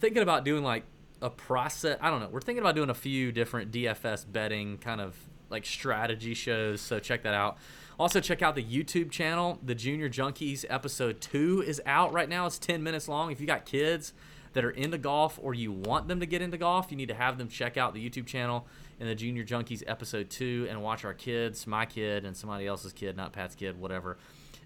[0.00, 0.84] thinking about doing like
[1.20, 1.98] a process.
[2.00, 2.28] I don't know.
[2.30, 5.16] We're thinking about doing a few different DFS betting kind of
[5.50, 6.80] like strategy shows.
[6.80, 7.58] So check that out.
[7.98, 9.58] Also check out the YouTube channel.
[9.62, 12.46] The Junior Junkies episode two is out right now.
[12.46, 13.32] It's 10 minutes long.
[13.32, 14.12] If you got kids
[14.52, 17.14] that are into golf or you want them to get into golf, you need to
[17.14, 18.66] have them check out the YouTube channel
[19.00, 22.92] and the Junior Junkies episode two and watch our kids, my kid and somebody else's
[22.92, 24.18] kid, not Pat's kid, whatever.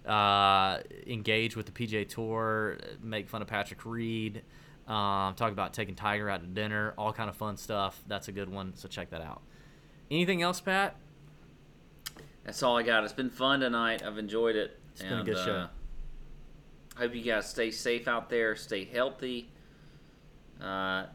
[0.06, 4.42] Uh, engage with the PJ Tour, make fun of Patrick Reed,
[4.88, 8.02] um, talk about taking Tiger out to dinner, all kind of fun stuff.
[8.08, 9.42] That's a good one, so check that out.
[10.10, 10.96] Anything else, Pat?
[12.44, 13.04] That's all I got.
[13.04, 14.02] It's been fun tonight.
[14.02, 14.78] I've enjoyed it.
[14.92, 15.68] It's been a good show.
[16.96, 18.56] Hope you guys stay safe out there.
[18.56, 19.48] Stay healthy.
[20.62, 21.06] Uh,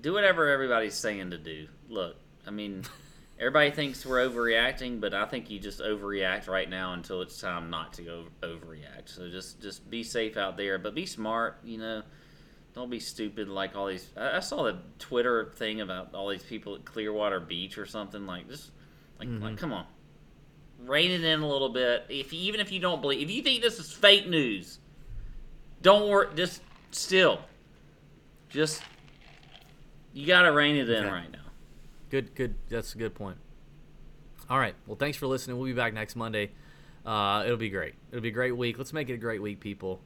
[0.00, 1.68] do whatever everybody's saying to do.
[1.88, 2.16] Look,
[2.46, 2.84] I mean,
[3.38, 7.70] everybody thinks we're overreacting, but I think you just overreact right now until it's time
[7.70, 9.06] not to go overreact.
[9.06, 11.58] So just just be safe out there, but be smart.
[11.64, 12.02] You know,
[12.74, 14.08] don't be stupid like all these.
[14.16, 18.26] I, I saw the Twitter thing about all these people at Clearwater Beach or something.
[18.26, 18.70] Like just
[19.18, 19.86] like like come on
[20.86, 22.06] rein it in a little bit.
[22.08, 24.78] If even if you don't believe, if you think this is fake news,
[25.82, 26.28] don't worry.
[26.34, 27.40] Just still,
[28.54, 28.82] just
[30.14, 31.12] you got to rein it in Okay.
[31.12, 31.38] right now.
[32.08, 32.54] Good, good.
[32.68, 33.36] That's a good point.
[34.48, 34.74] All right.
[34.86, 35.56] Well, thanks for listening.
[35.58, 36.52] We'll be back next Monday.
[37.04, 37.94] Uh, it'll be great.
[38.10, 38.78] It'll be a great week.
[38.78, 40.00] Let's make it a great week, people.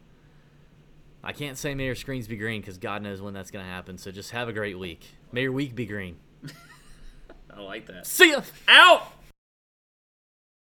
[1.22, 3.70] I can't say may your screens be green because God knows when that's going to
[3.70, 3.98] happen.
[3.98, 5.04] So just have a great week.
[5.32, 6.16] May your week be green.
[7.54, 8.06] I like that.
[8.06, 8.40] See ya.
[8.68, 9.12] Out.